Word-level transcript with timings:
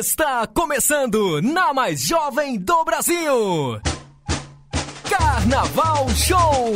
Está 0.00 0.46
começando 0.46 1.42
na 1.42 1.74
mais 1.74 2.00
jovem 2.00 2.58
do 2.58 2.84
Brasil. 2.86 3.78
Carnaval 5.06 6.08
Show. 6.08 6.72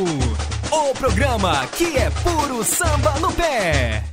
O 0.71 0.95
programa 0.95 1.67
que 1.69 1.97
é 1.97 2.11
puro 2.11 2.63
samba 2.63 3.19
no 3.21 3.33
pé. 3.33 4.05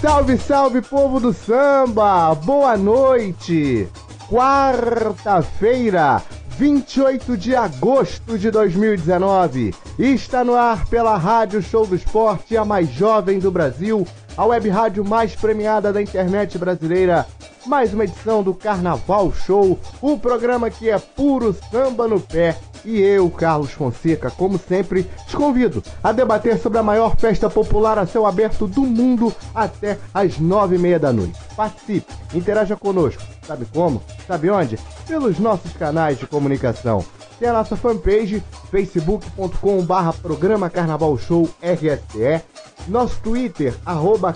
Salve, 0.00 0.38
salve, 0.38 0.82
povo 0.82 1.18
do 1.18 1.32
samba! 1.32 2.32
Boa 2.36 2.76
noite! 2.76 3.88
Quarta-feira, 4.30 6.22
28 6.50 7.36
de 7.36 7.56
agosto 7.56 8.38
de 8.38 8.52
2019. 8.52 9.74
Está 9.98 10.44
no 10.44 10.54
ar 10.54 10.86
pela 10.86 11.16
Rádio 11.16 11.60
Show 11.60 11.88
do 11.88 11.96
Esporte, 11.96 12.56
a 12.56 12.64
mais 12.64 12.88
jovem 12.88 13.40
do 13.40 13.50
Brasil, 13.50 14.06
a 14.36 14.44
web 14.44 14.68
rádio 14.68 15.04
mais 15.04 15.34
premiada 15.34 15.92
da 15.92 16.02
internet 16.02 16.58
brasileira. 16.58 17.26
Mais 17.66 17.94
uma 17.94 18.04
edição 18.04 18.42
do 18.42 18.52
Carnaval 18.52 19.32
Show, 19.32 19.78
o 20.02 20.18
programa 20.18 20.68
que 20.68 20.90
é 20.90 20.98
puro 20.98 21.56
samba 21.70 22.06
no 22.06 22.20
pé. 22.20 22.56
E 22.84 23.00
eu, 23.00 23.30
Carlos 23.30 23.70
Fonseca, 23.70 24.30
como 24.30 24.58
sempre, 24.58 25.04
te 25.26 25.34
convido 25.34 25.82
a 26.02 26.12
debater 26.12 26.58
sobre 26.58 26.78
a 26.78 26.82
maior 26.82 27.16
festa 27.16 27.48
popular 27.48 27.98
a 27.98 28.06
céu 28.06 28.26
aberto 28.26 28.66
do 28.66 28.82
mundo 28.82 29.34
até 29.54 29.98
às 30.12 30.38
nove 30.38 30.76
e 30.76 30.78
meia 30.78 30.98
da 30.98 31.10
noite. 31.10 31.38
Participe, 31.56 32.12
interaja 32.34 32.76
conosco. 32.76 33.22
Sabe 33.46 33.64
como? 33.72 34.02
Sabe 34.26 34.50
onde? 34.50 34.78
Pelos 35.06 35.38
nossos 35.38 35.72
canais 35.72 36.18
de 36.18 36.26
comunicação. 36.26 37.02
Tem 37.38 37.48
a 37.48 37.54
nossa 37.54 37.76
fanpage, 37.76 38.42
facebook.com 38.70 39.82
barra 39.82 40.12
programa 40.12 40.68
Carnaval 40.68 41.16
Show 41.16 41.48
RSE, 41.62 42.42
nosso 42.88 43.20
Twitter, 43.20 43.74
arroba 43.84 44.34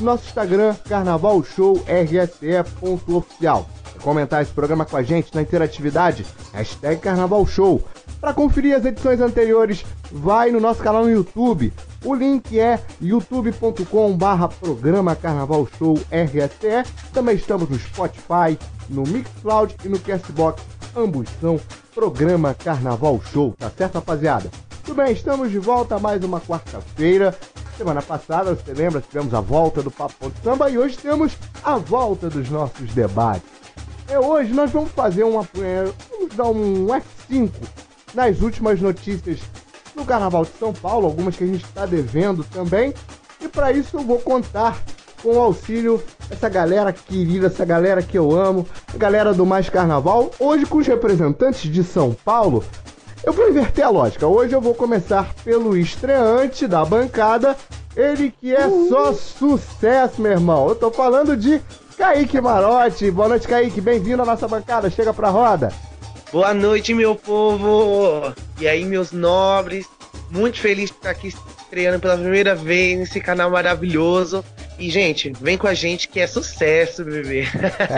nosso 0.00 0.26
Instagram, 0.26 0.74
Carnaval 0.88 1.42
Show 1.44 1.82
RSE.oficial. 1.86 3.68
Comentar 4.02 4.42
esse 4.42 4.52
programa 4.52 4.84
com 4.84 4.96
a 4.96 5.02
gente 5.02 5.32
na 5.34 5.42
interatividade, 5.42 6.26
hashtag 6.52 7.00
Carnaval 7.00 7.46
Show. 7.46 7.82
Para 8.20 8.34
conferir 8.34 8.76
as 8.76 8.84
edições 8.84 9.20
anteriores, 9.20 9.84
vai 10.10 10.50
no 10.50 10.60
nosso 10.60 10.82
canal 10.82 11.04
no 11.04 11.10
YouTube. 11.10 11.72
O 12.04 12.14
link 12.14 12.58
é 12.58 12.80
youtube.com 13.00 14.18
programa 14.60 15.14
Carnaval 15.14 15.68
Show 15.78 15.94
RSE. 15.94 16.90
Também 17.12 17.36
estamos 17.36 17.68
no 17.68 17.78
Spotify, 17.78 18.58
no 18.88 19.02
Mixcloud 19.02 19.76
e 19.84 19.88
no 19.88 19.98
Castbox. 19.98 20.62
Ambos 20.96 21.28
são 21.40 21.60
programa 21.94 22.54
Carnaval 22.54 23.20
Show, 23.32 23.54
tá 23.58 23.70
certo, 23.70 23.94
rapaziada? 23.96 24.50
Tudo 24.84 24.96
bem, 24.96 25.12
estamos 25.12 25.50
de 25.50 25.58
volta 25.58 25.96
a 25.96 25.98
mais 25.98 26.22
uma 26.24 26.40
quarta-feira. 26.40 27.36
Semana 27.76 28.02
passada, 28.02 28.54
você 28.54 28.72
lembra, 28.72 29.00
tivemos 29.00 29.32
a 29.32 29.40
volta 29.40 29.82
do 29.82 29.90
Papo 29.90 30.14
Ponto 30.18 30.34
Samba 30.42 30.68
e 30.70 30.76
hoje 30.76 30.98
temos 30.98 31.32
a 31.62 31.76
volta 31.78 32.28
dos 32.28 32.50
nossos 32.50 32.92
debates. 32.92 33.48
É, 34.08 34.18
hoje 34.18 34.52
nós 34.52 34.70
vamos 34.70 34.90
fazer 34.90 35.22
uma. 35.24 35.42
é, 35.58 35.84
Vamos 36.10 36.34
dar 36.34 36.48
um 36.48 36.86
F5 36.88 37.50
nas 38.12 38.40
últimas 38.40 38.80
notícias 38.80 39.38
do 39.94 40.04
Carnaval 40.04 40.44
de 40.44 40.52
São 40.58 40.72
Paulo, 40.72 41.06
algumas 41.06 41.36
que 41.36 41.44
a 41.44 41.46
gente 41.46 41.64
está 41.64 41.86
devendo 41.86 42.44
também. 42.44 42.92
E 43.40 43.48
para 43.48 43.72
isso 43.72 43.96
eu 43.96 44.02
vou 44.02 44.18
contar 44.18 44.82
com 45.22 45.36
o 45.36 45.40
auxílio 45.40 46.02
dessa 46.28 46.48
galera 46.48 46.92
querida, 46.92 47.46
essa 47.46 47.64
galera 47.64 48.02
que 48.02 48.18
eu 48.18 48.32
amo, 48.32 48.66
a 48.92 48.98
galera 48.98 49.32
do 49.32 49.46
Mais 49.46 49.70
Carnaval. 49.70 50.30
Hoje 50.38 50.66
com 50.66 50.78
os 50.78 50.86
representantes 50.86 51.70
de 51.70 51.84
São 51.84 52.12
Paulo. 52.24 52.62
Eu 53.24 53.32
vou 53.32 53.48
inverter 53.48 53.86
a 53.86 53.88
lógica. 53.88 54.26
Hoje 54.26 54.52
eu 54.52 54.60
vou 54.60 54.74
começar 54.74 55.32
pelo 55.44 55.76
estreante 55.76 56.66
da 56.66 56.84
bancada. 56.84 57.56
Ele 57.94 58.34
que 58.40 58.54
é 58.54 58.68
só 58.88 59.12
sucesso, 59.12 60.20
meu 60.20 60.32
irmão. 60.32 60.68
Eu 60.68 60.74
tô 60.74 60.90
falando 60.90 61.36
de 61.36 61.62
Kaique 61.96 62.40
Marotti. 62.40 63.12
Boa 63.12 63.28
noite, 63.28 63.46
Kaique. 63.46 63.80
Bem-vindo 63.80 64.22
à 64.22 64.26
nossa 64.26 64.48
bancada. 64.48 64.90
Chega 64.90 65.14
pra 65.14 65.28
roda. 65.28 65.72
Boa 66.32 66.52
noite, 66.52 66.94
meu 66.94 67.14
povo! 67.14 68.34
E 68.58 68.66
aí, 68.66 68.84
meus 68.84 69.12
nobres? 69.12 69.86
Muito 70.30 70.58
feliz 70.58 70.90
de 70.90 70.96
estar 70.96 71.10
aqui 71.10 71.28
estreando 71.28 72.00
pela 72.00 72.16
primeira 72.16 72.54
vez 72.54 72.98
nesse 72.98 73.20
canal 73.20 73.50
maravilhoso. 73.50 74.42
E, 74.78 74.90
gente, 74.90 75.32
vem 75.40 75.56
com 75.56 75.66
a 75.66 75.74
gente 75.74 76.08
que 76.08 76.18
é 76.18 76.26
sucesso, 76.26 77.04
bebê. 77.04 77.44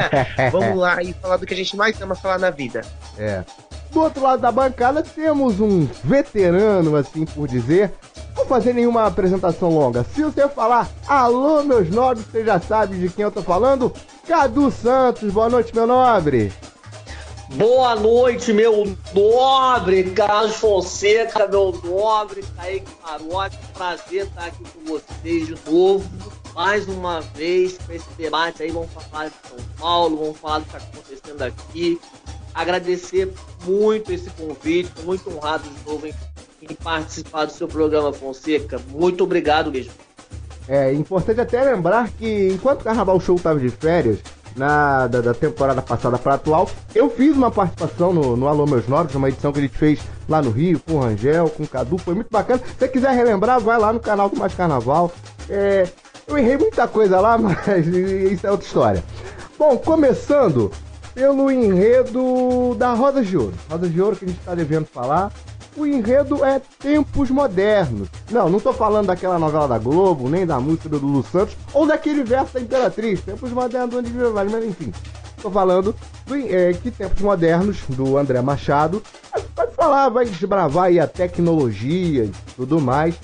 Vamos 0.52 0.76
lá 0.76 1.00
e 1.02 1.14
falar 1.14 1.36
do 1.36 1.46
que 1.46 1.54
a 1.54 1.56
gente 1.56 1.76
mais 1.76 1.98
ama 2.02 2.14
falar 2.14 2.38
na 2.38 2.50
vida. 2.50 2.82
É. 3.16 3.44
Do 3.94 4.00
outro 4.00 4.24
lado 4.24 4.42
da 4.42 4.50
bancada 4.50 5.04
temos 5.04 5.60
um 5.60 5.86
veterano, 6.02 6.96
assim 6.96 7.24
por 7.24 7.46
dizer. 7.46 7.94
Vou 8.34 8.44
fazer 8.44 8.72
nenhuma 8.72 9.06
apresentação 9.06 9.70
longa. 9.70 10.04
Se 10.12 10.24
você 10.24 10.48
falar 10.48 10.90
alô, 11.06 11.62
meus 11.62 11.88
nobres, 11.88 12.26
você 12.26 12.44
já 12.44 12.58
sabe 12.58 12.96
de 12.98 13.08
quem 13.08 13.22
eu 13.22 13.30
tô 13.30 13.40
falando. 13.40 13.92
Cadu 14.26 14.68
Santos, 14.72 15.32
boa 15.32 15.48
noite, 15.48 15.72
meu 15.72 15.86
nobre. 15.86 16.52
Boa 17.50 17.94
noite, 17.94 18.52
meu 18.52 18.96
nobre 19.14 20.10
Carlos 20.10 20.56
Fonseca, 20.56 21.46
meu 21.46 21.80
nobre 21.84 22.42
Kaique 22.56 22.90
Marotti. 23.00 23.56
Prazer 23.74 24.24
estar 24.24 24.46
aqui 24.46 24.64
com 24.74 24.92
vocês 24.92 25.46
de 25.46 25.70
novo. 25.70 26.04
Mais 26.52 26.88
uma 26.88 27.20
vez 27.20 27.74
para 27.74 27.94
esse 27.94 28.10
debate 28.18 28.64
aí. 28.64 28.72
Vamos 28.72 28.90
falar 28.90 29.28
de 29.28 29.34
São 29.48 29.58
Paulo, 29.78 30.16
vamos 30.16 30.38
falar 30.38 30.58
do 30.58 30.64
que 30.64 30.76
está 30.76 30.78
acontecendo 30.78 31.42
aqui. 31.42 32.00
Agradecer 32.54 33.32
muito 33.64 34.12
esse 34.12 34.30
convite, 34.30 34.92
muito 35.04 35.28
honrado 35.30 35.64
de 35.68 35.90
novo 35.90 36.06
em, 36.06 36.14
em 36.62 36.74
participar 36.74 37.46
do 37.46 37.52
seu 37.52 37.66
programa, 37.66 38.12
Fonseca. 38.12 38.80
Muito 38.88 39.24
obrigado 39.24 39.72
mesmo. 39.72 39.92
É 40.68 40.92
importante 40.92 41.40
até 41.40 41.62
lembrar 41.62 42.08
que 42.10 42.48
enquanto 42.48 42.80
o 42.80 42.84
Carnaval 42.84 43.20
Show 43.20 43.38
tava 43.38 43.58
de 43.58 43.68
férias, 43.68 44.18
na, 44.56 45.06
da, 45.06 45.20
da 45.20 45.34
temporada 45.34 45.82
passada 45.82 46.16
para 46.18 46.34
atual, 46.34 46.68
eu 46.94 47.10
fiz 47.10 47.36
uma 47.36 47.50
participação 47.50 48.12
no, 48.12 48.36
no 48.36 48.48
Alô 48.48 48.66
Meus 48.66 48.86
Nobres, 48.86 49.14
uma 49.14 49.28
edição 49.28 49.52
que 49.52 49.58
a 49.58 49.62
gente 49.62 49.76
fez 49.76 50.00
lá 50.28 50.40
no 50.40 50.50
Rio, 50.50 50.80
com 50.80 50.94
o 50.94 51.00
Rangel, 51.00 51.50
com 51.50 51.64
o 51.64 51.68
Cadu, 51.68 51.98
foi 51.98 52.14
muito 52.14 52.30
bacana. 52.30 52.60
Se 52.64 52.74
você 52.78 52.88
quiser 52.88 53.12
relembrar, 53.14 53.60
vai 53.60 53.78
lá 53.78 53.92
no 53.92 54.00
canal 54.00 54.28
do 54.28 54.36
Mais 54.36 54.54
Carnaval. 54.54 55.10
É, 55.48 55.88
eu 56.26 56.38
errei 56.38 56.56
muita 56.56 56.86
coisa 56.86 57.20
lá, 57.20 57.36
mas 57.38 57.86
isso 57.86 58.46
é 58.46 58.50
outra 58.50 58.66
história. 58.66 59.04
Bom, 59.58 59.76
começando 59.76 60.70
pelo 61.14 61.50
enredo 61.50 62.74
da 62.76 62.92
Rosa 62.92 63.22
de 63.22 63.36
Ouro. 63.36 63.54
Rosa 63.70 63.88
de 63.88 64.02
Ouro 64.02 64.16
que 64.16 64.24
a 64.24 64.28
gente 64.28 64.40
está 64.40 64.54
devendo 64.54 64.86
falar. 64.86 65.32
O 65.76 65.86
enredo 65.86 66.44
é 66.44 66.60
Tempos 66.78 67.30
Modernos. 67.30 68.08
Não, 68.30 68.48
não 68.48 68.60
tô 68.60 68.72
falando 68.72 69.06
daquela 69.06 69.38
novela 69.38 69.66
da 69.66 69.78
Globo, 69.78 70.28
nem 70.28 70.46
da 70.46 70.60
música 70.60 70.88
do 70.88 70.98
Lulu 70.98 71.24
Santos, 71.24 71.56
ou 71.72 71.86
daquele 71.86 72.22
verso 72.22 72.54
da 72.54 72.60
Imperatriz, 72.60 73.20
Tempos 73.22 73.50
Modernos, 73.50 73.94
onde 73.94 74.10
vive 74.10 74.30
mas 74.30 74.52
enfim. 74.64 74.92
Tô 75.42 75.50
falando 75.50 75.94
do 76.26 76.36
é, 76.36 76.72
que 76.72 76.90
Tempos 76.90 77.20
Modernos, 77.20 77.78
do 77.88 78.16
André 78.16 78.40
Machado, 78.40 79.02
vai 79.54 79.66
falar, 79.68 80.08
vai 80.08 80.24
desbravar 80.24 80.84
aí 80.84 81.00
a 81.00 81.06
tecnologia 81.06 82.24
e 82.24 82.32
tudo 82.56 82.80
mais. 82.80 83.16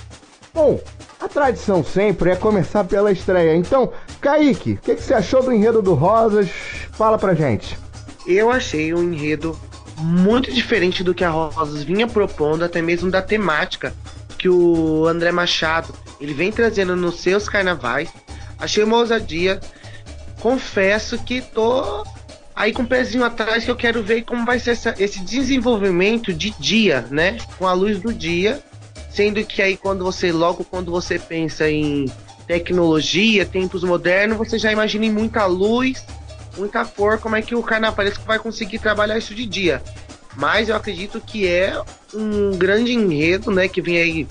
Bom, 0.53 0.81
a 1.21 1.29
tradição 1.29 1.85
sempre 1.85 2.31
é 2.31 2.37
começar 2.37 2.85
pela 2.85 3.13
estreia. 3.13 3.55
Então, 3.57 3.93
Kaique, 4.21 4.73
o 4.73 4.77
que, 4.79 4.95
que 4.97 5.03
você 5.03 5.15
achou 5.15 5.43
do 5.43 5.53
enredo 5.53 5.83
do 5.83 5.95
Rosas? 5.95 6.49
Fala 6.93 7.19
pra 7.19 7.35
gente. 7.35 7.77
Eu 8.27 8.51
achei 8.51 8.95
um 8.95 9.03
enredo 9.13 9.59
muito 9.99 10.51
diferente 10.53 11.05
do 11.05 11.15
que 11.15 11.25
a 11.25 11.31
Rosas 11.31 11.83
vinha 11.83 12.07
propondo, 12.07 12.65
até 12.65 12.81
mesmo 12.81 13.11
da 13.11 13.21
temática 13.21 13.93
que 14.39 14.49
o 14.49 15.07
André 15.07 15.31
Machado 15.31 15.95
ele 16.19 16.33
vem 16.33 16.51
trazendo 16.51 16.97
nos 16.97 17.21
seus 17.21 17.49
carnavais. 17.49 18.09
Achei 18.59 18.83
uma 18.83 18.97
ousadia. 18.97 19.61
Confesso 20.41 21.19
que 21.19 21.43
tô 21.43 22.05
aí 22.57 22.73
com 22.73 22.83
o 22.83 22.87
pezinho 22.87 23.25
atrás 23.25 23.65
que 23.65 23.71
eu 23.71 23.77
quero 23.77 24.03
ver 24.03 24.23
como 24.23 24.45
vai 24.47 24.59
ser 24.59 24.71
essa- 24.71 24.95
esse 24.99 25.21
desenvolvimento 25.21 26.33
de 26.33 26.51
dia, 26.59 27.07
né? 27.11 27.37
Com 27.59 27.67
a 27.67 27.73
luz 27.75 27.99
do 28.01 28.13
dia. 28.13 28.63
Sendo 29.11 29.45
que 29.45 29.61
aí 29.61 29.77
quando 29.77 30.05
você, 30.05 30.33
logo 30.33 30.65
quando 30.65 30.91
você 30.91 31.19
pensa 31.19 31.69
em 31.69 32.07
tecnologia, 32.47 33.45
tempos 33.45 33.85
modernos, 33.85 34.39
você 34.39 34.59
já 34.59 34.73
imagina 34.73 35.05
em 35.05 35.11
muita 35.11 35.47
luz, 35.47 36.05
muita 36.57 36.85
cor, 36.85 37.19
como 37.19 37.37
é 37.37 37.43
que 37.43 37.55
o 37.55 37.63
carnavalesco 37.63 38.25
vai 38.25 38.39
conseguir 38.39 38.79
trabalhar 38.79 39.19
isso 39.19 39.35
de 39.35 39.47
dia. 39.47 39.83
Mas 40.37 40.69
eu 40.69 40.77
acredito 40.77 41.21
que 41.21 41.47
é 41.47 41.81
um 42.15 42.57
grande 42.57 42.93
enredo, 42.93 43.51
né, 43.51 43.69
que 43.69 43.83
vem 43.83 43.99
aí 43.99 44.29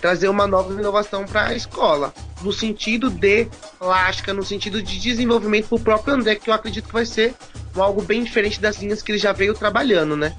trazer 0.00 0.28
uma 0.28 0.46
nova 0.46 0.72
inovação 0.72 1.24
para 1.26 1.48
a 1.48 1.54
escola, 1.54 2.12
no 2.40 2.52
sentido 2.52 3.10
de 3.10 3.46
plástica, 3.78 4.32
no 4.32 4.44
sentido 4.44 4.82
de 4.82 4.98
desenvolvimento 4.98 5.68
para 5.68 5.76
o 5.76 5.80
próprio 5.80 6.14
André, 6.14 6.36
que 6.36 6.48
eu 6.48 6.54
acredito 6.54 6.86
que 6.86 6.92
vai 6.92 7.04
ser 7.04 7.34
algo 7.76 8.02
bem 8.02 8.24
diferente 8.24 8.60
das 8.60 8.78
linhas 8.78 9.02
que 9.02 9.12
ele 9.12 9.18
já 9.18 9.32
veio 9.32 9.54
trabalhando, 9.54 10.16
né? 10.16 10.34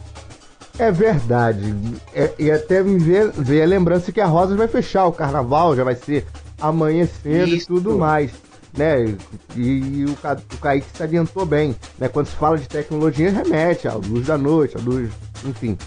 É 0.82 0.92
verdade. 0.92 1.76
É- 2.14 2.32
e 2.40 2.50
até 2.52 2.82
me 2.82 2.98
ver, 2.98 3.32
a 3.62 3.66
lembrança 3.68 4.12
que 4.12 4.20
a 4.20 4.26
Rosas 4.26 4.58
vai 4.58 4.68
fechar 4.68 5.06
o 5.06 5.12
carnaval, 5.12 5.76
já 5.76 5.84
vai 5.84 5.94
ser 5.96 6.26
amanhecendo 6.60 7.50
e 7.54 7.58
Isso. 7.58 7.68
tudo 7.68 7.98
mais. 8.00 8.32
Né? 8.76 9.16
E, 9.56 9.62
e 9.62 10.06
o, 10.06 10.16
Ca- 10.16 10.38
o 10.54 10.58
Kaique 10.58 10.88
se 10.96 11.04
adiantou 11.04 11.46
bem. 11.46 11.76
Né? 12.00 12.08
Quando 12.08 12.28
se 12.28 12.36
fala 12.36 12.58
de 12.58 12.68
tecnologia, 12.68 13.30
remete 13.30 13.88
à 13.88 13.94
luz 13.94 14.26
da 14.26 14.38
noite, 14.40 14.76
à 14.76 14.80
luz. 14.82 15.12
Enfim. 15.46 15.78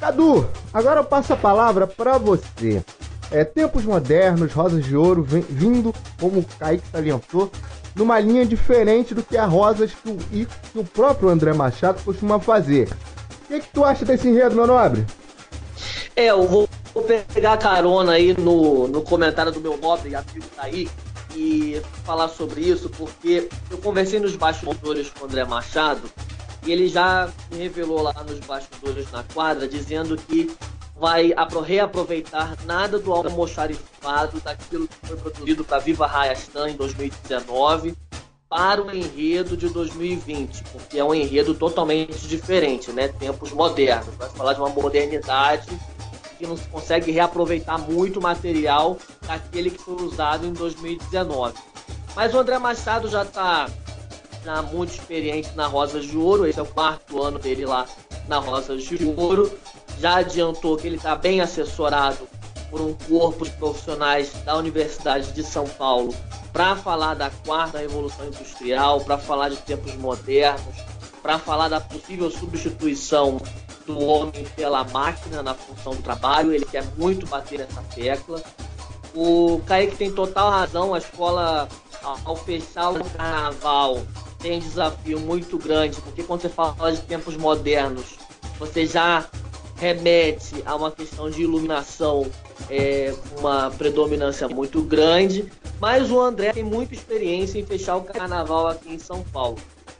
Cadu, 0.00 0.46
agora 0.72 1.00
eu 1.00 1.04
passo 1.04 1.32
a 1.32 1.36
palavra 1.36 1.86
para 1.86 2.16
você. 2.16 2.82
é, 3.30 3.44
tempos 3.44 3.84
modernos, 3.84 4.52
Rosas 4.54 4.82
de 4.84 4.96
Ouro, 4.96 5.22
vem, 5.22 5.42
vindo, 5.42 5.92
como 6.18 6.40
o 6.40 6.44
Kaique 6.58 6.84
salientou, 6.90 7.50
numa 7.94 8.18
linha 8.18 8.46
diferente 8.46 9.14
do 9.14 9.22
que 9.22 9.36
a 9.36 9.44
Rosas 9.44 9.90
que 9.92 10.08
o, 10.08 10.16
que 10.16 10.48
o 10.74 10.84
próprio 10.84 11.28
André 11.28 11.52
Machado 11.52 12.00
costuma 12.02 12.38
fazer. 12.40 12.88
O 13.48 13.50
que, 13.50 13.60
que 13.60 13.68
tu 13.68 13.82
acha 13.82 14.04
desse 14.04 14.28
enredo, 14.28 14.54
meu 14.54 14.66
nobre? 14.66 15.06
É, 16.14 16.26
eu 16.26 16.46
vou, 16.46 16.68
vou 16.92 17.02
pegar 17.02 17.56
carona 17.56 18.12
aí 18.12 18.38
no, 18.38 18.86
no 18.86 19.00
comentário 19.00 19.50
do 19.50 19.58
meu 19.58 19.78
nobre 19.78 20.14
amigo 20.14 20.44
Kaique 20.54 20.90
e 21.34 21.80
falar 22.04 22.28
sobre 22.28 22.60
isso, 22.60 22.90
porque 22.90 23.48
eu 23.70 23.78
conversei 23.78 24.20
nos 24.20 24.36
bastidores 24.36 25.08
com 25.08 25.24
o 25.24 25.28
André 25.28 25.46
Machado 25.46 26.10
e 26.66 26.70
ele 26.70 26.88
já 26.88 27.30
me 27.50 27.56
revelou 27.56 28.02
lá 28.02 28.12
nos 28.28 28.38
bastidores 28.40 29.10
na 29.10 29.24
quadra, 29.32 29.66
dizendo 29.66 30.18
que 30.18 30.54
vai 30.94 31.32
reaproveitar 31.64 32.54
nada 32.66 32.98
do 32.98 33.14
almoxarifado 33.14 34.40
daquilo 34.40 34.86
que 34.86 35.06
foi 35.06 35.16
produzido 35.16 35.64
para 35.64 35.78
Viva 35.78 36.06
Rayastan 36.06 36.68
em 36.68 36.76
2019 36.76 37.96
para 38.48 38.82
o 38.82 38.90
enredo 38.90 39.56
de 39.56 39.68
2020, 39.68 40.64
porque 40.72 40.98
é 40.98 41.04
um 41.04 41.14
enredo 41.14 41.54
totalmente 41.54 42.26
diferente, 42.26 42.90
né? 42.92 43.08
Tempos 43.08 43.52
modernos. 43.52 44.14
Vai 44.16 44.28
falar 44.30 44.54
de 44.54 44.60
uma 44.60 44.70
modernidade 44.70 45.68
que 46.38 46.46
não 46.46 46.56
se 46.56 46.66
consegue 46.68 47.10
reaproveitar 47.10 47.78
muito 47.78 48.20
material 48.20 48.96
daquele 49.26 49.70
que 49.70 49.78
foi 49.78 50.02
usado 50.02 50.46
em 50.46 50.52
2019. 50.52 51.54
Mas 52.16 52.32
o 52.32 52.38
André 52.38 52.58
Machado 52.58 53.08
já 53.08 53.22
está 53.22 53.68
já 54.44 54.62
muito 54.62 54.92
experiente 54.92 55.50
na 55.54 55.66
Rosas 55.66 56.06
de 56.06 56.16
Ouro, 56.16 56.46
esse 56.46 56.58
é 56.58 56.62
o 56.62 56.66
quarto 56.66 57.22
ano 57.22 57.38
dele 57.38 57.66
lá 57.66 57.86
na 58.26 58.38
Rosas 58.38 58.82
de 58.82 59.04
Ouro. 59.04 59.52
Já 59.98 60.18
adiantou 60.18 60.76
que 60.76 60.86
ele 60.86 60.96
está 60.96 61.14
bem 61.16 61.40
assessorado 61.40 62.28
por 62.70 62.80
um 62.80 62.92
corpo 62.94 63.44
de 63.44 63.50
profissionais 63.52 64.32
da 64.44 64.56
Universidade 64.56 65.32
de 65.32 65.42
São 65.42 65.66
Paulo 65.66 66.14
para 66.52 66.76
falar 66.76 67.14
da 67.14 67.30
quarta 67.30 67.78
revolução 67.78 68.26
industrial, 68.26 69.00
para 69.00 69.18
falar 69.18 69.48
de 69.48 69.56
tempos 69.56 69.94
modernos, 69.96 70.76
para 71.22 71.38
falar 71.38 71.68
da 71.68 71.80
possível 71.80 72.30
substituição 72.30 73.40
do 73.86 73.98
homem 74.00 74.44
pela 74.54 74.84
máquina 74.84 75.42
na 75.42 75.54
função 75.54 75.94
do 75.94 76.02
trabalho. 76.02 76.52
Ele 76.52 76.64
quer 76.64 76.84
muito 76.96 77.26
bater 77.26 77.60
nessa 77.60 77.82
tecla. 77.94 78.42
O 79.14 79.60
Kaique 79.66 79.96
tem 79.96 80.12
total 80.12 80.50
razão. 80.50 80.94
A 80.94 80.98
escola, 80.98 81.68
ao 82.24 82.36
fechar 82.36 82.90
o 82.90 83.04
carnaval, 83.10 84.02
tem 84.38 84.58
um 84.58 84.60
desafio 84.60 85.18
muito 85.18 85.58
grande, 85.58 86.00
porque 86.00 86.22
quando 86.22 86.42
você 86.42 86.48
fala 86.48 86.92
de 86.92 87.00
tempos 87.02 87.36
modernos, 87.36 88.18
você 88.58 88.86
já 88.86 89.26
remete 89.78 90.62
a 90.66 90.74
uma 90.74 90.90
questão 90.90 91.30
de 91.30 91.42
iluminação, 91.42 92.26
é, 92.68 93.14
uma 93.38 93.70
predominância 93.70 94.48
muito 94.48 94.82
grande. 94.82 95.50
Mas 95.80 96.10
o 96.10 96.20
André 96.20 96.52
tem 96.52 96.64
muita 96.64 96.94
experiência 96.94 97.58
em 97.58 97.64
fechar 97.64 97.96
o 97.96 98.02
carnaval 98.02 98.66
aqui 98.66 98.92
em 98.92 98.98
São 98.98 99.22
Paulo. 99.22 99.58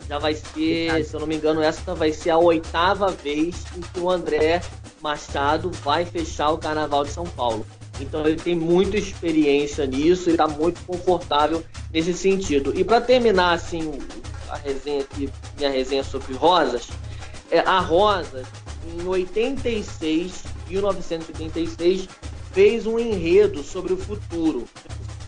Já 0.09 0.19
vai 0.19 0.35
ser, 0.35 1.05
se 1.05 1.15
eu 1.15 1.21
não 1.21 1.27
me 1.27 1.37
engano, 1.37 1.63
essa 1.63 1.95
vai 1.95 2.13
ser 2.13 2.31
a 2.31 2.39
oitava 2.39 3.09
vez 3.09 3.65
em 3.77 3.81
que 3.81 4.01
o 4.01 4.11
André 4.11 4.63
Machado 5.01 5.71
vai 5.85 6.05
fechar 6.05 6.51
o 6.51 6.59
carnaval 6.59 7.05
de 7.05 7.11
São 7.11 7.25
Paulo. 7.25 7.65
Então 8.01 8.27
ele 8.27 8.37
tem 8.37 8.55
muita 8.55 8.97
experiência 8.97 9.87
nisso, 9.87 10.25
ele 10.29 10.33
está 10.33 10.49
muito 10.49 10.81
confortável 10.87 11.63
nesse 11.93 12.15
sentido. 12.15 12.73
E 12.79 12.85
para 12.85 13.01
terminar 13.01 13.53
assim 13.53 13.99
a 14.49 14.57
resenha 14.57 15.03
aqui, 15.03 15.29
minha 15.57 15.71
resenha 15.71 16.03
sobre 16.03 16.33
Rosas, 16.35 16.89
é, 17.51 17.61
a 17.61 17.79
Rosas 17.79 18.47
em 18.87 19.07
86, 19.07 20.45
1986, 20.69 22.09
fez 22.53 22.87
um 22.87 22.99
enredo 22.99 23.63
sobre 23.63 23.93
o 23.93 23.97
futuro. 23.97 24.65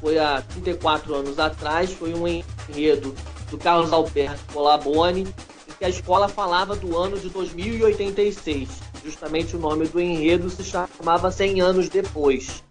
Foi 0.00 0.18
há 0.18 0.42
34 0.42 1.14
anos 1.14 1.38
atrás, 1.38 1.92
foi 1.92 2.14
um 2.14 2.26
enredo 2.26 3.14
do 3.50 3.58
Carlos 3.58 3.92
Alberto 3.92 4.40
Colaboni, 4.52 5.22
em 5.22 5.72
que 5.78 5.84
a 5.84 5.88
escola 5.88 6.28
falava 6.28 6.74
do 6.74 6.96
ano 6.96 7.18
de 7.18 7.28
2086. 7.28 8.68
Justamente 9.04 9.56
o 9.56 9.58
nome 9.58 9.86
do 9.86 10.00
enredo 10.00 10.48
se 10.50 10.64
chamava 10.64 11.30
100 11.30 11.60
anos 11.60 11.88
depois. 11.88 12.62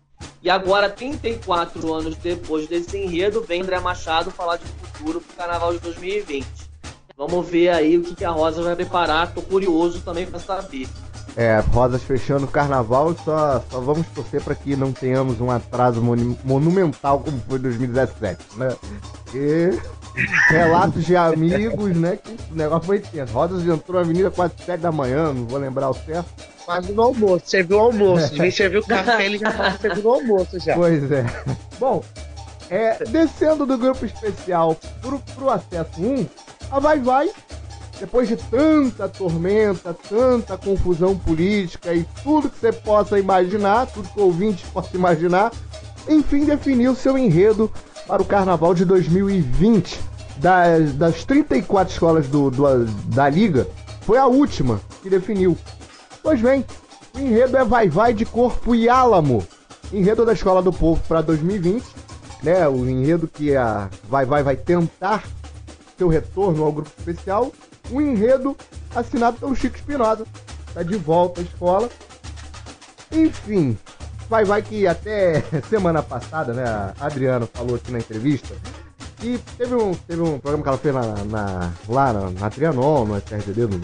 E 0.41 0.49
agora, 0.49 0.89
34 0.89 1.93
anos 1.93 2.15
depois 2.15 2.67
desse 2.67 2.97
enredo, 2.97 3.41
vem 3.41 3.61
André 3.61 3.79
Machado 3.79 4.31
falar 4.31 4.57
de 4.57 4.65
futuro 4.65 5.19
para 5.19 5.33
o 5.33 5.35
Carnaval 5.35 5.73
de 5.73 5.79
2020. 5.79 6.68
Vamos 7.19 7.49
ver 7.49 7.67
aí 7.67 7.97
o 7.97 8.15
que 8.15 8.23
a 8.23 8.29
Rosa 8.29 8.63
vai 8.63 8.77
preparar. 8.77 9.33
Tô 9.33 9.41
curioso 9.41 9.99
também 9.99 10.25
para 10.25 10.39
saber. 10.39 10.87
É, 11.35 11.59
Rosas 11.73 12.01
fechando 12.01 12.45
o 12.45 12.47
carnaval, 12.47 13.13
só, 13.25 13.61
só 13.69 13.81
vamos 13.81 14.07
torcer 14.15 14.41
para 14.41 14.55
que 14.55 14.73
não 14.73 14.93
tenhamos 14.93 15.41
um 15.41 15.51
atraso 15.51 16.01
monumental 16.45 17.19
como 17.19 17.37
foi 17.45 17.59
2017, 17.59 18.41
né? 18.55 18.73
E 19.35 19.77
relatos 20.47 21.05
de 21.05 21.17
amigos, 21.17 21.93
né? 21.93 22.17
Que 22.23 22.37
o 22.53 22.55
negócio 22.55 22.87
foi 22.87 22.99
tenso. 22.99 23.33
Rosas 23.33 23.67
entrou 23.67 23.95
na 23.95 23.99
avenida 23.99 24.31
quase 24.31 24.53
7 24.65 24.79
da 24.79 24.91
manhã, 24.91 25.33
não 25.33 25.45
vou 25.45 25.59
lembrar 25.59 25.89
o 25.89 25.93
certo. 25.93 26.29
Quase 26.65 26.93
no 26.93 27.01
almoço, 27.01 27.43
serviu 27.47 27.79
o 27.79 27.81
almoço. 27.81 28.31
De 28.31 28.39
vez 28.39 28.55
serviu 28.55 28.79
o 28.79 28.87
café, 28.87 29.25
ele 29.25 29.39
já 29.39 29.51
tava 29.51 29.77
servindo 29.77 30.05
o 30.05 30.13
almoço 30.13 30.57
já. 30.57 30.73
Pois 30.73 31.11
é. 31.11 31.25
Bom, 31.77 32.01
é, 32.69 33.03
descendo 33.03 33.65
do 33.65 33.77
grupo 33.77 34.05
especial 34.05 34.77
pro, 35.01 35.19
pro 35.35 35.49
acesso 35.49 36.01
1, 36.01 36.25
a 36.71 36.79
Vai 36.79 36.99
Vai 36.99 37.29
depois 37.99 38.29
de 38.29 38.37
tanta 38.37 39.09
tormenta, 39.09 39.93
tanta 39.93 40.57
confusão 40.57 41.17
política 41.17 41.93
e 41.93 42.05
tudo 42.23 42.49
que 42.49 42.57
você 42.57 42.71
possa 42.71 43.19
imaginar, 43.19 43.87
tudo 43.87 44.07
que 44.07 44.19
o 44.19 44.23
ouvinte 44.23 44.65
possa 44.67 44.95
imaginar, 44.95 45.51
enfim 46.07 46.45
definiu 46.45 46.95
seu 46.95 47.17
enredo 47.17 47.69
para 48.07 48.21
o 48.21 48.25
Carnaval 48.25 48.73
de 48.73 48.85
2020. 48.85 49.99
Das, 50.37 50.93
das 50.93 51.25
34 51.25 51.93
escolas 51.93 52.27
do, 52.27 52.49
do, 52.49 52.85
da 53.13 53.27
Liga, 53.27 53.67
foi 54.03 54.17
a 54.17 54.25
última 54.25 54.79
que 55.03 55.09
definiu. 55.09 55.57
Pois 56.23 56.41
bem, 56.41 56.65
o 57.13 57.19
enredo 57.19 57.57
é 57.57 57.65
Vai 57.65 57.89
Vai 57.89 58.13
de 58.13 58.25
Corpo 58.25 58.73
e 58.73 58.87
Álamo. 58.87 59.45
Enredo 59.91 60.25
da 60.25 60.31
Escola 60.31 60.61
do 60.61 60.71
Povo 60.71 61.01
para 61.09 61.21
2020, 61.21 61.83
né? 62.41 62.65
O 62.69 62.87
enredo 62.87 63.27
que 63.27 63.53
a 63.53 63.89
Vai 64.07 64.25
Vai 64.25 64.41
vai 64.41 64.55
tentar 64.55 65.23
seu 65.99 66.07
retorno 66.07 66.63
ao 66.63 66.71
grupo 66.71 66.89
especial 66.97 67.51
um 67.91 67.99
enredo 68.01 68.55
assinado 68.95 69.37
pelo 69.37 69.55
Chico 69.55 69.75
Espinosa. 69.75 70.25
Tá 70.73 70.81
de 70.81 70.95
volta 70.95 71.41
à 71.41 71.43
escola. 71.43 71.89
Enfim, 73.11 73.77
vai 74.29 74.45
vai 74.45 74.61
que 74.61 74.87
até 74.87 75.41
semana 75.69 76.01
passada, 76.01 76.53
né, 76.53 76.63
a 76.63 76.93
Adriana 76.99 77.47
falou 77.51 77.75
aqui 77.75 77.91
na 77.91 77.99
entrevista 77.99 78.55
que 79.17 79.37
teve 79.57 79.75
um, 79.75 79.93
teve 79.93 80.21
um 80.21 80.39
programa 80.39 80.63
que 80.63 80.69
ela 80.69 80.77
fez 80.77 80.95
na, 80.95 81.25
na 81.25 81.73
lá 81.89 82.13
na, 82.13 82.29
na 82.29 82.49
Trianon, 82.49 83.03
no 83.03 83.17
SRTD, 83.17 83.63
no, 83.63 83.77
no 83.77 83.83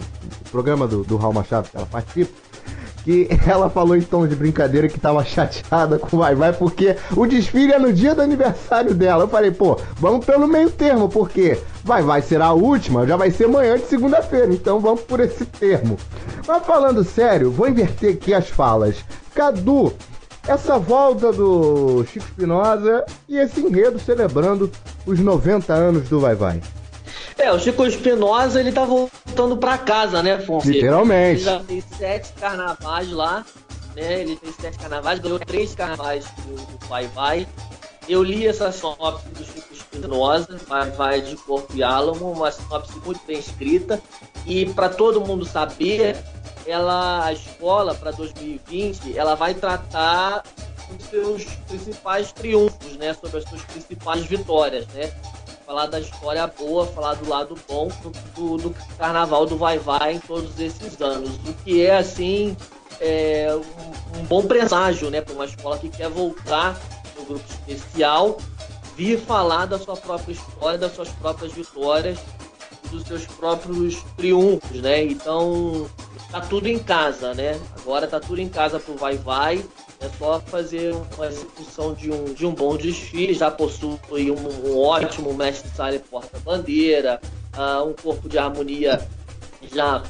programa 0.49 0.87
do, 0.87 1.03
do 1.03 1.17
Raul 1.17 1.33
Machado 1.33 1.69
que 1.69 1.75
ela 1.75 1.85
participa, 1.85 2.31
que 3.05 3.29
ela 3.47 3.69
falou 3.69 3.95
em 3.95 4.01
tom 4.01 4.27
de 4.27 4.35
brincadeira 4.35 4.89
que 4.89 4.99
tava 4.99 5.23
chateada 5.23 5.99
com 5.99 6.17
o 6.17 6.19
Vai 6.19 6.33
Vai 6.33 6.51
porque 6.51 6.97
o 7.15 7.27
desfile 7.27 7.71
é 7.71 7.79
no 7.79 7.93
dia 7.93 8.15
do 8.15 8.21
aniversário 8.21 8.95
dela. 8.95 9.23
Eu 9.23 9.27
falei, 9.27 9.51
pô, 9.51 9.79
vamos 9.97 10.25
pelo 10.25 10.47
meio 10.47 10.71
termo, 10.71 11.07
porque 11.07 11.57
Vai 11.83 12.01
Vai 12.01 12.23
será 12.23 12.47
a 12.47 12.53
última, 12.53 13.05
já 13.05 13.15
vai 13.15 13.29
ser 13.29 13.45
amanhã 13.45 13.77
de 13.77 13.85
segunda-feira, 13.85 14.51
então 14.51 14.79
vamos 14.79 15.01
por 15.01 15.19
esse 15.19 15.45
termo. 15.45 15.97
Mas 16.47 16.65
falando 16.65 17.03
sério, 17.03 17.51
vou 17.51 17.69
inverter 17.69 18.15
aqui 18.15 18.33
as 18.33 18.49
falas. 18.49 18.97
Cadu, 19.35 19.93
essa 20.47 20.79
volta 20.79 21.31
do 21.31 22.03
Chico 22.05 22.25
Espinosa 22.25 23.05
e 23.29 23.37
esse 23.37 23.61
enredo 23.61 23.99
celebrando 23.99 24.71
os 25.05 25.19
90 25.19 25.71
anos 25.71 26.09
do 26.09 26.19
Vai 26.19 26.33
Vai. 26.33 26.61
É, 27.37 27.51
o 27.51 27.59
Chico 27.59 27.85
Espinosa, 27.85 28.59
ele 28.59 28.71
tá 28.71 28.85
voltando 28.85 29.57
pra 29.57 29.77
casa, 29.77 30.23
né, 30.23 30.35
Afonso? 30.35 30.69
Literalmente. 30.69 31.41
Ele 31.41 31.43
já 31.43 31.59
fez 31.59 31.83
sete 31.97 32.33
carnavais 32.33 33.11
lá, 33.11 33.45
né? 33.95 34.21
Ele 34.21 34.37
fez 34.37 34.55
sete 34.55 34.79
carnavais, 34.79 35.19
ganhou 35.19 35.39
três 35.39 35.75
carnavais 35.75 36.25
do, 36.45 36.87
Vai 36.87 37.07
Vai. 37.07 37.47
Eu 38.07 38.23
li 38.23 38.47
essa 38.47 38.71
sinopse 38.71 39.27
do 39.29 39.43
Chico 39.43 39.73
Espinosa, 39.73 40.59
Vai 40.67 40.91
Vai 40.91 41.21
de 41.21 41.35
Corpo 41.35 41.75
e 41.75 41.83
Álamo, 41.83 42.31
uma 42.31 42.51
sinopse 42.51 42.97
muito 43.03 43.19
bem 43.25 43.39
escrita. 43.39 44.01
E 44.45 44.67
para 44.67 44.89
todo 44.89 45.19
mundo 45.19 45.43
saber, 45.45 46.15
ela, 46.65 47.25
a 47.25 47.33
escola 47.33 47.93
para 47.95 48.11
2020, 48.11 49.17
ela 49.17 49.35
vai 49.35 49.53
tratar 49.53 50.43
os 50.97 51.05
seus 51.09 51.43
principais 51.67 52.31
triunfos, 52.31 52.95
né? 52.97 53.13
Sobre 53.13 53.39
as 53.39 53.43
suas 53.43 53.61
principais 53.63 54.23
vitórias, 54.25 54.87
né? 54.87 55.11
Falar 55.65 55.87
da 55.87 55.99
história 55.99 56.45
boa, 56.47 56.85
falar 56.87 57.15
do 57.15 57.27
lado 57.27 57.57
bom 57.67 57.89
do, 58.35 58.57
do, 58.57 58.75
carnaval 58.97 59.45
do 59.45 59.57
Vai 59.57 59.79
Vai 59.79 60.13
em 60.13 60.19
todos 60.19 60.59
esses 60.59 61.01
anos. 61.01 61.31
O 61.45 61.53
que 61.63 61.85
é, 61.85 61.97
assim, 61.97 62.55
é, 63.01 63.47
um, 63.53 64.19
um, 64.19 64.23
bom 64.25 64.45
presságio 64.45 65.09
né, 65.09 65.21
para 65.21 65.33
uma 65.33 65.45
escola 65.45 65.77
que 65.77 65.89
quer 65.89 66.09
voltar 66.09 66.79
no 67.17 67.25
grupo 67.25 67.45
especial, 67.49 68.37
vir 68.95 69.19
falar 69.19 69.65
da 69.65 69.79
sua 69.79 69.97
própria 69.97 70.33
história, 70.33 70.77
das 70.77 70.93
suas 70.93 71.09
próprias 71.09 71.51
vitórias, 71.51 72.19
dos 72.91 73.03
seus 73.03 73.25
próprios 73.25 74.03
triunfos, 74.15 74.79
né? 74.79 75.03
Então, 75.03 75.89
tá 76.31 76.39
tudo 76.39 76.67
em 76.67 76.77
casa, 76.77 77.33
né? 77.33 77.59
Agora 77.79 78.07
tá 78.07 78.19
tudo 78.19 78.39
em 78.39 78.47
casa 78.47 78.79
pro 78.79 78.95
Vai 78.95 79.17
Vai 79.17 79.65
É 79.99 80.09
só 80.17 80.39
fazer 80.41 80.93
uma 80.93 81.27
execução 81.27 81.93
de 81.93 82.11
um, 82.11 82.25
de 82.33 82.45
um 82.45 82.53
bom 82.53 82.75
desfile, 82.75 83.33
já 83.33 83.49
possui 83.49 83.97
um, 84.11 84.67
um 84.67 84.77
ótimo 84.79 85.33
mestre 85.33 85.69
sala 85.75 85.95
e 85.95 85.99
porta-bandeira, 85.99 87.19
uh, 87.55 87.87
um 87.87 87.93
corpo 87.93 88.27
de 88.27 88.37
harmonia 88.37 89.07
já, 89.73 90.03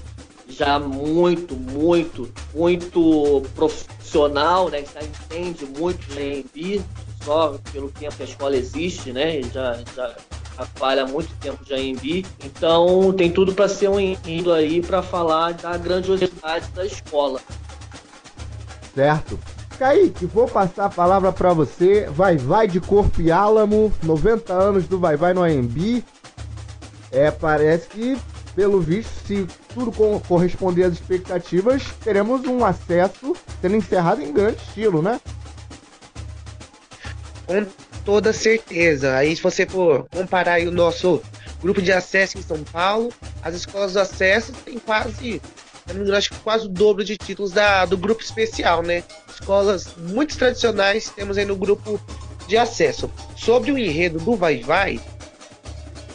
já 0.47 0.79
muito, 0.79 1.55
muito, 1.55 2.31
muito 2.53 3.43
profissional, 3.55 4.69
né? 4.69 4.81
Que 4.81 4.93
já 4.93 5.03
entende 5.03 5.65
muito 5.65 6.05
de 6.07 6.19
EMB, 6.19 6.83
só 7.23 7.57
pelo 7.71 7.89
tempo 7.91 8.15
que 8.15 8.23
a 8.23 8.25
escola 8.25 8.55
existe, 8.55 9.11
né? 9.11 9.41
Já, 9.43 9.79
já 9.95 10.15
trabalha 10.55 11.03
há 11.03 11.07
muito 11.07 11.33
tempo 11.39 11.63
já 11.65 11.77
em 11.77 11.91
EMB. 11.91 12.25
Então 12.43 13.13
tem 13.13 13.31
tudo 13.31 13.53
para 13.53 13.67
ser 13.67 13.89
um 13.89 13.99
indo 13.99 14.51
aí 14.53 14.81
para 14.81 15.01
falar 15.01 15.53
da 15.53 15.77
grandiosidade 15.77 16.67
da 16.71 16.85
escola. 16.85 17.39
Certo. 18.93 19.37
Kaique, 19.77 20.25
vou 20.25 20.47
passar 20.47 20.85
a 20.85 20.89
palavra 20.89 21.31
para 21.31 21.53
você. 21.53 22.07
Vai 22.09 22.37
Vai 22.37 22.67
de 22.67 22.79
Corpo 22.79 23.21
e 23.21 23.31
Álamo, 23.31 23.93
90 24.03 24.53
anos 24.53 24.87
do 24.87 24.99
Vai 24.99 25.15
Vai 25.15 25.33
no 25.33 25.43
AMB. 25.43 26.03
É, 27.11 27.31
parece 27.31 27.87
que, 27.87 28.17
pelo 28.55 28.79
visto, 28.81 29.11
se 29.25 29.47
tudo 29.73 29.91
corresponder 30.27 30.83
às 30.83 30.93
expectativas, 30.93 31.83
teremos 32.03 32.45
um 32.45 32.63
acesso 32.63 33.35
sendo 33.61 33.75
encerrado 33.75 34.21
em 34.21 34.33
grande 34.33 34.57
estilo, 34.57 35.01
né? 35.01 35.19
Com 37.45 37.65
toda 38.03 38.33
certeza. 38.33 39.15
Aí, 39.15 39.35
se 39.35 39.41
você 39.41 39.65
for 39.65 40.07
comparar 40.11 40.61
o 40.61 40.71
nosso 40.71 41.21
grupo 41.61 41.81
de 41.81 41.91
acesso 41.91 42.37
em 42.37 42.41
São 42.41 42.63
Paulo, 42.63 43.11
as 43.41 43.55
escolas 43.55 43.93
do 43.93 43.99
acesso 43.99 44.51
têm 44.63 44.77
quase 44.79 45.41
acho 46.15 46.31
que 46.31 46.39
quase 46.39 46.65
o 46.65 46.69
dobro 46.69 47.03
de 47.03 47.17
títulos 47.17 47.51
da, 47.51 47.85
do 47.85 47.97
grupo 47.97 48.21
especial, 48.21 48.81
né? 48.81 49.03
Escolas 49.29 49.95
muito 49.97 50.37
tradicionais 50.37 51.09
temos 51.09 51.37
aí 51.37 51.45
no 51.45 51.55
grupo 51.55 51.99
de 52.47 52.57
acesso. 52.57 53.09
Sobre 53.35 53.71
o 53.71 53.77
enredo 53.77 54.19
do 54.19 54.35
Vai 54.35 54.61
Vai, 54.61 54.99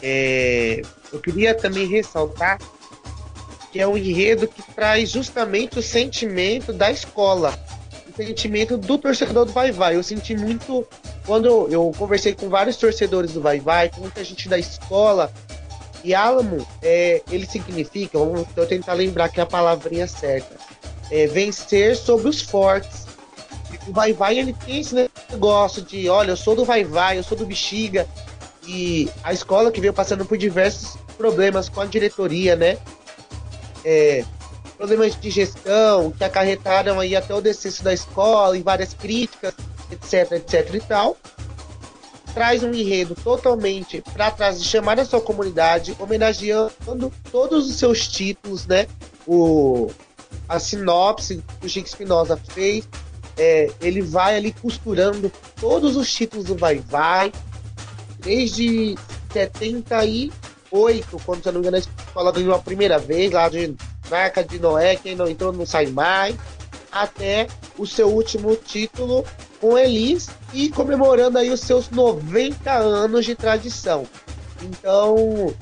é, 0.01 0.81
eu 1.11 1.19
queria 1.19 1.53
também 1.53 1.87
ressaltar 1.87 2.57
que 3.71 3.79
é 3.79 3.87
um 3.87 3.97
enredo 3.97 4.47
que 4.47 4.61
traz 4.73 5.09
justamente 5.09 5.79
o 5.79 5.81
sentimento 5.81 6.73
da 6.73 6.91
escola, 6.91 7.57
o 8.11 8.15
sentimento 8.17 8.77
do 8.77 8.97
torcedor 8.97 9.45
do 9.45 9.53
Vai 9.53 9.71
Vai. 9.71 9.95
Eu 9.95 10.03
senti 10.03 10.35
muito 10.35 10.85
quando 11.25 11.67
eu 11.71 11.91
conversei 11.97 12.33
com 12.33 12.49
vários 12.49 12.75
torcedores 12.75 13.31
do 13.31 13.41
Vai 13.41 13.59
Vai, 13.59 13.89
com 13.89 14.01
muita 14.01 14.23
gente 14.23 14.49
da 14.49 14.59
escola, 14.59 15.31
e 16.03 16.13
Álamo, 16.15 16.65
é, 16.81 17.21
ele 17.31 17.45
significa, 17.45 18.17
vamos 18.17 18.47
eu 18.55 18.67
tentar 18.67 18.93
lembrar 18.93 19.29
que 19.29 19.39
é 19.39 19.43
a 19.43 19.45
palavrinha 19.45 20.07
certa, 20.07 20.55
é 21.09 21.27
vencer 21.27 21.95
sobre 21.95 22.27
os 22.27 22.41
fortes. 22.41 23.05
O 23.87 23.93
Vai 23.93 24.13
Vai, 24.13 24.37
ele 24.37 24.53
tem 24.53 24.79
esse 24.79 25.09
negócio 25.29 25.81
de, 25.81 26.09
olha, 26.09 26.31
eu 26.31 26.37
sou 26.37 26.55
do 26.55 26.65
Vai 26.65 26.83
Vai, 26.83 27.17
eu 27.17 27.23
sou 27.23 27.37
do 27.37 27.45
Bexiga, 27.45 28.07
e 28.67 29.09
a 29.23 29.33
escola 29.33 29.71
que 29.71 29.81
veio 29.81 29.93
passando 29.93 30.25
por 30.25 30.37
diversos 30.37 30.97
problemas 31.17 31.67
com 31.67 31.81
a 31.81 31.85
diretoria, 31.85 32.55
né? 32.55 32.77
É, 33.83 34.23
problemas 34.77 35.19
de 35.19 35.29
gestão 35.29 36.11
que 36.11 36.23
acarretaram 36.23 36.99
aí 36.99 37.15
até 37.15 37.33
o 37.33 37.41
descenso 37.41 37.83
da 37.83 37.93
escola 37.93 38.57
e 38.57 38.61
várias 38.61 38.93
críticas, 38.93 39.53
etc, 39.91 40.31
etc 40.33 40.73
e 40.75 40.79
tal 40.79 41.17
traz 42.33 42.63
um 42.63 42.73
enredo 42.73 43.15
totalmente 43.15 44.01
para 44.13 44.31
trás 44.31 44.59
de 44.61 44.67
chamar 44.67 44.99
a 44.99 45.05
sua 45.05 45.21
comunidade, 45.21 45.95
homenageando 45.99 47.11
todos 47.31 47.69
os 47.69 47.75
seus 47.75 48.07
títulos, 48.07 48.65
né? 48.65 48.87
O, 49.27 49.91
a 50.47 50.59
sinopse 50.59 51.43
que 51.59 51.65
o 51.65 51.69
Chico 51.69 51.87
Espinosa 51.87 52.37
fez, 52.37 52.87
é, 53.37 53.69
ele 53.81 54.01
vai 54.01 54.35
ali 54.35 54.51
costurando 54.51 55.31
todos 55.59 55.95
os 55.95 56.13
títulos 56.13 56.45
do 56.45 56.55
Vai 56.55 56.79
Vai, 56.79 57.31
desde 58.19 58.95
78, 59.31 61.21
quando, 61.25 61.41
se 61.41 61.49
eu 61.49 61.53
não 61.53 61.61
me 61.61 61.67
engano, 61.67 61.77
a 61.77 62.03
escola 62.05 62.31
ganhou 62.31 62.61
primeira 62.61 62.97
vez, 62.99 63.31
lá 63.31 63.49
de 63.49 63.75
Marca 64.09 64.43
de 64.43 64.59
Noé, 64.59 64.95
quem 64.95 65.15
não 65.15 65.27
entrou 65.27 65.51
não 65.51 65.65
sai 65.65 65.87
mais, 65.87 66.35
até 66.91 67.47
o 67.77 67.85
seu 67.85 68.09
último 68.09 68.55
título 68.55 69.25
com 69.59 69.77
Elis 69.77 70.29
e 70.53 70.69
comemorando 70.69 71.37
aí 71.37 71.49
os 71.49 71.61
seus 71.61 71.89
90 71.89 72.71
anos 72.71 73.25
de 73.25 73.35
tradição. 73.35 74.05
Então, 74.61 75.53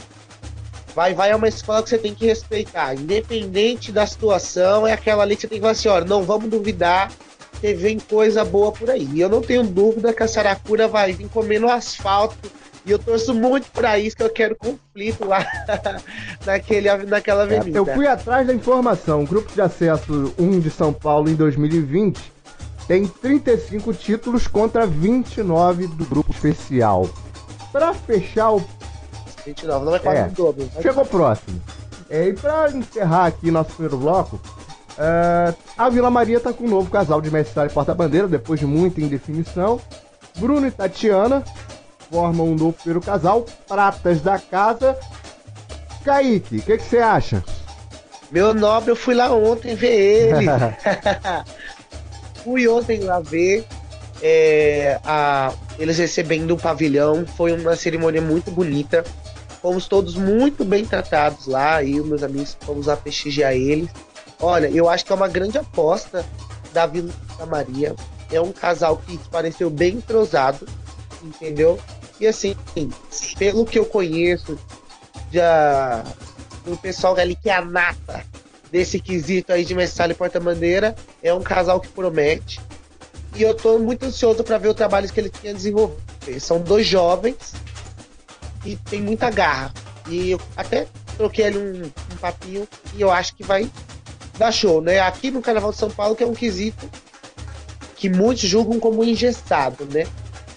vai 0.96 1.14
vai 1.14 1.32
é 1.32 1.36
uma 1.36 1.48
escola 1.48 1.84
que 1.84 1.90
você 1.90 1.98
tem 1.98 2.16
que 2.16 2.26
respeitar, 2.26 2.96
independente 2.96 3.92
da 3.92 4.06
situação, 4.06 4.88
é 4.88 4.94
aquela 4.94 5.24
ali 5.24 5.36
que 5.36 5.42
você 5.42 5.48
tem 5.48 5.58
que 5.58 5.62
falar 5.62 5.72
assim, 5.72 5.90
ó, 5.90 6.02
não 6.02 6.24
vamos 6.24 6.50
duvidar 6.50 7.12
que 7.60 7.74
vem 7.74 8.00
coisa 8.00 8.44
boa 8.46 8.72
por 8.72 8.90
aí. 8.90 9.08
E 9.14 9.20
eu 9.20 9.30
não 9.30 9.42
tenho 9.42 9.64
dúvida 9.64 10.14
que 10.14 10.24
a 10.24 10.28
Saracura 10.28 10.88
vai 10.88 11.12
vir 11.12 11.28
comendo 11.30 11.68
asfalto 11.68 12.52
e 12.90 12.92
eu 12.92 12.98
torço 12.98 13.36
muito 13.36 13.70
para 13.72 14.00
isso, 14.00 14.16
que 14.16 14.24
eu 14.24 14.30
quero 14.32 14.56
conflito 14.56 15.24
lá 15.24 15.46
naquele, 16.44 16.92
naquela 17.06 17.44
é, 17.44 17.58
avenida. 17.58 17.78
É, 17.78 17.80
eu 17.80 17.86
fui 17.86 18.08
atrás 18.08 18.48
da 18.48 18.54
informação. 18.54 19.24
O 19.24 19.28
grupo 19.28 19.54
de 19.54 19.62
acesso 19.62 20.34
1 20.40 20.60
de 20.60 20.72
São 20.72 20.92
Paulo 20.92 21.30
em 21.30 21.36
2020 21.36 22.20
tem 22.88 23.06
35 23.06 23.94
títulos 23.94 24.48
contra 24.48 24.88
29 24.88 25.86
do 25.86 26.04
grupo 26.04 26.32
especial. 26.32 27.08
Para 27.72 27.94
fechar 27.94 28.54
o. 28.54 28.66
29, 29.46 29.86
não 29.86 29.96
é 29.96 30.00
quase 30.00 30.18
é, 30.18 30.26
o 30.26 30.32
dobro. 30.32 30.68
Chegou 30.82 31.06
próximo. 31.06 31.62
É, 32.10 32.28
e 32.28 32.34
para 32.34 32.72
encerrar 32.72 33.28
aqui 33.28 33.52
nosso 33.52 33.70
primeiro 33.74 33.98
bloco, 33.98 34.42
é, 34.98 35.54
a 35.78 35.90
Vila 35.90 36.10
Maria 36.10 36.38
está 36.38 36.52
com 36.52 36.64
um 36.64 36.70
novo 36.70 36.90
casal 36.90 37.22
de 37.22 37.30
mestre 37.30 37.68
e 37.68 37.70
porta-bandeira, 37.70 38.28
depois 38.28 38.60
de 38.60 38.66
muita 38.66 39.00
indefinição. 39.00 39.80
Bruno 40.40 40.66
e 40.66 40.72
Tatiana 40.72 41.44
formam 42.10 42.48
um 42.48 42.56
novo 42.56 42.74
primeiro 42.74 43.02
casal, 43.02 43.46
pratas 43.68 44.22
da 44.22 44.40
casa. 44.40 44.98
Kaique, 46.04 46.58
o 46.58 46.62
que 46.62 46.80
você 46.80 46.98
acha? 46.98 47.44
Meu 48.32 48.54
nobre, 48.54 48.92
eu 48.92 48.96
fui 48.96 49.16
lá 49.16 49.32
ontem 49.34 49.76
ver 49.76 49.92
ele. 49.92 50.46
Fui 52.44 52.68
ontem 52.68 53.02
lá 53.02 53.20
ver 53.20 53.66
é, 54.22 55.00
a, 55.04 55.54
eles 55.78 55.98
recebendo 55.98 56.52
o 56.52 56.58
pavilhão. 56.58 57.26
Foi 57.26 57.52
uma 57.52 57.76
cerimônia 57.76 58.22
muito 58.22 58.50
bonita. 58.50 59.04
Fomos 59.62 59.88
todos 59.88 60.16
muito 60.16 60.64
bem 60.64 60.86
tratados 60.86 61.48
lá. 61.48 61.84
E 61.84 62.00
meus 62.00 62.24
amigos 62.24 62.56
fomos 62.62 62.88
a 62.88 62.96
prestigiar 62.96 63.54
eles. 63.54 63.90
Olha, 64.40 64.68
eu 64.68 64.88
acho 64.88 65.06
que 65.06 65.12
é 65.12 65.16
uma 65.16 65.28
grande 65.28 65.58
aposta 65.58 66.26
da 66.72 66.86
Vila 66.86 67.12
Maria. 67.48 67.96
É 68.32 68.40
um 68.40 68.52
casal 68.52 68.98
que 68.98 69.18
pareceu 69.30 69.70
bem 69.70 69.96
entrosado, 69.96 70.68
entendeu? 71.22 71.80
E 72.20 72.28
assim, 72.28 72.56
pelo 73.38 73.66
que 73.66 73.80
eu 73.80 73.86
conheço 73.86 74.58
já 75.32 76.04
do 76.66 76.76
pessoal 76.78 77.16
ali 77.18 77.36
que 77.36 77.50
é 77.50 77.56
a 77.56 77.62
nata 77.64 78.24
desse 78.72 79.00
quesito 79.00 79.52
aí 79.52 79.66
de 79.66 79.74
Messalha 79.74 80.12
e 80.12 80.16
Porta-Bandeira. 80.16 80.96
É 81.24 81.34
um 81.34 81.42
casal 81.42 81.80
que 81.80 81.88
promete. 81.88 82.60
E 83.36 83.42
eu 83.42 83.54
tô 83.54 83.80
muito 83.80 84.06
ansioso 84.06 84.44
para 84.44 84.58
ver 84.58 84.70
o 84.70 84.74
trabalho 84.74 85.12
que 85.12 85.20
ele 85.20 85.30
tinha 85.30 85.54
desenvolvido. 85.54 86.02
São 86.40 86.60
dois 86.60 86.86
jovens 86.86 87.54
e 88.66 88.76
tem 88.76 89.02
muita 89.02 89.30
garra. 89.30 89.74
E 90.08 90.32
eu 90.32 90.42
até 90.56 90.88
troquei 91.18 91.46
ali 91.46 91.58
um, 91.58 91.86
um 91.86 92.18
papinho 92.18 92.68
e 92.96 93.02
eu 93.02 93.12
acho 93.12 93.36
que 93.36 93.44
vai 93.44 93.70
dar 94.38 94.52
show, 94.52 94.82
né? 94.82 95.00
Aqui 95.00 95.32
no 95.32 95.42
Carnaval 95.42 95.72
de 95.72 95.78
São 95.78 95.90
Paulo, 95.90 96.16
que 96.16 96.24
é 96.24 96.28
um 96.28 96.34
quesito 96.34 96.90
que 97.96 98.10
muitos 98.10 98.48
julgam 98.48 98.80
como 98.80 99.04
engessado, 99.04 99.86
né? 99.86 100.08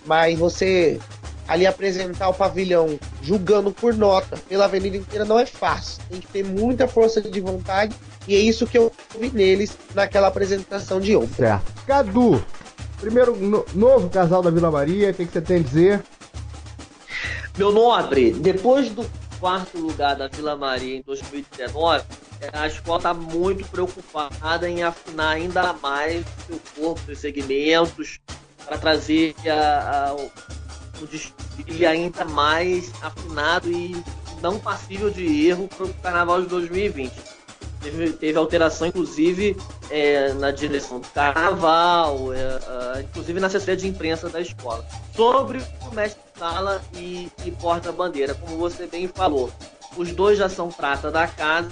Mas 0.06 0.38
você 0.38 1.00
ali 1.46 1.66
apresentar 1.66 2.28
o 2.28 2.34
pavilhão 2.34 2.98
julgando 3.22 3.72
por 3.72 3.94
nota 3.94 4.36
pela 4.48 4.64
avenida 4.64 4.96
inteira 4.96 5.24
não 5.24 5.38
é 5.38 5.46
fácil. 5.46 6.02
Tem 6.08 6.20
que 6.20 6.26
ter 6.28 6.44
muita 6.44 6.86
força 6.86 7.20
de 7.20 7.40
vontade 7.40 7.94
e 8.26 8.34
é 8.34 8.38
isso 8.38 8.66
que 8.66 8.78
eu 8.78 8.92
vi 9.18 9.30
neles 9.30 9.76
naquela 9.94 10.28
apresentação 10.28 11.00
de 11.00 11.16
ontem. 11.16 11.34
Certo. 11.36 11.72
Cadu, 11.86 12.44
primeiro 13.00 13.36
no, 13.36 13.64
novo 13.74 14.08
casal 14.08 14.42
da 14.42 14.50
Vila 14.50 14.70
Maria, 14.70 15.10
o 15.10 15.14
que, 15.14 15.26
que 15.26 15.32
você 15.32 15.40
tem 15.40 15.56
a 15.58 15.62
dizer? 15.62 16.02
Meu 17.56 17.72
nobre, 17.72 18.32
depois 18.32 18.88
do 18.90 19.04
quarto 19.38 19.78
lugar 19.78 20.16
da 20.16 20.28
Vila 20.28 20.56
Maria 20.56 20.98
em 20.98 21.02
2019, 21.02 22.04
a 22.52 22.66
escola 22.66 22.98
está 22.98 23.12
muito 23.12 23.68
preocupada 23.68 24.68
em 24.68 24.82
afinar 24.82 25.30
ainda 25.30 25.72
mais 25.74 26.24
o 26.24 26.46
seu 26.46 26.60
corpo, 26.76 27.00
seus 27.06 27.18
segmentos, 27.18 28.20
para 28.64 28.78
trazer 28.78 29.34
a, 29.46 30.10
a, 30.10 30.16
o 31.02 31.06
desfile 31.06 31.86
ainda 31.86 32.24
mais 32.24 32.92
afinado 33.02 33.70
e 33.70 34.02
não 34.40 34.58
passível 34.58 35.10
de 35.10 35.46
erro 35.46 35.68
para 35.68 35.86
o 35.86 35.94
Carnaval 35.94 36.42
de 36.42 36.48
2020. 36.48 37.12
Teve, 37.80 38.12
teve 38.12 38.38
alteração, 38.38 38.86
inclusive, 38.86 39.56
é, 39.90 40.32
na 40.34 40.52
direção 40.52 41.00
do 41.00 41.08
carnaval, 41.08 42.32
é, 42.32 42.38
é, 42.38 43.00
inclusive 43.02 43.40
na 43.40 43.48
assessoria 43.48 43.76
de 43.76 43.88
imprensa 43.88 44.28
da 44.28 44.40
escola. 44.40 44.86
Sobre 45.16 45.60
o 45.80 45.92
mestre-sala 45.92 46.80
e, 46.94 47.28
e 47.44 47.50
porta-bandeira, 47.50 48.34
como 48.34 48.56
você 48.56 48.86
bem 48.86 49.08
falou, 49.08 49.50
os 49.96 50.12
dois 50.12 50.38
já 50.38 50.48
são 50.48 50.70
prata 50.70 51.10
da 51.10 51.26
casa. 51.26 51.70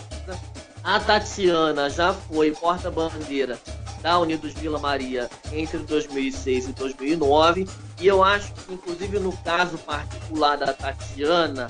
A 0.82 0.98
Tatiana 0.98 1.88
já 1.88 2.12
foi 2.12 2.50
porta-bandeira 2.50 3.56
da 4.02 4.18
Unidos 4.18 4.52
Vila 4.52 4.78
Maria 4.78 5.28
entre 5.52 5.78
2006 5.78 6.68
e 6.68 6.72
2009. 6.72 7.68
E 8.00 8.06
eu 8.06 8.22
acho 8.22 8.52
que, 8.52 8.74
inclusive, 8.74 9.18
no 9.18 9.32
caso 9.38 9.78
particular 9.78 10.56
da 10.56 10.72
Tatiana, 10.72 11.68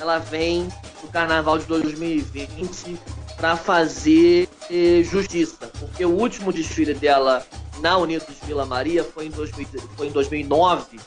ela 0.00 0.18
vem 0.18 0.68
do 1.00 1.08
Carnaval 1.08 1.58
de 1.58 1.66
2020 1.66 2.98
para 3.36 3.56
fazer 3.56 4.48
eh, 4.70 5.02
justiça, 5.02 5.70
porque 5.78 6.04
o 6.04 6.10
último 6.10 6.52
desfile 6.52 6.94
dela 6.94 7.44
na 7.80 7.96
Unidos 7.96 8.36
Vila 8.44 8.64
Maria 8.64 9.02
foi 9.02 9.26
em, 9.26 9.30
2000, 9.30 9.66
foi 9.96 10.06
em 10.06 10.12
2009 10.12 11.00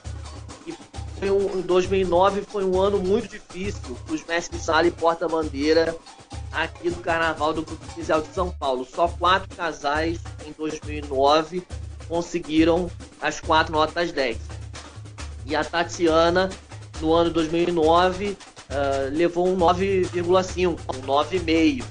e 0.67 0.73
foi 1.19 1.31
um, 1.31 1.59
em 1.59 1.61
2009 1.61 2.41
foi 2.41 2.65
um 2.65 2.79
ano 2.81 2.99
muito 2.99 3.27
difícil. 3.29 3.97
Os 4.09 4.23
mestres 4.25 4.63
sala 4.63 4.87
e 4.87 4.91
porta-bandeira 4.91 5.95
aqui 6.51 6.89
do 6.89 7.01
Carnaval 7.01 7.53
do 7.53 7.61
Grupo 7.61 7.85
Oficial 7.85 8.21
de 8.21 8.33
São 8.33 8.49
Paulo. 8.51 8.85
Só 8.85 9.07
quatro 9.07 9.55
casais 9.55 10.19
em 10.45 10.51
2009 10.53 11.63
conseguiram 12.07 12.89
as 13.21 13.39
quatro 13.39 13.73
notas 13.73 14.11
10. 14.11 14.37
E 15.45 15.55
a 15.55 15.63
Tatiana, 15.63 16.49
no 17.01 17.13
ano 17.13 17.29
2009, 17.29 18.31
uh, 18.31 18.37
levou 19.11 19.47
um 19.47 19.57
9,5, 19.57 20.79
um 20.89 21.01
9,5. 21.01 21.83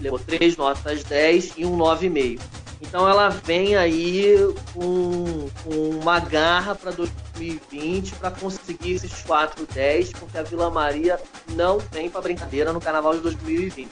Levou 0.00 0.18
três 0.18 0.56
notas 0.56 1.04
10 1.04 1.54
e 1.56 1.64
um 1.64 1.76
9,5. 1.76 2.40
Então 2.80 3.08
ela 3.08 3.28
vem 3.28 3.74
aí 3.76 4.36
com, 4.74 5.48
com 5.64 5.90
uma 6.00 6.20
garra 6.20 6.74
para 6.74 6.90
2020 6.90 8.14
para 8.16 8.30
conseguir 8.30 8.94
esses 8.94 9.24
4,10, 9.24 10.12
porque 10.18 10.36
a 10.36 10.42
Vila 10.42 10.70
Maria 10.70 11.18
não 11.54 11.78
vem 11.90 12.10
para 12.10 12.20
brincadeira 12.20 12.72
no 12.72 12.80
Carnaval 12.80 13.14
de 13.14 13.20
2020. 13.20 13.88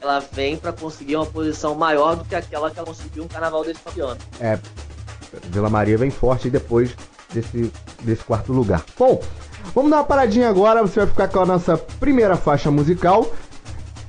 Ela 0.00 0.20
vem 0.20 0.56
para 0.56 0.72
conseguir 0.72 1.16
uma 1.16 1.26
posição 1.26 1.74
maior 1.74 2.16
do 2.16 2.24
que 2.24 2.34
aquela 2.34 2.70
que 2.70 2.78
ela 2.78 2.86
conseguiu 2.86 3.24
no 3.24 3.28
Carnaval 3.28 3.64
desse 3.64 4.00
ano. 4.00 4.18
É, 4.40 4.58
Vila 5.50 5.68
Maria 5.68 5.98
vem 5.98 6.10
forte 6.10 6.48
depois 6.48 6.94
desse, 7.32 7.72
desse 8.02 8.22
quarto 8.22 8.52
lugar. 8.52 8.84
Bom, 8.96 9.20
vamos 9.74 9.90
dar 9.90 9.98
uma 9.98 10.04
paradinha 10.04 10.48
agora. 10.48 10.82
Você 10.82 11.00
vai 11.00 11.08
ficar 11.08 11.28
com 11.28 11.40
a 11.40 11.46
nossa 11.46 11.76
primeira 11.76 12.36
faixa 12.36 12.70
musical, 12.70 13.32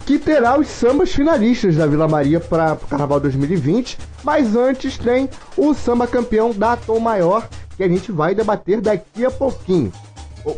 que 0.08 0.18
terá 0.18 0.58
os 0.58 0.70
sambas 0.70 1.12
finalistas 1.12 1.76
da 1.76 1.86
Vila 1.86 2.08
Maria 2.08 2.40
para 2.40 2.76
o 2.76 2.88
Carnaval 2.88 3.20
2020. 3.20 3.98
Mas 4.24 4.56
antes 4.56 4.98
tem 4.98 5.30
o 5.58 5.74
samba 5.74 6.08
campeão 6.08 6.54
da 6.54 6.78
Tom 6.78 7.02
Maior, 7.02 7.46
que 7.76 7.84
a 7.84 7.90
gente 7.90 8.10
vai 8.10 8.34
debater 8.34 8.80
daqui 8.80 9.26
a 9.26 9.30
pouquinho. 9.30 9.92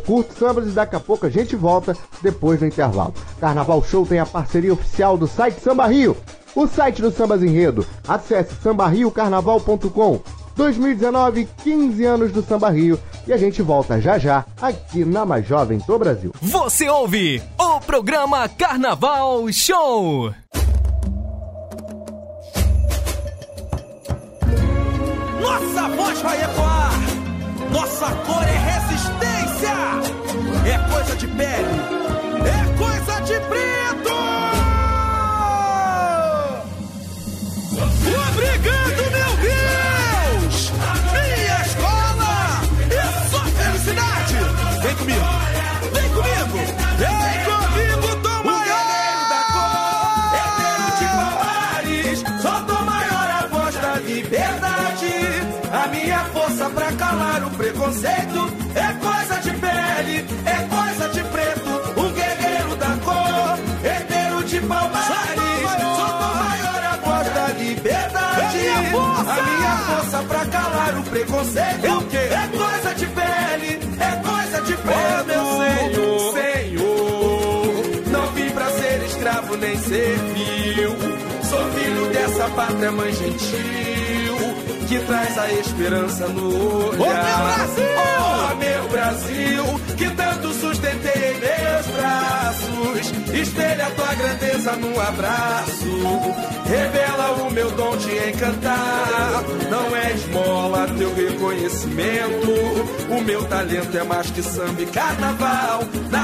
Curto 0.06 0.38
sambas 0.38 0.68
e 0.68 0.70
daqui 0.70 0.94
a 0.94 1.00
pouco 1.00 1.26
a 1.26 1.28
gente 1.28 1.56
volta 1.56 1.96
depois 2.22 2.60
do 2.60 2.66
intervalo. 2.66 3.12
Carnaval 3.40 3.82
Show 3.82 4.06
tem 4.06 4.20
a 4.20 4.26
parceria 4.26 4.72
oficial 4.72 5.18
do 5.18 5.26
site 5.26 5.60
Samba 5.60 5.88
Rio, 5.88 6.16
o 6.54 6.68
site 6.68 7.02
do 7.02 7.10
Sambas 7.10 7.42
Enredo. 7.42 7.84
Acesse 8.06 8.54
sambarriocarnaval.com 8.62 10.20
2019, 10.60 11.48
15 11.64 12.04
anos 12.04 12.32
do 12.32 12.42
Samba 12.42 12.68
Rio. 12.68 13.00
E 13.26 13.32
a 13.32 13.36
gente 13.38 13.62
volta 13.62 13.98
já 13.98 14.18
já 14.18 14.44
aqui 14.60 15.06
na 15.06 15.24
Mais 15.24 15.46
Jovem 15.46 15.78
do 15.86 15.98
Brasil. 15.98 16.34
Você 16.42 16.86
ouve 16.86 17.42
o 17.58 17.80
programa 17.80 18.46
Carnaval 18.46 19.50
Show. 19.50 20.34
Nossa 25.40 25.88
voz 25.96 26.20
vai 26.20 26.44
ecoar, 26.44 26.92
nossa 27.72 28.06
cor 28.26 28.42
é 28.42 28.58
resistência, 28.58 29.72
é 30.66 30.92
coisa 30.92 31.16
de 31.16 31.26
pele, 31.26 31.99
Vem 45.10 46.08
comigo! 46.10 46.56
Vem 46.56 46.58
comigo! 46.58 46.58
Vem 46.98 47.44
comigo, 47.44 48.08
Tom 48.22 48.40
Maior! 48.44 48.84
Eterno 50.40 50.88
de 50.98 51.06
Palmares, 51.16 52.18
só 52.42 52.54
Tom 52.62 52.82
Maior, 52.84 53.28
a 53.30 53.46
voz 53.50 53.74
da 53.74 53.94
liberdade. 53.96 55.12
A 55.72 55.88
minha 55.88 56.18
força 56.26 56.70
pra 56.70 56.92
calar 56.92 57.44
o 57.44 57.50
preconceito 57.50 58.52
é 58.74 58.92
coisa 59.04 59.40
de 59.40 59.50
pele, 59.58 60.26
é 60.46 60.56
coisa 60.68 61.08
de 61.08 61.22
preto. 61.24 61.70
Um 62.00 62.12
guerreiro 62.12 62.76
da 62.76 62.96
cor, 63.04 63.58
herdeiro 63.84 64.44
de 64.44 64.60
Palmares, 64.60 65.06
só 65.96 66.08
Tom 66.18 66.34
Maior, 66.34 66.84
a 66.84 66.96
voz 66.96 67.34
da 67.34 67.46
liberdade. 67.48 68.68
A 69.20 69.42
minha 69.42 69.76
força 69.78 70.22
pra 70.22 70.46
calar 70.46 70.98
o 70.98 71.02
preconceito 71.02 71.86
é? 71.86 72.20
É 72.34 72.48
coisa 72.48 72.94
de 72.94 73.06
pele, 73.06 73.79
escravo 79.70 79.70
nem 79.70 79.78
servil. 79.78 80.96
Sou 81.42 81.64
filho 81.72 82.06
dessa 82.12 82.48
pátria 82.50 82.92
mãe 82.92 83.12
gentil 83.12 84.00
que 84.88 84.98
traz 85.00 85.38
a 85.38 85.52
esperança 85.52 86.26
no 86.28 86.88
olhar. 86.88 86.98
meu 86.98 87.78
Brasil! 87.78 87.84
Oh, 88.02 88.54
meu 88.56 88.88
Brasil, 88.88 89.64
que 89.96 90.10
tanto 90.10 90.52
sustentei 90.54 91.30
em 91.30 91.38
meus 91.38 91.86
braços. 91.86 93.12
Espelha 93.32 93.86
a 93.86 93.90
tua 93.90 94.14
grandeza 94.14 94.72
num 94.76 95.00
abraço. 95.00 96.40
Revela 96.66 97.30
o 97.42 97.50
meu 97.52 97.70
dom 97.70 97.96
de 97.96 98.30
encantar. 98.30 99.44
Não 99.70 99.96
é 99.96 100.12
esmola 100.12 100.86
teu 100.98 101.14
reconhecimento. 101.14 102.50
O 103.10 103.20
meu 103.22 103.44
talento 103.44 103.96
é 103.96 104.02
mais 104.02 104.30
que 104.30 104.42
samba 104.42 104.82
e 104.82 104.86
carnaval. 104.86 105.84
Na 106.10 106.19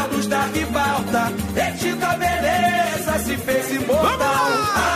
da 0.46 0.52
ribalta, 0.52 1.32
retida 1.54 2.16
beleza 2.16 3.18
se 3.24 3.36
fez 3.36 3.70
imortal. 3.72 4.06
A 4.08 4.16
negra 4.18 4.95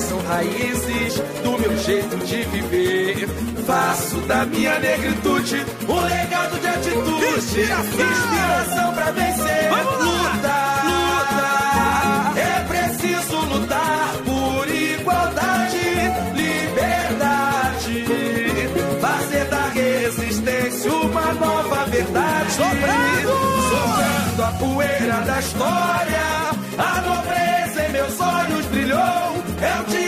são 0.00 0.18
raízes 0.22 1.14
do 1.42 1.58
meu 1.58 1.76
jeito 1.78 2.16
de 2.24 2.42
viver. 2.44 3.28
Faço 3.66 4.16
da 4.22 4.46
minha 4.46 4.78
negritude 4.78 5.66
um 5.88 6.00
legado 6.00 6.60
de 6.60 6.66
atitude, 6.66 7.24
inspiração, 7.38 8.94
pra 8.94 9.10
vencer. 9.10 9.70
lutar, 10.00 10.84
lutar, 10.86 12.32
é 12.36 12.64
preciso 12.68 13.36
lutar 13.36 14.14
por 14.24 14.68
igualdade, 14.68 15.78
liberdade, 16.34 18.04
fazer 19.00 19.44
da 19.46 19.68
resistência 19.68 20.92
uma 20.92 21.32
nova 21.34 21.84
verdade. 21.86 22.52
Sobrando, 22.52 23.34
sobrando 23.70 24.42
a 24.42 24.52
poeira 24.58 25.20
da 25.26 25.38
história, 25.38 26.22
a 26.78 27.00
nobreza 27.02 27.88
em 27.88 27.92
meus 27.92 28.20
olhos 28.20 28.66
brilhou. 28.66 29.41
É 29.62 30.01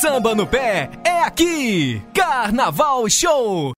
Samba 0.00 0.34
no 0.34 0.46
pé 0.46 0.88
é 1.04 1.20
aqui! 1.24 2.02
Carnaval 2.14 3.06
Show! 3.10 3.74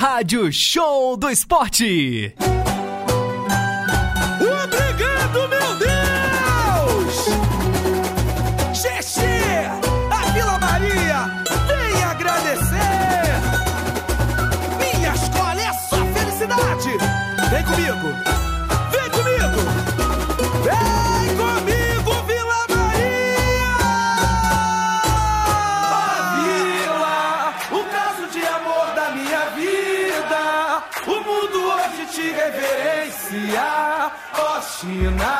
Rádio 0.00 0.50
Show 0.50 1.14
do 1.14 1.28
Esporte. 1.28 2.34
you. 35.18 35.39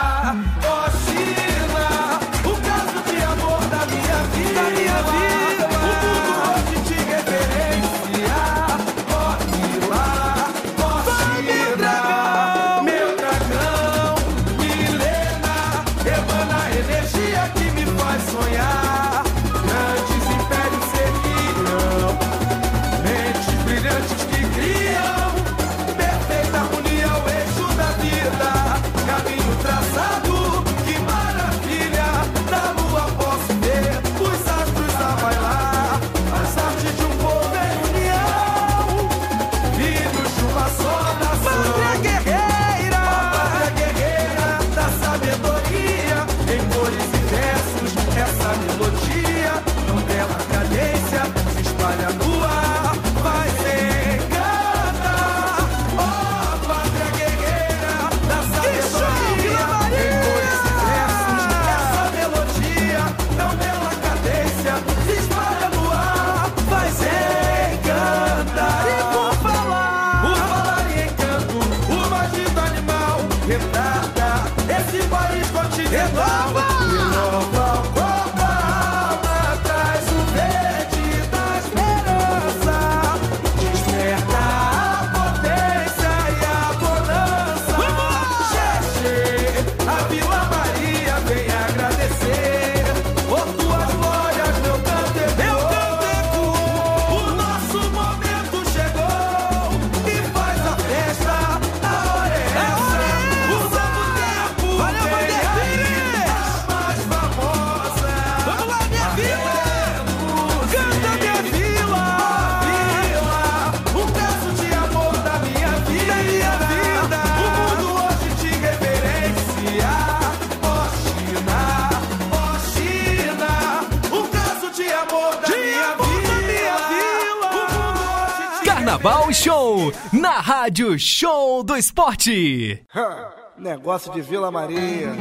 Na 130.12 130.40
Rádio 130.40 130.98
Show 130.98 131.62
do 131.62 131.76
Esporte. 131.76 132.82
Negócio 133.58 134.12
de 134.12 134.20
Vila 134.20 134.50
Maria. 134.50 135.12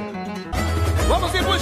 Vamos 1.07 1.33
em 1.33 1.41
busca 1.43 1.58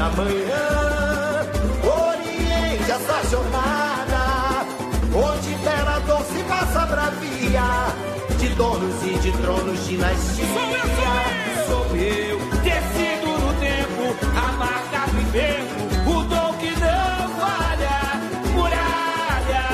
da 0.00 0.08
manhã. 0.16 1.44
Oriente 1.84 2.90
essa 2.90 3.28
jornada, 3.28 4.64
onde 5.14 5.52
imperador 5.52 6.18
doce 6.18 6.42
passa 6.48 6.86
bravia, 6.86 7.68
de 8.38 8.48
donos 8.54 9.02
e 9.04 9.18
de 9.18 9.32
tronos, 9.32 9.86
dinastia. 9.86 10.46
Sou 10.54 10.70
eu, 10.80 11.66
sou 11.68 11.96
eu, 11.96 12.38
tecido 12.62 13.28
no 13.44 13.52
tempo, 13.60 14.16
a 14.24 14.52
marca 14.52 15.12
do 15.12 15.20
inverno, 15.20 15.84
o 16.06 16.22
dom 16.24 16.54
que 16.54 16.70
não 16.80 17.28
falha, 17.38 18.00
muralha, 18.54 19.66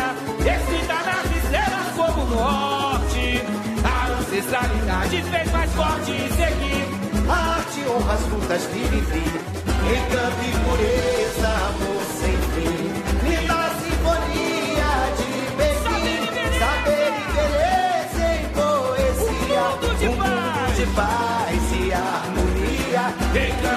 descida 0.42 0.94
nas 1.06 1.26
visera 1.30 1.80
como 1.94 2.24
norte, 2.34 3.42
a 3.84 4.08
ancestralidade 4.18 5.22
fez 5.22 5.52
mais 5.52 5.72
forte 5.72 6.12
seguir. 6.34 6.84
A 7.28 7.54
arte 7.58 7.80
honra 7.88 8.14
as 8.14 8.26
lutas, 8.26 8.64
vive 8.72 9.65
Encante 9.86 10.50
pureza, 10.64 11.48
amor 11.68 12.02
sem 12.18 12.36
fim. 12.52 12.86
Linda 13.22 13.70
sinfonia 13.78 14.92
de 15.16 15.30
Berlim. 15.56 16.22
Saber 16.58 17.12
e 17.12 17.24
querer 17.32 18.00
sem 18.16 18.38
poesia. 18.50 19.64
Um 20.02 20.16
mundo 20.16 20.74
de, 20.74 20.86
paz. 20.94 21.64
E 21.72 21.92
harmonia. 21.92 23.04
Rica 23.32 23.75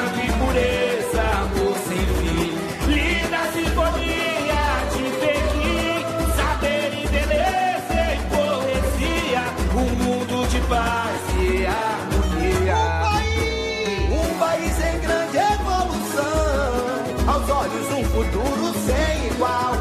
igual. 19.39 19.71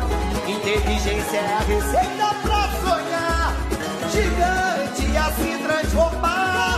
Inteligência 0.47 1.37
é 1.37 1.55
a 1.55 1.59
receita 1.59 2.35
pra 2.43 2.69
sonhar, 2.81 3.57
gigante 4.13 5.17
a 5.17 5.33
se 5.33 5.59
transformar. 5.65 6.78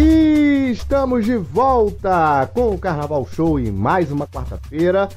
E 0.00 0.70
estamos 0.70 1.24
de 1.24 1.36
volta 1.36 2.48
com 2.54 2.72
o 2.72 2.78
Carnaval 2.78 3.26
Show 3.26 3.58
em 3.58 3.72
mais 3.72 4.12
uma 4.12 4.28
quarta-feira 4.28 5.08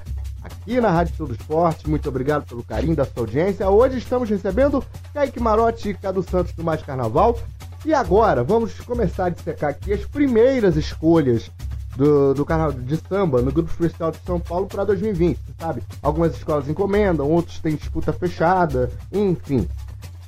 aqui 0.41 0.81
na 0.81 0.89
Rádio 0.89 1.15
Show 1.15 1.27
do 1.27 1.35
Esporte. 1.35 1.87
Muito 1.87 2.09
obrigado 2.09 2.47
pelo 2.47 2.63
carinho 2.63 2.95
da 2.95 3.05
sua 3.05 3.21
audiência. 3.21 3.69
Hoje 3.69 3.99
estamos 3.99 4.27
recebendo 4.27 4.83
Kaique 5.13 5.39
Marotti 5.39 5.89
e 5.89 5.93
Cadu 5.93 6.23
Santos 6.23 6.53
do 6.53 6.63
Mais 6.63 6.81
Carnaval. 6.81 7.37
E 7.85 7.93
agora 7.93 8.43
vamos 8.43 8.79
começar 8.79 9.25
a 9.25 9.29
dissecar 9.29 9.69
aqui 9.69 9.93
as 9.93 10.03
primeiras 10.03 10.75
escolhas 10.75 11.51
do, 11.95 12.33
do 12.33 12.43
carnaval 12.43 12.73
de 12.73 12.97
samba 13.07 13.39
no 13.39 13.51
Grupo 13.51 13.69
Freestyle 13.69 14.13
de 14.13 14.25
São 14.25 14.39
Paulo 14.39 14.65
para 14.65 14.83
2020, 14.83 15.39
sabe? 15.59 15.83
Algumas 16.01 16.35
escolas 16.35 16.67
encomendam, 16.67 17.29
outros 17.29 17.59
têm 17.59 17.75
disputa 17.75 18.11
fechada, 18.11 18.89
enfim. 19.11 19.69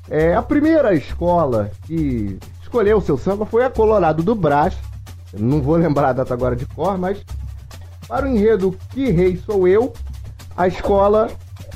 É, 0.07 0.35
a 0.35 0.43
primeira 0.43 0.93
escola 0.93 1.71
que 1.87 2.37
escolheu 2.73 2.97
o 2.97 3.01
seu 3.01 3.19
samba 3.19 3.45
foi 3.45 3.63
a 3.63 3.69
Colorado 3.69 4.23
do 4.23 4.33
Brás. 4.33 4.75
Não 5.31 5.61
vou 5.61 5.75
lembrar 5.77 6.09
a 6.09 6.13
data 6.13 6.33
agora 6.33 6.55
de 6.55 6.65
cor, 6.65 6.97
mas 6.97 7.23
para 8.07 8.25
o 8.25 8.29
enredo 8.29 8.75
Que 8.89 9.11
Rei 9.11 9.37
Sou 9.37 9.67
Eu, 9.67 9.93
a 10.57 10.67
escola 10.67 11.29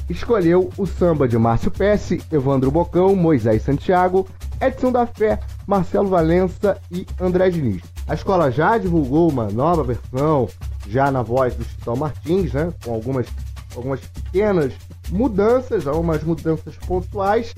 escolheu 0.09 0.71
o 0.75 0.87
samba 0.87 1.27
de 1.27 1.37
Márcio 1.37 1.69
Pesce, 1.69 2.19
Evandro 2.31 2.71
Bocão, 2.71 3.15
Moisés 3.15 3.61
Santiago, 3.61 4.27
Edson 4.59 4.91
da 4.91 5.05
Fé, 5.05 5.39
Marcelo 5.67 6.09
Valença 6.09 6.79
e 6.91 7.05
André 7.21 7.51
Diniz. 7.51 7.83
A 8.07 8.15
escola 8.15 8.49
já 8.49 8.75
divulgou 8.79 9.29
uma 9.29 9.49
nova 9.49 9.83
versão, 9.83 10.49
já 10.89 11.11
na 11.11 11.21
voz 11.21 11.53
do 11.53 11.63
Chitão 11.63 11.95
Martins, 11.95 12.53
né, 12.53 12.73
com 12.83 12.91
algumas, 12.91 13.27
algumas 13.75 13.99
pequenas 13.99 14.73
mudanças, 15.11 15.85
algumas 15.85 16.23
mudanças 16.23 16.75
pontuais. 16.87 17.53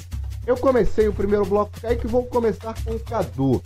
Eu 0.50 0.58
comecei 0.58 1.08
o 1.08 1.14
primeiro 1.14 1.46
bloco 1.46 1.72
aí 1.84 1.96
que 1.96 2.08
vou 2.08 2.26
começar 2.26 2.74
com 2.84 2.94
o 2.94 3.00
Cadu. 3.00 3.62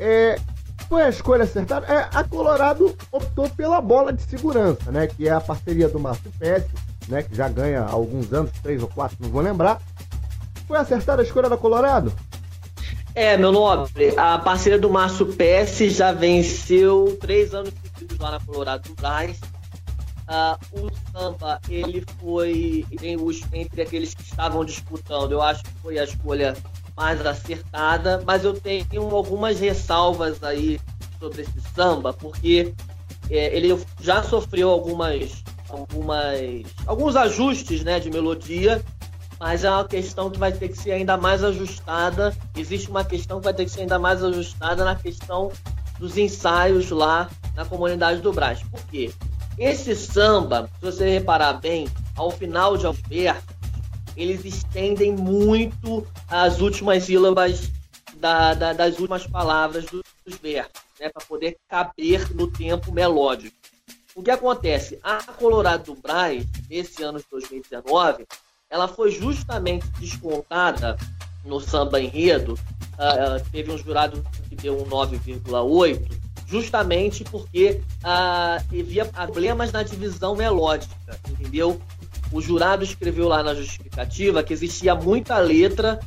É, 0.00 0.40
foi 0.88 1.02
a 1.02 1.10
escolha 1.10 1.44
acertada. 1.44 1.86
É, 1.86 2.08
a 2.10 2.24
Colorado 2.24 2.96
optou 3.12 3.50
pela 3.50 3.82
bola 3.82 4.14
de 4.14 4.22
segurança, 4.22 4.90
né? 4.90 5.06
Que 5.06 5.28
é 5.28 5.32
a 5.32 5.42
parceria 5.42 5.90
do 5.90 6.00
Márcio 6.00 6.32
Pesce, 6.38 6.70
né? 7.06 7.22
Que 7.22 7.36
já 7.36 7.50
ganha 7.50 7.82
há 7.82 7.90
alguns 7.90 8.32
anos, 8.32 8.50
três 8.62 8.82
ou 8.82 8.88
quatro, 8.88 9.18
não 9.20 9.28
vou 9.28 9.42
lembrar. 9.42 9.78
Foi 10.66 10.78
acertada 10.78 11.20
a 11.20 11.24
escolha 11.26 11.50
da 11.50 11.56
Colorado? 11.58 12.10
É, 13.14 13.36
meu 13.36 13.52
nobre, 13.52 14.14
a 14.16 14.38
parceria 14.38 14.78
do 14.78 14.88
Márcio 14.88 15.26
Pesce 15.34 15.90
já 15.90 16.12
venceu 16.12 17.14
três 17.20 17.52
anos 17.52 17.74
seguidos 17.82 18.18
lá 18.18 18.30
na 18.30 18.40
Colorado 18.40 18.88
do. 18.88 19.38
Uh, 20.32 20.86
o 20.86 20.90
samba, 21.12 21.60
ele 21.68 22.02
foi 22.18 22.86
entre 23.52 23.82
aqueles 23.82 24.14
que 24.14 24.22
estavam 24.22 24.64
disputando, 24.64 25.32
eu 25.32 25.42
acho 25.42 25.62
que 25.62 25.70
foi 25.82 25.98
a 25.98 26.04
escolha 26.04 26.56
mais 26.96 27.24
acertada, 27.26 28.22
mas 28.26 28.42
eu 28.42 28.58
tenho 28.58 29.14
algumas 29.14 29.60
ressalvas 29.60 30.42
aí 30.42 30.80
sobre 31.20 31.42
esse 31.42 31.60
samba, 31.74 32.14
porque 32.14 32.72
é, 33.30 33.54
ele 33.54 33.78
já 34.00 34.22
sofreu 34.22 34.70
algumas, 34.70 35.44
algumas, 35.68 36.40
alguns 36.86 37.14
ajustes 37.14 37.84
né, 37.84 38.00
de 38.00 38.10
melodia, 38.10 38.82
mas 39.38 39.64
é 39.64 39.70
uma 39.70 39.84
questão 39.84 40.30
que 40.30 40.38
vai 40.38 40.52
ter 40.52 40.68
que 40.68 40.78
ser 40.78 40.92
ainda 40.92 41.16
mais 41.16 41.44
ajustada. 41.44 42.34
Existe 42.56 42.88
uma 42.88 43.04
questão 43.04 43.38
que 43.38 43.44
vai 43.44 43.54
ter 43.54 43.64
que 43.64 43.70
ser 43.70 43.82
ainda 43.82 43.98
mais 43.98 44.22
ajustada 44.22 44.84
na 44.84 44.94
questão 44.94 45.52
dos 45.98 46.16
ensaios 46.16 46.90
lá 46.90 47.28
na 47.54 47.64
comunidade 47.64 48.20
do 48.20 48.32
Brás. 48.32 48.62
Por 48.62 48.80
quê? 48.86 49.12
Esse 49.58 49.94
samba, 49.94 50.70
se 50.78 50.84
você 50.84 51.08
reparar 51.10 51.54
bem, 51.54 51.88
ao 52.16 52.30
final 52.30 52.76
de 52.76 52.86
Alberto, 52.86 53.54
eles 54.16 54.44
estendem 54.44 55.12
muito 55.12 56.06
as 56.28 56.60
últimas 56.60 57.04
sílabas 57.04 57.70
da, 58.16 58.54
da, 58.54 58.72
das 58.72 58.98
últimas 58.98 59.26
palavras 59.26 59.84
dos, 59.86 60.02
versos, 60.40 60.72
né, 61.00 61.08
para 61.08 61.24
poder 61.26 61.56
caber 61.68 62.34
no 62.34 62.46
tempo 62.46 62.92
melódico. 62.92 63.56
O 64.14 64.22
que 64.22 64.30
acontece? 64.30 64.98
A 65.02 65.22
Colorado 65.32 65.94
do 65.94 66.00
Braz, 66.00 66.44
nesse 66.68 67.02
ano 67.02 67.18
de 67.18 67.24
2019, 67.30 68.26
ela 68.70 68.86
foi 68.86 69.10
justamente 69.10 69.86
descontada 69.98 70.96
no 71.44 71.60
samba 71.60 72.00
enredo, 72.00 72.54
uh, 72.54 73.50
teve 73.50 73.72
um 73.72 73.78
jurado 73.78 74.24
que 74.48 74.54
deu 74.54 74.80
um 74.80 74.84
9,8, 74.84 76.00
justamente 76.52 77.24
porque 77.24 77.80
uh, 78.04 78.62
havia 78.78 79.06
problemas 79.06 79.72
na 79.72 79.82
divisão 79.82 80.36
melódica, 80.36 80.94
entendeu? 81.26 81.80
O 82.30 82.42
jurado 82.42 82.84
escreveu 82.84 83.26
lá 83.26 83.42
na 83.42 83.54
justificativa 83.54 84.42
que 84.42 84.52
existia 84.52 84.94
muita 84.94 85.38
letra 85.38 85.98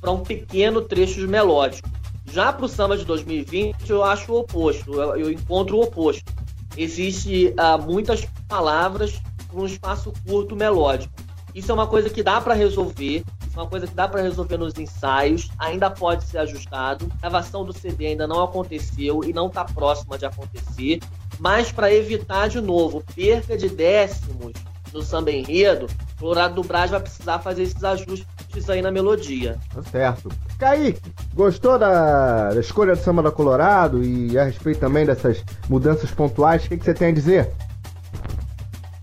para 0.00 0.12
um 0.12 0.20
pequeno 0.20 0.82
trecho 0.82 1.26
melódico. 1.26 1.90
Já 2.30 2.52
para 2.52 2.64
o 2.64 2.68
samba 2.68 2.96
de 2.96 3.04
2020, 3.04 3.90
eu 3.90 4.04
acho 4.04 4.32
o 4.32 4.38
oposto, 4.38 4.94
eu, 4.94 5.16
eu 5.16 5.32
encontro 5.32 5.76
o 5.76 5.82
oposto. 5.82 6.32
Existe 6.76 7.52
uh, 7.58 7.82
muitas 7.82 8.24
palavras 8.46 9.20
para 9.48 9.60
um 9.60 9.66
espaço 9.66 10.12
curto 10.24 10.54
melódico. 10.54 11.12
Isso 11.52 11.72
é 11.72 11.74
uma 11.74 11.88
coisa 11.88 12.08
que 12.08 12.22
dá 12.22 12.40
para 12.40 12.54
resolver, 12.54 13.24
uma 13.58 13.66
coisa 13.66 13.86
que 13.86 13.94
dá 13.94 14.06
para 14.06 14.22
resolver 14.22 14.56
nos 14.56 14.78
ensaios, 14.78 15.50
ainda 15.58 15.90
pode 15.90 16.24
ser 16.24 16.38
ajustado. 16.38 17.10
A 17.16 17.22
gravação 17.22 17.64
do 17.64 17.72
CD 17.72 18.06
ainda 18.06 18.26
não 18.26 18.42
aconteceu 18.42 19.24
e 19.24 19.32
não 19.32 19.48
está 19.48 19.64
próxima 19.64 20.16
de 20.16 20.24
acontecer, 20.24 21.00
mas 21.40 21.72
para 21.72 21.92
evitar 21.92 22.48
de 22.48 22.60
novo 22.60 23.02
perca 23.14 23.56
de 23.56 23.68
décimos 23.68 24.52
no 24.92 25.02
samba 25.02 25.30
enredo, 25.30 25.86
o 26.16 26.20
Colorado 26.20 26.54
do 26.54 26.62
Brás 26.62 26.90
vai 26.90 27.00
precisar 27.00 27.40
fazer 27.40 27.64
esses 27.64 27.82
ajustes 27.82 28.70
aí 28.70 28.80
na 28.80 28.90
melodia. 28.90 29.58
Tá 29.74 29.82
certo. 29.82 30.30
Kaique, 30.58 31.12
gostou 31.34 31.78
da, 31.78 32.54
da 32.54 32.60
escolha 32.60 32.94
do 32.94 33.02
samba 33.02 33.22
da 33.22 33.30
Colorado 33.30 34.02
e 34.02 34.38
a 34.38 34.44
respeito 34.44 34.80
também 34.80 35.04
dessas 35.04 35.44
mudanças 35.68 36.10
pontuais, 36.10 36.64
o 36.64 36.68
que, 36.68 36.78
que 36.78 36.84
você 36.84 36.94
tem 36.94 37.08
a 37.08 37.12
dizer? 37.12 37.52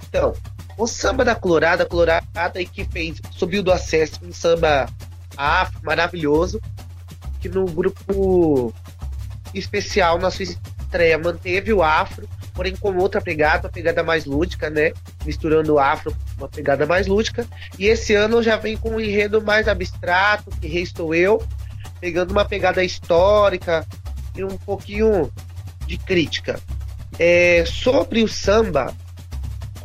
Então, 0.07 0.33
o 0.77 0.87
samba 0.87 1.23
da 1.23 1.35
Colorado, 1.35 1.81
a 1.81 1.85
Colorado 1.85 2.27
que 2.71 2.85
fez, 2.85 3.21
subiu 3.31 3.63
do 3.63 3.71
acesso, 3.71 4.19
um 4.23 4.33
samba 4.33 4.87
afro 5.37 5.79
maravilhoso, 5.83 6.61
que 7.39 7.49
no 7.49 7.65
grupo 7.65 8.73
especial, 9.53 10.19
na 10.19 10.29
sua 10.29 10.43
estreia, 10.43 11.17
manteve 11.17 11.71
o 11.71 11.81
afro, 11.81 12.27
porém 12.53 12.75
com 12.75 12.95
outra 12.97 13.21
pegada, 13.21 13.67
uma 13.67 13.71
pegada 13.71 14.03
mais 14.03 14.25
lúdica, 14.25 14.69
né? 14.69 14.91
Misturando 15.25 15.73
o 15.73 15.79
afro 15.79 16.11
com 16.11 16.43
uma 16.43 16.49
pegada 16.49 16.85
mais 16.85 17.07
lúdica. 17.07 17.45
E 17.77 17.85
esse 17.85 18.13
ano 18.13 18.41
já 18.41 18.55
vem 18.55 18.77
com 18.77 18.91
um 18.91 18.99
enredo 18.99 19.41
mais 19.41 19.67
abstrato, 19.67 20.51
que 20.59 20.67
restou 20.67 21.13
eu, 21.13 21.45
pegando 21.99 22.31
uma 22.31 22.45
pegada 22.45 22.83
histórica 22.83 23.85
e 24.35 24.43
um 24.43 24.57
pouquinho 24.57 25.31
de 25.85 25.97
crítica. 25.97 26.59
É, 27.17 27.63
sobre 27.65 28.23
o 28.23 28.27
samba, 28.27 28.93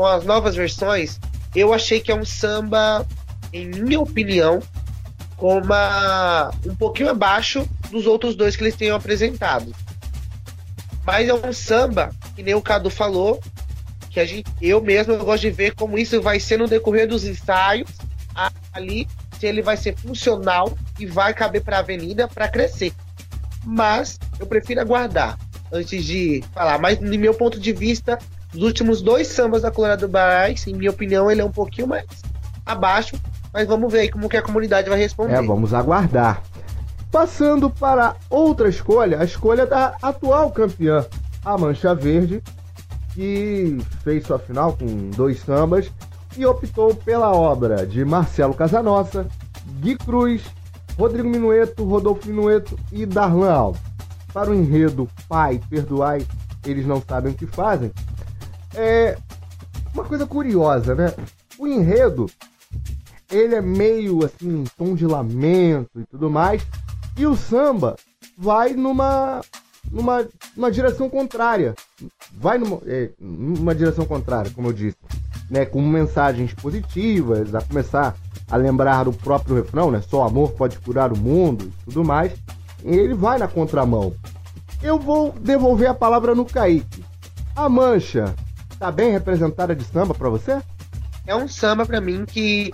com 0.01 0.07
as 0.07 0.25
novas 0.25 0.57
versões, 0.57 1.21
eu 1.55 1.75
achei 1.75 2.01
que 2.01 2.11
é 2.11 2.15
um 2.15 2.25
samba, 2.25 3.07
em 3.53 3.69
minha 3.69 4.01
opinião, 4.01 4.63
uma, 5.39 6.51
um 6.65 6.75
pouquinho 6.75 7.11
abaixo 7.11 7.69
dos 7.91 8.07
outros 8.07 8.35
dois 8.35 8.57
que 8.57 8.63
eles 8.63 8.75
tenham 8.75 8.97
apresentado. 8.97 9.75
Mas 11.05 11.29
é 11.29 11.35
um 11.35 11.53
samba, 11.53 12.15
que 12.35 12.43
nem 12.43 12.55
o 12.55 12.63
Cadu 12.63 12.89
falou, 12.89 13.43
que 14.09 14.19
a 14.19 14.25
gente, 14.25 14.51
eu 14.63 14.81
mesmo 14.81 15.13
eu 15.13 15.23
gosto 15.23 15.43
de 15.43 15.51
ver 15.51 15.75
como 15.75 15.99
isso 15.99 16.23
vai 16.23 16.41
ser 16.41 16.59
no 16.59 16.67
decorrer 16.67 17.07
dos 17.07 17.25
ensaios 17.25 17.91
ali, 18.73 19.07
se 19.39 19.47
ele 19.47 19.61
vai 19.61 19.77
ser 19.77 19.95
funcional 19.99 20.79
e 20.99 21.05
vai 21.05 21.35
caber 21.35 21.63
para 21.63 21.77
a 21.77 21.81
avenida 21.81 22.27
para 22.27 22.49
crescer. 22.49 22.95
Mas 23.67 24.19
eu 24.39 24.47
prefiro 24.47 24.81
aguardar 24.81 25.39
antes 25.71 26.03
de 26.07 26.43
falar. 26.55 26.79
Mas, 26.79 26.99
no 27.01 27.19
meu 27.19 27.35
ponto 27.35 27.61
de 27.61 27.75
vista, 27.75 28.19
os 28.55 28.63
últimos 28.63 29.01
dois 29.01 29.29
sambas 29.29 29.63
da 29.63 29.71
Colorado 29.71 30.09
Barais, 30.09 30.67
em 30.67 30.75
minha 30.75 30.91
opinião, 30.91 31.31
ele 31.31 31.41
é 31.41 31.45
um 31.45 31.53
pouquinho 31.53 31.89
mais 31.89 32.07
abaixo. 32.65 33.17
Mas 33.53 33.67
vamos 33.67 33.93
ver 33.93 34.09
como 34.11 34.29
que 34.29 34.37
a 34.37 34.43
comunidade 34.43 34.89
vai 34.89 34.99
responder. 34.99 35.35
É, 35.35 35.43
vamos 35.43 35.75
aguardar. 35.75 36.43
Passando 37.11 37.69
para 37.69 38.15
outra 38.29 38.69
escolha, 38.69 39.21
a 39.21 39.25
escolha 39.25 39.67
da 39.67 39.97
atual 40.01 40.53
campeã, 40.53 41.05
a 41.45 41.59
Mancha 41.59 41.93
Verde, 41.93 42.41
que 43.13 43.79
fez 44.05 44.25
sua 44.25 44.39
final 44.39 44.75
com 44.75 45.11
dois 45.11 45.41
sambas 45.41 45.91
e 46.37 46.47
optou 46.47 46.95
pela 46.95 47.33
obra 47.33 47.85
de 47.85 48.05
Marcelo 48.05 48.55
Casanossa, 48.55 49.27
Gui 49.81 49.97
Cruz, 49.97 50.43
Rodrigo 50.97 51.29
Minueto, 51.29 51.85
Rodolfo 51.85 52.29
Minueto 52.29 52.79
e 52.93 53.05
Darlan 53.05 53.53
Alves. 53.53 53.83
Para 54.33 54.51
o 54.51 54.55
enredo 54.55 55.09
Pai, 55.29 55.61
Perdoai, 55.69 56.25
eles 56.65 56.87
não 56.87 57.03
sabem 57.03 57.33
o 57.33 57.35
que 57.35 57.47
fazem. 57.47 57.91
É 58.75 59.17
uma 59.93 60.05
coisa 60.05 60.27
curiosa, 60.27 60.95
né? 60.95 61.13
O 61.59 61.67
enredo, 61.67 62.27
ele 63.31 63.55
é 63.55 63.61
meio 63.61 64.25
assim, 64.25 64.65
tom 64.79 64.95
de 64.95 65.07
lamento 65.07 66.01
e 66.01 66.05
tudo 66.07 66.31
mais, 66.31 66.63
e 67.17 67.27
o 67.27 67.37
samba 67.37 67.97
vai 68.39 68.73
numa 68.73 69.41
numa, 69.91 70.27
numa 70.57 70.71
direção 70.71 71.09
contrária. 71.11 71.75
Vai 72.33 72.59
numa, 72.59 72.81
é, 72.87 73.11
numa 73.19 73.75
direção 73.75 74.05
contrária, 74.07 74.51
como 74.55 74.69
eu 74.69 74.73
disse. 74.73 74.97
né, 75.51 75.67
com 75.67 75.83
mensagens 75.83 76.55
positivas, 76.55 77.55
a 77.55 77.61
começar 77.61 78.17
a 78.49 78.57
lembrar 78.57 79.05
do 79.05 79.13
próprio 79.13 79.57
refrão, 79.57 79.91
né? 79.91 80.01
Só 80.01 80.25
amor 80.25 80.53
pode 80.53 80.79
curar 80.79 81.13
o 81.13 81.19
mundo 81.19 81.65
e 81.65 81.85
tudo 81.87 82.05
mais. 82.05 82.33
E 82.85 82.95
ele 82.95 83.15
vai 83.15 83.37
na 83.39 83.49
contramão. 83.49 84.15
Eu 84.83 84.99
vou 84.99 85.33
devolver 85.33 85.89
a 85.89 85.95
palavra 85.95 86.35
no 86.35 86.45
Kaique. 86.45 87.05
A 87.55 87.69
mancha 87.69 88.35
tá 88.81 88.91
bem 88.91 89.13
representada 89.13 89.77
de 89.77 89.85
samba 89.85 90.15
para 90.15 90.31
você? 90.31 90.59
É 91.27 91.37
um 91.37 91.47
samba 91.47 91.85
para 91.85 92.01
mim 92.01 92.25
que 92.25 92.73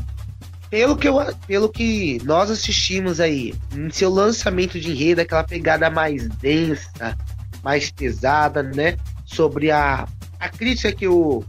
pelo 0.70 0.96
que, 0.96 1.08
eu, 1.08 1.16
pelo 1.48 1.68
que 1.68 2.20
nós 2.24 2.48
assistimos 2.48 3.20
aí, 3.20 3.54
em 3.74 3.90
seu 3.90 4.08
lançamento 4.08 4.78
de 4.78 4.90
enredo, 4.90 5.20
aquela 5.20 5.42
pegada 5.42 5.90
mais 5.90 6.28
densa, 6.28 7.16
mais 7.62 7.90
pesada, 7.90 8.62
né? 8.62 8.96
Sobre 9.24 9.72
a, 9.72 10.06
a 10.38 10.48
crítica 10.48 10.92
que 10.92 11.08
o, 11.08 11.44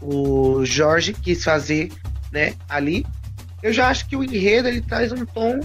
o 0.00 0.64
Jorge 0.64 1.12
quis 1.12 1.44
fazer, 1.44 1.92
né? 2.32 2.54
Ali. 2.68 3.06
Eu 3.62 3.72
já 3.72 3.88
acho 3.88 4.06
que 4.08 4.16
o 4.16 4.22
enredo 4.22 4.68
ele 4.68 4.80
traz 4.80 5.12
um 5.12 5.24
tom 5.24 5.60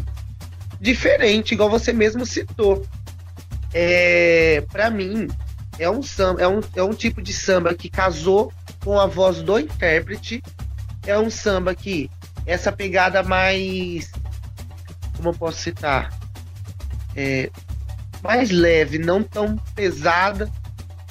diferente, 0.80 1.54
igual 1.54 1.70
você 1.70 1.92
mesmo 1.92 2.26
citou. 2.26 2.86
É, 3.74 4.64
para 4.72 4.90
mim, 4.90 5.28
é 5.80 5.90
um 5.90 6.04
samba, 6.04 6.42
é 6.42 6.48
um, 6.48 6.62
é 6.76 6.84
um 6.84 6.94
tipo 6.94 7.22
de 7.22 7.34
samba 7.34 7.74
que 7.74 7.90
casou 7.90 8.52
com 8.84 9.00
a 9.00 9.06
voz 9.06 9.42
do 9.42 9.60
intérprete. 9.60 10.44
É 11.06 11.18
um 11.18 11.30
samba 11.30 11.74
que 11.74 12.10
essa 12.46 12.72
pegada 12.72 13.24
mais. 13.24 14.12
Como 15.16 15.30
eu 15.30 15.34
posso 15.34 15.60
citar? 15.62 16.12
É, 17.16 17.50
mais 18.24 18.52
leve, 18.52 18.98
não 18.98 19.24
tão 19.24 19.58
pesada. 19.76 20.50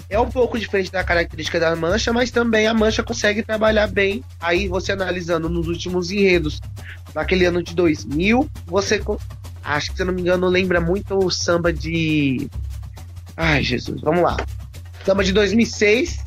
É 0.08 0.18
um 0.18 0.28
pouco 0.28 0.58
diferente 0.58 0.90
da 0.90 1.04
característica 1.04 1.60
da 1.60 1.74
mancha, 1.76 2.12
mas 2.12 2.32
também 2.32 2.66
a 2.66 2.74
mancha 2.74 3.02
consegue 3.02 3.44
trabalhar 3.44 3.86
bem. 3.86 4.24
Aí 4.40 4.66
você 4.66 4.90
analisando 4.90 5.48
nos 5.48 5.68
últimos 5.68 6.10
enredos, 6.10 6.60
naquele 7.14 7.44
ano 7.44 7.62
de 7.62 7.74
2000, 7.74 8.50
você 8.66 9.00
acho 9.62 9.90
que 9.90 9.96
se 9.96 10.02
eu 10.02 10.06
não 10.06 10.14
me 10.14 10.22
engano 10.22 10.48
lembra 10.48 10.80
muito 10.80 11.16
o 11.16 11.30
samba 11.30 11.72
de 11.72 12.50
Ai, 13.36 13.62
Jesus, 13.62 14.00
vamos 14.00 14.22
lá. 14.22 14.36
Samba 15.04 15.24
de 15.24 15.32
2006, 15.32 16.24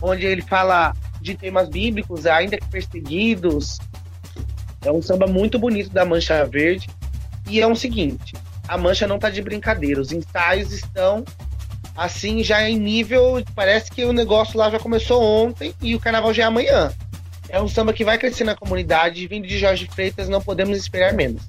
onde 0.00 0.26
ele 0.26 0.42
fala 0.42 0.94
de 1.20 1.34
temas 1.34 1.68
bíblicos, 1.68 2.26
ainda 2.26 2.56
que 2.56 2.66
perseguidos, 2.68 3.78
é 4.84 4.90
um 4.90 5.02
samba 5.02 5.26
muito 5.26 5.58
bonito 5.58 5.90
da 5.90 6.04
Mancha 6.04 6.44
Verde. 6.44 6.88
E 7.46 7.60
é 7.60 7.66
o 7.66 7.76
seguinte: 7.76 8.34
a 8.66 8.78
Mancha 8.78 9.06
não 9.06 9.18
tá 9.18 9.28
de 9.28 9.42
brincadeira. 9.42 10.00
Os 10.00 10.12
ensaios 10.12 10.72
estão 10.72 11.24
assim, 11.96 12.42
já 12.42 12.68
em 12.68 12.78
nível. 12.78 13.42
Parece 13.54 13.90
que 13.90 14.04
o 14.04 14.12
negócio 14.12 14.58
lá 14.58 14.70
já 14.70 14.78
começou 14.78 15.22
ontem 15.22 15.74
e 15.82 15.94
o 15.94 16.00
carnaval 16.00 16.32
já 16.32 16.44
é 16.44 16.46
amanhã. 16.46 16.92
É 17.48 17.60
um 17.60 17.68
samba 17.68 17.92
que 17.92 18.04
vai 18.04 18.16
crescer 18.16 18.44
na 18.44 18.54
comunidade. 18.54 19.26
Vindo 19.26 19.46
de 19.46 19.58
Jorge 19.58 19.86
Freitas, 19.86 20.28
não 20.28 20.40
podemos 20.40 20.78
esperar 20.78 21.12
menos. 21.12 21.42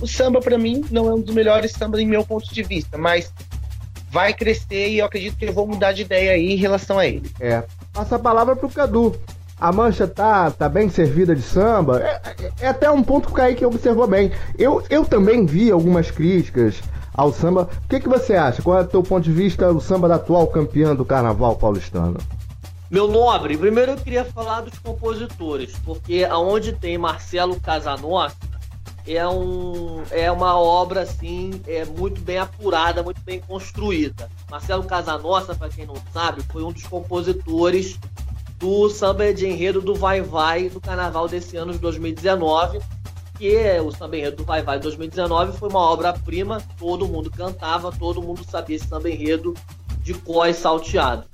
O 0.00 0.06
samba, 0.06 0.40
para 0.40 0.56
mim, 0.56 0.84
não 0.90 1.08
é 1.08 1.14
um 1.14 1.20
dos 1.20 1.34
melhores 1.34 1.72
sambas, 1.72 2.00
em 2.00 2.06
meu 2.06 2.24
ponto 2.24 2.52
de 2.54 2.62
vista, 2.62 2.96
mas 2.96 3.30
vai 4.10 4.34
crescer 4.34 4.88
e 4.88 4.98
eu 4.98 5.06
acredito 5.06 5.36
que 5.36 5.44
eu 5.44 5.52
vou 5.52 5.66
mudar 5.66 5.92
de 5.92 6.02
ideia 6.02 6.32
aí 6.32 6.52
em 6.52 6.56
relação 6.56 6.98
a 6.98 7.06
ele. 7.06 7.30
É. 7.40 7.62
Passa 7.92 8.16
a 8.16 8.18
palavra 8.18 8.56
pro 8.56 8.68
Cadu. 8.68 9.14
A 9.58 9.70
mancha 9.72 10.08
tá, 10.08 10.50
tá 10.50 10.68
bem 10.68 10.88
servida 10.88 11.36
de 11.36 11.42
samba. 11.42 12.00
É, 12.02 12.20
é, 12.24 12.50
é 12.62 12.68
até 12.68 12.90
um 12.90 13.02
ponto 13.02 13.26
que 13.26 13.32
o 13.32 13.36
Kaique 13.36 13.64
observou 13.64 14.06
bem. 14.06 14.32
Eu, 14.58 14.82
eu 14.88 15.04
também 15.04 15.44
vi 15.44 15.70
algumas 15.70 16.10
críticas 16.10 16.80
ao 17.12 17.32
samba. 17.32 17.68
O 17.84 17.88
que, 17.88 18.00
que 18.00 18.08
você 18.08 18.34
acha? 18.34 18.62
Qual 18.62 18.78
é 18.78 18.82
o 18.82 18.86
teu 18.86 19.02
ponto 19.02 19.22
de 19.22 19.32
vista 19.32 19.70
o 19.70 19.80
samba 19.80 20.08
da 20.08 20.14
atual 20.14 20.46
campeã 20.46 20.96
do 20.96 21.04
carnaval 21.04 21.56
paulistano? 21.56 22.16
Meu 22.90 23.06
nobre, 23.06 23.56
primeiro 23.56 23.92
eu 23.92 23.96
queria 23.96 24.24
falar 24.24 24.62
dos 24.62 24.76
compositores, 24.80 25.76
porque 25.84 26.26
aonde 26.28 26.72
tem 26.72 26.98
Marcelo 26.98 27.60
Casanossa 27.60 28.49
é, 29.06 29.26
um, 29.26 30.02
é 30.10 30.30
uma 30.30 30.58
obra 30.58 31.02
assim 31.02 31.60
é 31.66 31.84
muito 31.84 32.20
bem 32.20 32.38
apurada, 32.38 33.02
muito 33.02 33.20
bem 33.22 33.40
construída. 33.40 34.28
Marcelo 34.50 34.84
Casanossa, 34.84 35.54
para 35.54 35.68
quem 35.68 35.86
não 35.86 35.96
sabe, 36.12 36.42
foi 36.50 36.62
um 36.62 36.72
dos 36.72 36.84
compositores 36.84 37.98
do 38.58 38.90
samba 38.90 39.32
de 39.32 39.46
enredo 39.46 39.80
do 39.80 39.94
Vai 39.94 40.20
Vai 40.20 40.68
do 40.68 40.80
carnaval 40.80 41.26
desse 41.26 41.56
ano 41.56 41.72
de 41.72 41.78
2019, 41.78 42.80
que 43.38 43.56
é 43.56 43.80
o 43.80 43.90
samba 43.90 44.18
enredo 44.18 44.36
do 44.36 44.44
Vai 44.44 44.62
Vai 44.62 44.78
2019 44.78 45.56
foi 45.56 45.68
uma 45.70 45.80
obra-prima, 45.80 46.62
todo 46.78 47.08
mundo 47.08 47.30
cantava, 47.30 47.90
todo 47.90 48.22
mundo 48.22 48.44
sabia 48.44 48.76
esse 48.76 48.86
samba 48.86 49.08
enredo 49.08 49.54
de 50.02 50.12
cós 50.12 50.56
salteado. 50.56 51.24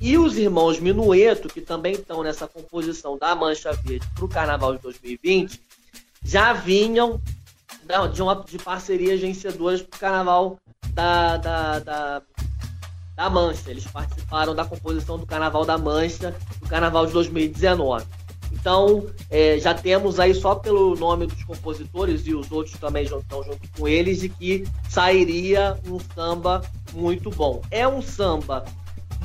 E 0.00 0.18
os 0.18 0.36
irmãos 0.36 0.80
Minueto, 0.80 1.48
que 1.48 1.60
também 1.60 1.92
estão 1.92 2.24
nessa 2.24 2.48
composição 2.48 3.16
da 3.16 3.36
Mancha 3.36 3.72
Verde 3.72 4.04
para 4.12 4.24
o 4.24 4.28
Carnaval 4.28 4.74
de 4.74 4.82
2020, 4.82 5.60
já 6.24 6.52
vinham 6.52 7.20
de, 8.12 8.22
uma, 8.22 8.34
de 8.36 8.58
parcerias 8.58 9.20
vencedoras 9.20 9.82
para 9.82 9.96
o 9.96 10.00
Carnaval 10.00 10.58
da, 10.94 11.36
da, 11.36 11.78
da, 11.80 12.22
da 13.14 13.30
Mancha. 13.30 13.70
Eles 13.70 13.86
participaram 13.86 14.54
da 14.54 14.64
composição 14.64 15.18
do 15.18 15.26
Carnaval 15.26 15.64
da 15.64 15.76
Mancha, 15.76 16.34
do 16.60 16.68
Carnaval 16.68 17.06
de 17.06 17.12
2019. 17.12 18.06
Então, 18.52 19.06
é, 19.30 19.58
já 19.58 19.74
temos 19.74 20.20
aí 20.20 20.34
só 20.34 20.54
pelo 20.54 20.94
nome 20.94 21.26
dos 21.26 21.42
compositores 21.42 22.26
e 22.26 22.34
os 22.34 22.52
outros 22.52 22.78
também 22.78 23.04
estão 23.04 23.42
junto 23.42 23.68
com 23.76 23.88
eles, 23.88 24.20
de 24.20 24.28
que 24.28 24.64
sairia 24.88 25.78
um 25.86 25.98
samba 26.14 26.62
muito 26.92 27.30
bom. 27.30 27.62
É 27.70 27.88
um 27.88 28.02
samba 28.02 28.64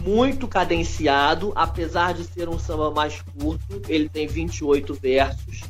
muito 0.02 0.48
cadenciado, 0.48 1.52
apesar 1.56 2.14
de 2.14 2.24
ser 2.24 2.48
um 2.48 2.58
samba 2.58 2.89
mais 2.89 3.22
curto, 3.22 3.82
ele 3.88 4.08
tem 4.08 4.28
28 4.28 4.93
versos. 4.95 5.62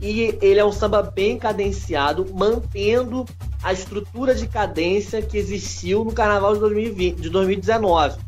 E 0.00 0.38
ele 0.42 0.60
é 0.60 0.64
um 0.64 0.72
samba 0.72 1.02
bem 1.02 1.38
cadenciado, 1.38 2.26
mantendo 2.34 3.24
a 3.62 3.72
estrutura 3.72 4.34
de 4.34 4.46
cadência 4.46 5.22
que 5.22 5.38
existiu 5.38 6.04
no 6.04 6.12
Carnaval 6.12 6.54
de, 6.54 6.60
2020, 6.60 7.20
de 7.20 7.30
2019. 7.30 8.18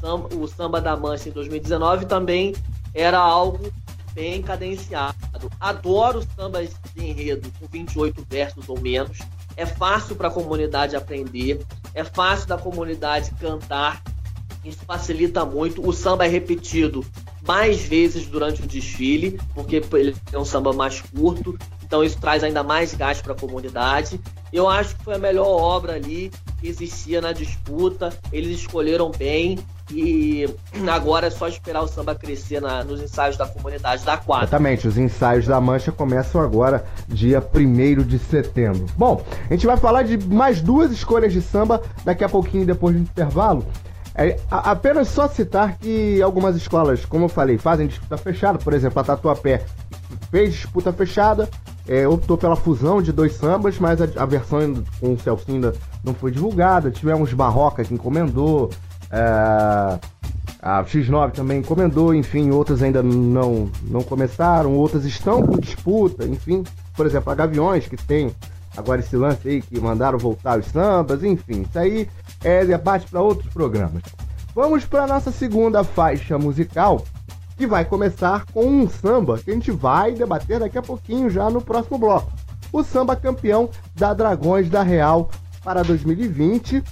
Samba, 0.00 0.28
o 0.34 0.46
samba 0.46 0.80
da 0.80 0.96
Mancha 0.96 1.28
em 1.28 1.32
2019 1.32 2.06
também 2.06 2.54
era 2.94 3.18
algo 3.18 3.72
bem 4.14 4.42
cadenciado. 4.42 5.16
Adoro 5.58 6.22
sambas 6.36 6.70
de 6.94 7.04
enredo 7.04 7.50
com 7.58 7.66
28 7.66 8.24
versos 8.28 8.68
ou 8.68 8.80
menos. 8.80 9.18
É 9.56 9.66
fácil 9.66 10.16
para 10.16 10.28
a 10.28 10.30
comunidade 10.30 10.96
aprender, 10.96 11.64
é 11.94 12.04
fácil 12.04 12.48
da 12.48 12.58
comunidade 12.58 13.30
cantar. 13.40 14.02
Isso 14.64 14.78
facilita 14.86 15.44
muito. 15.44 15.86
O 15.86 15.92
samba 15.92 16.24
é 16.24 16.28
repetido 16.28 17.04
mais 17.46 17.82
vezes 17.82 18.26
durante 18.26 18.62
o 18.62 18.66
desfile, 18.66 19.40
porque 19.54 19.82
ele 19.94 20.14
é 20.32 20.38
um 20.38 20.44
samba 20.44 20.72
mais 20.72 21.00
curto, 21.00 21.58
então 21.84 22.04
isso 22.04 22.18
traz 22.18 22.44
ainda 22.44 22.62
mais 22.62 22.94
gasto 22.94 23.22
para 23.22 23.32
a 23.32 23.36
comunidade. 23.36 24.20
Eu 24.52 24.68
acho 24.68 24.96
que 24.96 25.04
foi 25.04 25.14
a 25.14 25.18
melhor 25.18 25.46
obra 25.46 25.94
ali 25.94 26.30
que 26.60 26.68
existia 26.68 27.20
na 27.20 27.32
disputa, 27.32 28.16
eles 28.32 28.60
escolheram 28.60 29.10
bem 29.10 29.58
e 29.90 30.48
agora 30.88 31.26
é 31.26 31.30
só 31.30 31.48
esperar 31.48 31.82
o 31.82 31.88
samba 31.88 32.14
crescer 32.14 32.60
na, 32.60 32.84
nos 32.84 33.02
ensaios 33.02 33.36
da 33.36 33.46
comunidade 33.46 34.04
da 34.04 34.16
quadra. 34.16 34.44
Exatamente, 34.44 34.86
os 34.86 34.96
ensaios 34.96 35.46
da 35.46 35.60
Mancha 35.60 35.90
começam 35.90 36.40
agora, 36.40 36.84
dia 37.08 37.42
1 37.54 38.02
de 38.04 38.18
setembro. 38.18 38.86
Bom, 38.96 39.24
a 39.50 39.52
gente 39.52 39.66
vai 39.66 39.76
falar 39.76 40.04
de 40.04 40.16
mais 40.16 40.60
duas 40.60 40.92
escolhas 40.92 41.32
de 41.32 41.42
samba 41.42 41.82
daqui 42.04 42.22
a 42.22 42.28
pouquinho, 42.28 42.64
depois 42.64 42.94
do 42.94 43.02
intervalo. 43.02 43.66
É, 44.14 44.38
apenas 44.50 45.08
só 45.08 45.26
citar 45.26 45.78
que 45.78 46.20
algumas 46.20 46.54
escolas, 46.54 47.04
como 47.04 47.24
eu 47.24 47.28
falei, 47.28 47.56
fazem 47.56 47.86
disputa 47.86 48.16
fechada. 48.16 48.58
Por 48.58 48.74
exemplo, 48.74 49.00
a 49.00 49.04
Tatuapé 49.04 49.64
fez 50.30 50.54
disputa 50.54 50.92
fechada, 50.92 51.48
é, 51.88 52.06
optou 52.06 52.36
pela 52.36 52.56
fusão 52.56 53.00
de 53.00 53.10
dois 53.10 53.34
sambas, 53.34 53.78
mas 53.78 54.00
a, 54.00 54.08
a 54.16 54.26
versão 54.26 54.82
com 55.00 55.14
o 55.14 55.18
Celcinho 55.18 55.56
ainda 55.56 55.74
não 56.04 56.14
foi 56.14 56.30
divulgada. 56.30 56.90
Tivemos 56.90 57.32
Barroca 57.32 57.84
que 57.84 57.94
encomendou, 57.94 58.70
é, 59.10 59.98
a 60.62 60.84
X9 60.84 61.32
também 61.32 61.58
encomendou, 61.58 62.14
enfim, 62.14 62.50
outras 62.50 62.82
ainda 62.82 63.02
não, 63.02 63.68
não 63.82 64.02
começaram, 64.02 64.74
outras 64.74 65.04
estão 65.04 65.42
com 65.42 65.58
disputa, 65.58 66.24
enfim. 66.24 66.62
Por 66.94 67.04
exemplo, 67.04 67.32
a 67.32 67.34
Gaviões, 67.34 67.88
que 67.88 67.96
tem 67.96 68.32
agora 68.76 69.00
esse 69.00 69.16
lance 69.16 69.48
aí 69.48 69.60
que 69.60 69.80
mandaram 69.80 70.18
voltar 70.18 70.58
os 70.58 70.66
sambas, 70.66 71.24
enfim, 71.24 71.62
isso 71.62 71.78
aí 71.78 72.08
é 72.44 72.64
debate 72.64 73.06
para 73.08 73.20
outros 73.20 73.52
programas. 73.52 74.02
Vamos 74.54 74.84
para 74.84 75.06
nossa 75.06 75.30
segunda 75.30 75.82
faixa 75.82 76.38
musical, 76.38 77.04
que 77.56 77.66
vai 77.66 77.84
começar 77.84 78.44
com 78.52 78.66
um 78.66 78.88
samba 78.88 79.38
que 79.38 79.50
a 79.50 79.54
gente 79.54 79.70
vai 79.70 80.12
debater 80.12 80.60
daqui 80.60 80.76
a 80.76 80.82
pouquinho 80.82 81.30
já 81.30 81.48
no 81.48 81.62
próximo 81.62 81.98
bloco. 81.98 82.32
O 82.72 82.82
samba 82.82 83.16
campeão 83.16 83.70
da 83.94 84.12
Dragões 84.12 84.68
da 84.68 84.82
Real 84.82 85.30
para 85.62 85.82
2020 85.82 86.82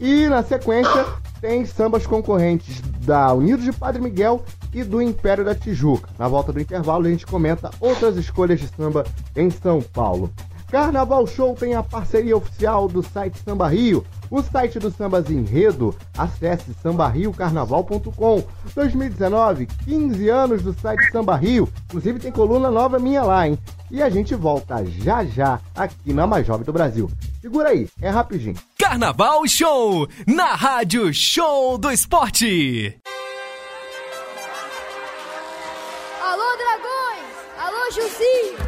e 0.00 0.28
na 0.28 0.42
sequência 0.42 1.06
tem 1.40 1.64
sambas 1.66 2.06
concorrentes 2.06 2.80
da 3.04 3.32
Unidos 3.32 3.64
de 3.64 3.72
Padre 3.72 4.00
Miguel 4.00 4.42
e 4.72 4.82
do 4.82 5.00
Império 5.02 5.44
da 5.44 5.54
Tijuca. 5.54 6.08
Na 6.18 6.26
volta 6.26 6.52
do 6.52 6.60
intervalo 6.60 7.06
a 7.06 7.10
gente 7.10 7.26
comenta 7.26 7.70
outras 7.78 8.16
escolhas 8.16 8.58
de 8.58 8.66
samba 8.68 9.04
em 9.36 9.50
São 9.50 9.80
Paulo. 9.80 10.32
Carnaval 10.74 11.24
Show 11.24 11.54
tem 11.54 11.76
a 11.76 11.84
parceria 11.84 12.36
oficial 12.36 12.88
do 12.88 13.00
site 13.00 13.38
Samba 13.44 13.68
Rio, 13.68 14.04
o 14.28 14.42
site 14.42 14.80
do 14.80 14.90
Sambas 14.90 15.30
Enredo. 15.30 15.96
Acesse 16.18 16.74
sambarriocarnaval.com. 16.82 18.42
2019, 18.74 19.66
15 19.84 20.28
anos 20.28 20.62
do 20.62 20.74
site 20.74 21.12
Samba 21.12 21.36
Rio. 21.36 21.68
Inclusive 21.84 22.18
tem 22.18 22.32
coluna 22.32 22.72
nova 22.72 22.98
minha 22.98 23.22
lá, 23.22 23.46
hein? 23.46 23.56
E 23.88 24.02
a 24.02 24.10
gente 24.10 24.34
volta 24.34 24.84
já 24.84 25.24
já 25.24 25.60
aqui 25.76 26.12
na 26.12 26.26
Mais 26.26 26.44
Jovem 26.44 26.66
do 26.66 26.72
Brasil. 26.72 27.08
Segura 27.40 27.68
aí, 27.68 27.88
é 28.02 28.10
rapidinho. 28.10 28.56
Carnaval 28.76 29.46
Show, 29.46 30.08
na 30.26 30.56
Rádio 30.56 31.14
Show 31.14 31.78
do 31.78 31.88
Esporte. 31.92 32.98
Alô, 36.20 36.56
dragões! 36.56 37.60
Alô, 37.60 37.90
Jussi! 37.92 38.63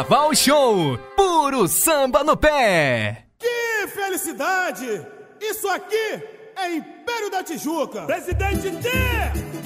Carnaval 0.00 0.34
Show, 0.34 0.98
puro 1.14 1.68
samba 1.68 2.24
no 2.24 2.34
pé. 2.34 3.26
Que 3.38 3.86
felicidade! 3.88 5.06
Isso 5.38 5.68
aqui 5.68 6.22
é 6.56 6.74
Império 6.74 7.30
da 7.30 7.44
Tijuca. 7.44 8.06
Presidente 8.06 8.70
T, 8.80 8.88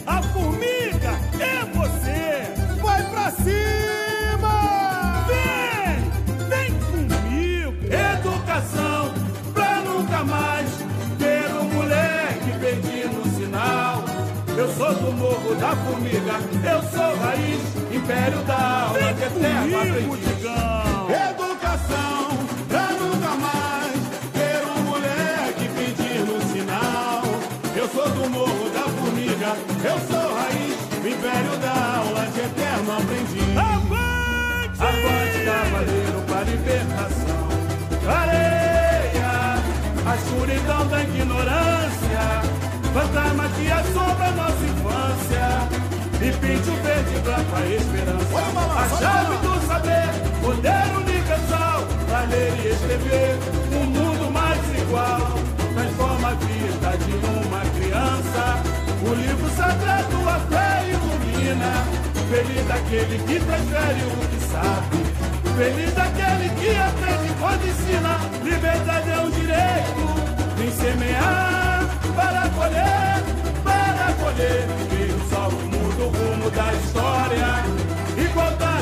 a 0.05 0.23
formiga 0.23 1.13
é 1.39 1.65
você. 1.77 2.83
Vai 2.83 3.09
pra 3.11 3.31
cima! 3.31 5.25
Vem, 5.29 6.49
vem 6.49 6.81
comigo. 6.81 7.95
Educação 7.95 9.15
pra 9.53 9.83
nunca 9.83 10.25
mais 10.25 10.69
Eu 14.57 14.69
sou 14.75 14.95
do 14.95 15.13
morro 15.13 15.55
da 15.57 15.75
formiga, 15.77 16.39
eu 16.71 16.83
sou 16.91 17.17
raiz, 17.17 17.61
império 17.93 18.39
da 18.45 18.87
aula, 18.87 19.13
de 19.13 19.23
eterno 19.23 19.77
aprendiz. 19.81 20.45
Educação 21.31 22.39
pra 22.69 22.87
nunca 22.93 23.35
mais 23.35 23.99
ter 24.33 24.65
um 24.65 24.83
moleque 24.85 25.69
pedir 25.75 26.21
no 26.25 26.41
sinal. 26.53 27.23
Eu 27.77 27.89
sou 27.89 28.09
do 28.11 28.31
morro 28.31 28.71
da 28.71 28.83
formiga, 28.83 29.57
eu 29.85 29.99
sou 30.09 30.35
raiz, 30.35 30.79
império 31.05 31.57
da 31.59 31.75
aula, 31.99 32.27
de 32.33 32.41
eterno 32.41 32.93
aprendiz. 32.93 33.57
Avante! 33.57 34.81
Avante, 34.81 35.39
cavaleiro, 35.45 36.23
pra 36.27 36.41
libertação. 36.45 37.49
Areia, 38.07 39.59
a 40.07 40.17
escuridão 40.17 40.87
da 40.87 41.03
ignorância. 41.03 41.85
Fantasma 42.95 43.49
que 43.49 43.69
assombra 43.73 44.31
nossa 44.31 44.65
infância. 44.65 45.69
E 46.23 46.31
pinte 46.31 46.71
o 46.71 46.77
verde 46.77 47.19
branco 47.25 47.57
a 47.57 47.67
esperança. 47.67 48.39
A 48.79 48.89
chave 48.89 49.37
do 49.39 49.67
saber, 49.67 50.09
poder 50.41 50.97
universal. 50.97 51.83
Pra 52.07 52.21
ler 52.21 52.53
e 52.63 52.69
escrever 52.69 53.37
um 53.73 53.85
mundo 53.87 54.31
mais 54.31 54.61
igual. 54.79 55.35
Transforma 55.75 56.29
a 56.29 56.35
vida 56.35 56.97
de 57.05 57.15
uma 57.27 57.61
criança. 57.75 58.63
O 59.03 59.13
livro 59.13 59.51
sagrado 59.57 60.29
a 60.29 60.39
fé 60.49 60.89
ilumina. 60.89 61.73
Feliz 62.31 62.65
daquele 62.69 63.19
que 63.19 63.41
transfere 63.45 64.03
o 64.07 64.29
que 64.29 64.41
sabe. 64.53 65.03
Feliz 65.57 65.95
daquele 65.95 66.49
que 66.61 66.71
aprende 66.77 67.35
quando 67.41 67.67
ensina. 67.67 68.21
Liberdade 68.45 69.11
é 69.11 69.19
um 69.19 69.31
direito 69.31 70.05
Vem 70.57 70.71
semear 70.71 71.74
para 72.15 72.49
colher, 72.51 73.23
para 73.63 74.13
colher. 74.23 74.67
E 74.93 75.13
o 75.13 75.19
sol 75.29 75.51
muda 75.53 76.05
o 76.05 76.09
rumo 76.09 76.51
da 76.51 76.73
história. 76.75 77.65
Igualdade, 78.17 78.65
menos 78.65 78.74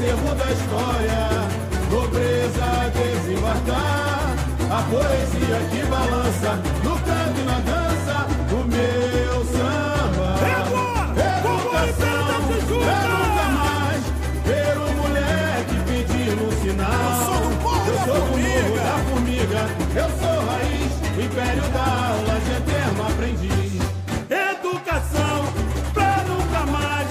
acervo 0.00 0.34
da 0.34 0.50
história, 0.50 1.28
nobreza 1.90 2.64
a 2.64 2.88
desembarcar, 2.88 4.34
a 4.70 4.82
poesia 4.88 5.58
que 5.70 5.86
balança 5.88 6.56
no 6.82 6.94
canto 7.00 7.40
e 7.40 7.44
na 7.44 7.58
dança, 7.60 8.26
o 8.50 8.64
meu 8.64 9.44
samba. 9.44 10.30
Educação, 11.38 12.29
o 21.40 21.68
da 21.72 21.84
aula 22.08 22.40
de 22.40 22.50
eterno 22.52 23.06
aprendiz. 23.06 23.82
Educação 24.30 25.44
pra 25.92 26.24
nunca 26.24 26.66
mais 26.66 27.08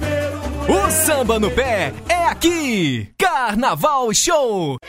ver 0.00 0.30
moleque. 0.36 0.86
O 0.86 0.90
samba 0.90 1.38
no 1.38 1.50
pé 1.50 1.92
é 2.08 2.26
aqui. 2.26 3.08
Carnaval 3.18 4.12
Show. 4.14 4.79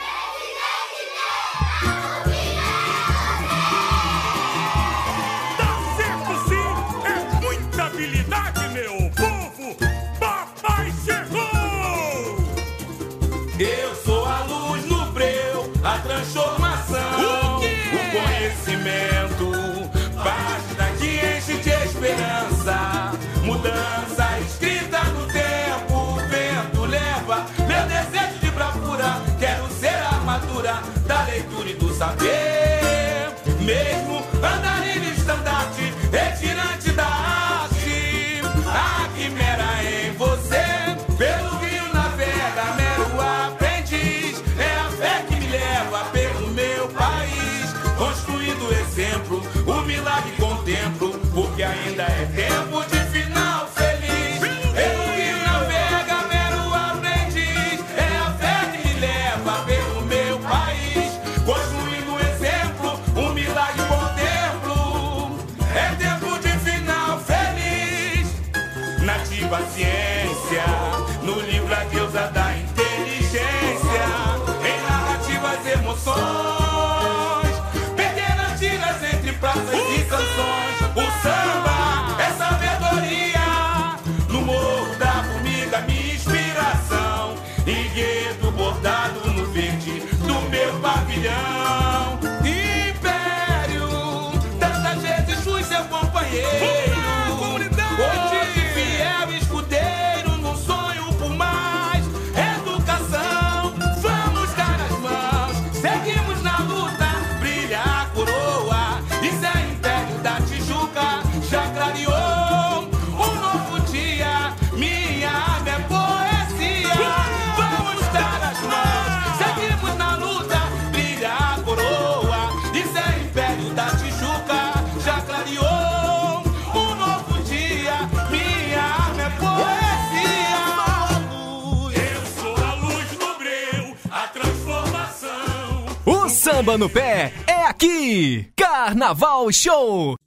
Samba 136.62 136.78
no 136.78 136.88
pé 136.88 137.34
é 137.48 137.66
aqui. 137.66 138.46
Carnaval 138.56 139.52
Show. 139.52 140.21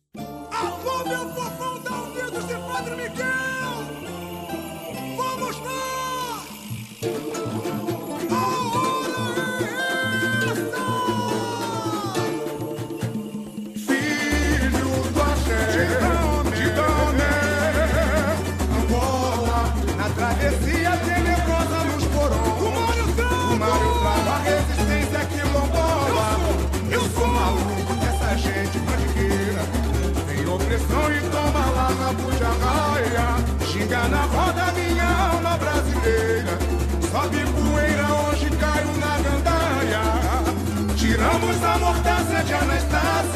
ya 42.42 42.60
no 42.64 42.72
estás. 42.72 43.33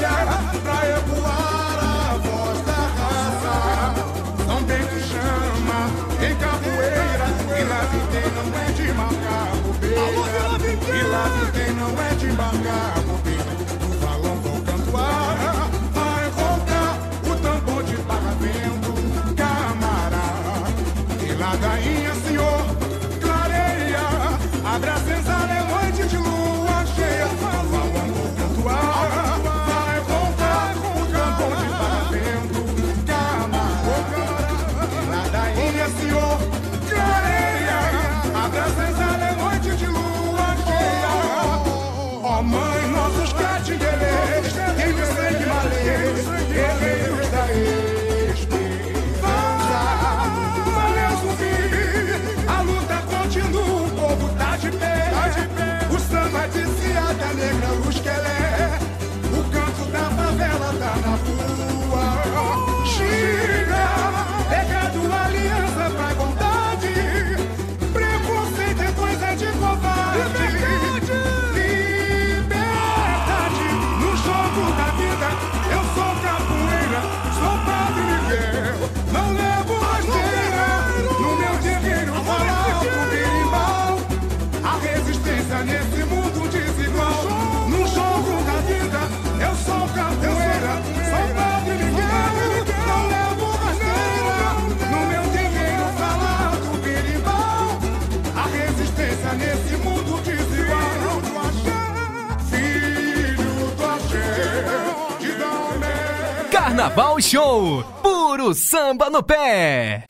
Carnaval 106.99 107.21
Show. 107.23 107.85
Puro 108.03 108.53
samba 108.53 109.09
no 109.09 109.23
pé. 109.23 110.08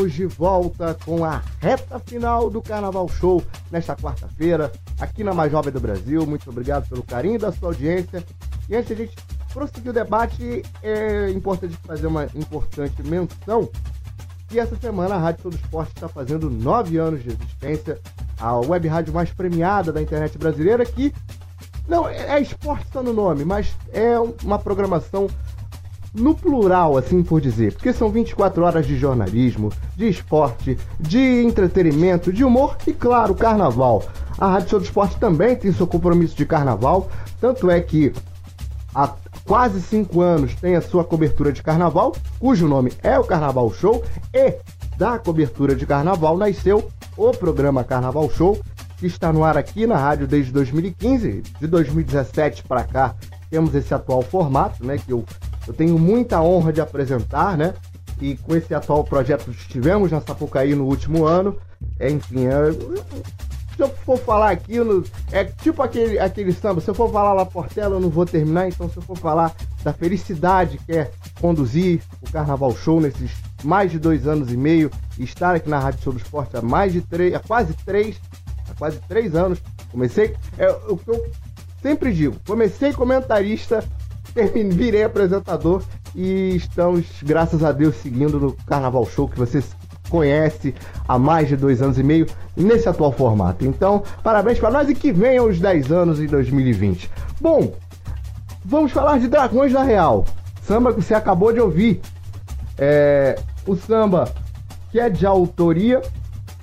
estamos 0.00 0.12
de 0.12 0.26
volta 0.26 0.96
com 1.04 1.24
a 1.24 1.42
reta 1.60 1.98
final 1.98 2.48
do 2.48 2.62
Carnaval 2.62 3.08
Show 3.08 3.42
nesta 3.70 3.94
quarta-feira, 3.94 4.72
aqui 4.98 5.22
na 5.22 5.34
Mais 5.34 5.52
Jovem 5.52 5.72
do 5.72 5.80
Brasil. 5.80 6.26
Muito 6.26 6.48
obrigado 6.48 6.88
pelo 6.88 7.02
carinho 7.02 7.38
da 7.38 7.52
sua 7.52 7.68
audiência. 7.68 8.24
E 8.68 8.76
antes 8.76 8.88
de 8.88 9.02
a 9.02 9.06
gente 9.06 9.16
prosseguir 9.52 9.90
o 9.90 9.92
debate, 9.92 10.62
é 10.82 11.30
importante 11.30 11.76
fazer 11.84 12.06
uma 12.06 12.24
importante 12.34 13.02
menção 13.02 13.68
que 14.48 14.58
essa 14.58 14.76
semana 14.76 15.16
a 15.16 15.18
Rádio 15.18 15.42
Todo 15.44 15.56
Esporte 15.56 15.92
está 15.94 16.08
fazendo 16.08 16.48
nove 16.48 16.96
anos 16.96 17.22
de 17.22 17.30
existência, 17.30 18.00
a 18.38 18.56
web 18.58 18.88
rádio 18.88 19.12
mais 19.12 19.30
premiada 19.30 19.92
da 19.92 20.00
internet 20.00 20.38
brasileira, 20.38 20.84
que 20.84 21.12
não 21.86 22.08
é 22.08 22.40
esporte 22.40 22.86
só 22.92 23.02
no 23.02 23.12
nome, 23.12 23.44
mas 23.44 23.74
é 23.92 24.18
uma 24.42 24.58
programação 24.58 25.28
no 26.12 26.34
plural, 26.34 26.96
assim 26.96 27.22
por 27.22 27.40
dizer, 27.40 27.72
porque 27.72 27.92
são 27.92 28.10
24 28.10 28.64
horas 28.64 28.86
de 28.86 28.96
jornalismo, 28.96 29.72
de 29.96 30.08
esporte, 30.08 30.76
de 30.98 31.42
entretenimento, 31.44 32.32
de 32.32 32.44
humor 32.44 32.76
e, 32.86 32.92
claro, 32.92 33.34
carnaval. 33.34 34.02
A 34.38 34.48
Rádio 34.48 34.70
Show 34.70 34.80
do 34.80 34.84
Esporte 34.84 35.16
também 35.18 35.54
tem 35.56 35.72
seu 35.72 35.86
compromisso 35.86 36.36
de 36.36 36.46
carnaval, 36.46 37.08
tanto 37.40 37.70
é 37.70 37.80
que 37.80 38.12
há 38.94 39.14
quase 39.44 39.80
5 39.80 40.20
anos 40.20 40.54
tem 40.54 40.76
a 40.76 40.80
sua 40.80 41.04
cobertura 41.04 41.52
de 41.52 41.62
carnaval, 41.62 42.14
cujo 42.38 42.66
nome 42.66 42.92
é 43.02 43.18
o 43.18 43.24
Carnaval 43.24 43.72
Show, 43.72 44.02
e 44.32 44.54
da 44.96 45.18
cobertura 45.18 45.74
de 45.74 45.86
carnaval 45.86 46.36
nasceu 46.36 46.88
o 47.16 47.30
programa 47.32 47.84
Carnaval 47.84 48.30
Show, 48.30 48.58
que 48.98 49.06
está 49.06 49.32
no 49.32 49.44
ar 49.44 49.56
aqui 49.56 49.86
na 49.86 49.96
rádio 49.96 50.26
desde 50.26 50.52
2015, 50.52 51.42
de 51.58 51.66
2017 51.66 52.64
para 52.64 52.84
cá 52.84 53.14
temos 53.50 53.74
esse 53.74 53.92
atual 53.92 54.22
formato, 54.22 54.86
né, 54.86 54.96
que 54.96 55.12
eu 55.12 55.24
eu 55.66 55.74
tenho 55.74 55.98
muita 55.98 56.40
honra 56.40 56.72
de 56.72 56.80
apresentar, 56.80 57.56
né? 57.56 57.74
E 58.20 58.36
com 58.36 58.54
esse 58.54 58.74
atual 58.74 59.04
projeto 59.04 59.44
que 59.44 59.50
estivemos 59.50 60.10
na 60.10 60.20
Sapucaí 60.20 60.74
no 60.74 60.84
último 60.84 61.24
ano. 61.24 61.56
É, 61.98 62.10
enfim, 62.10 62.46
é, 62.46 62.72
se 63.80 63.82
eu 63.84 63.88
for 64.04 64.18
falar 64.18 64.50
aquilo, 64.50 65.04
é 65.32 65.44
tipo 65.44 65.82
aquele, 65.82 66.18
aquele 66.18 66.52
samba, 66.52 66.82
se 66.82 66.88
eu 66.88 66.94
for 66.94 67.10
falar 67.10 67.32
lá 67.32 67.46
Portela, 67.46 67.96
eu 67.96 68.00
não 68.00 68.10
vou 68.10 68.26
terminar, 68.26 68.68
então 68.68 68.90
se 68.90 68.98
eu 68.98 69.02
for 69.02 69.16
falar 69.16 69.54
da 69.82 69.90
felicidade 69.90 70.78
que 70.84 70.92
é 70.92 71.10
conduzir 71.40 72.02
o 72.20 72.30
Carnaval 72.30 72.76
Show 72.76 73.00
nesses 73.00 73.30
mais 73.64 73.90
de 73.90 73.98
dois 73.98 74.26
anos 74.26 74.52
e 74.52 74.56
meio, 74.56 74.90
e 75.18 75.24
estar 75.24 75.54
aqui 75.54 75.68
na 75.68 75.78
Rádio 75.78 76.02
Show 76.02 76.12
do 76.12 76.18
Esporte 76.18 76.56
há 76.56 76.62
mais 76.62 76.92
de 76.92 77.00
três, 77.00 77.34
há 77.34 77.38
quase 77.38 77.72
três, 77.84 78.20
há 78.70 78.74
quase 78.74 78.98
três 79.08 79.34
anos. 79.34 79.58
Comecei, 79.90 80.36
é 80.58 80.70
o 80.88 80.98
que 80.98 81.08
eu 81.08 81.30
sempre 81.80 82.12
digo, 82.12 82.36
comecei 82.46 82.92
comentarista, 82.92 83.82
virei 84.72 85.04
apresentador 85.04 85.82
e 86.14 86.54
estamos, 86.56 87.06
graças 87.22 87.62
a 87.62 87.72
Deus, 87.72 87.96
seguindo 87.96 88.38
no 88.38 88.52
Carnaval 88.66 89.06
Show 89.06 89.28
que 89.28 89.38
vocês 89.38 89.74
conhece 90.08 90.74
há 91.06 91.18
mais 91.18 91.48
de 91.48 91.56
dois 91.56 91.80
anos 91.80 91.98
e 91.98 92.02
meio 92.02 92.26
nesse 92.56 92.88
atual 92.88 93.12
formato. 93.12 93.64
Então, 93.64 94.02
parabéns 94.22 94.58
para 94.58 94.70
nós 94.70 94.88
e 94.88 94.94
que 94.94 95.12
venham 95.12 95.48
os 95.48 95.58
10 95.60 95.92
anos 95.92 96.20
em 96.20 96.26
2020. 96.26 97.10
Bom, 97.40 97.72
vamos 98.64 98.92
falar 98.92 99.18
de 99.18 99.28
Dragões 99.28 99.72
da 99.72 99.82
Real. 99.82 100.24
Samba 100.62 100.92
que 100.92 101.00
você 101.00 101.14
acabou 101.14 101.52
de 101.52 101.60
ouvir. 101.60 102.00
É, 102.76 103.38
o 103.66 103.76
samba 103.76 104.32
que 104.90 104.98
é 104.98 105.08
de 105.08 105.24
autoria 105.24 106.02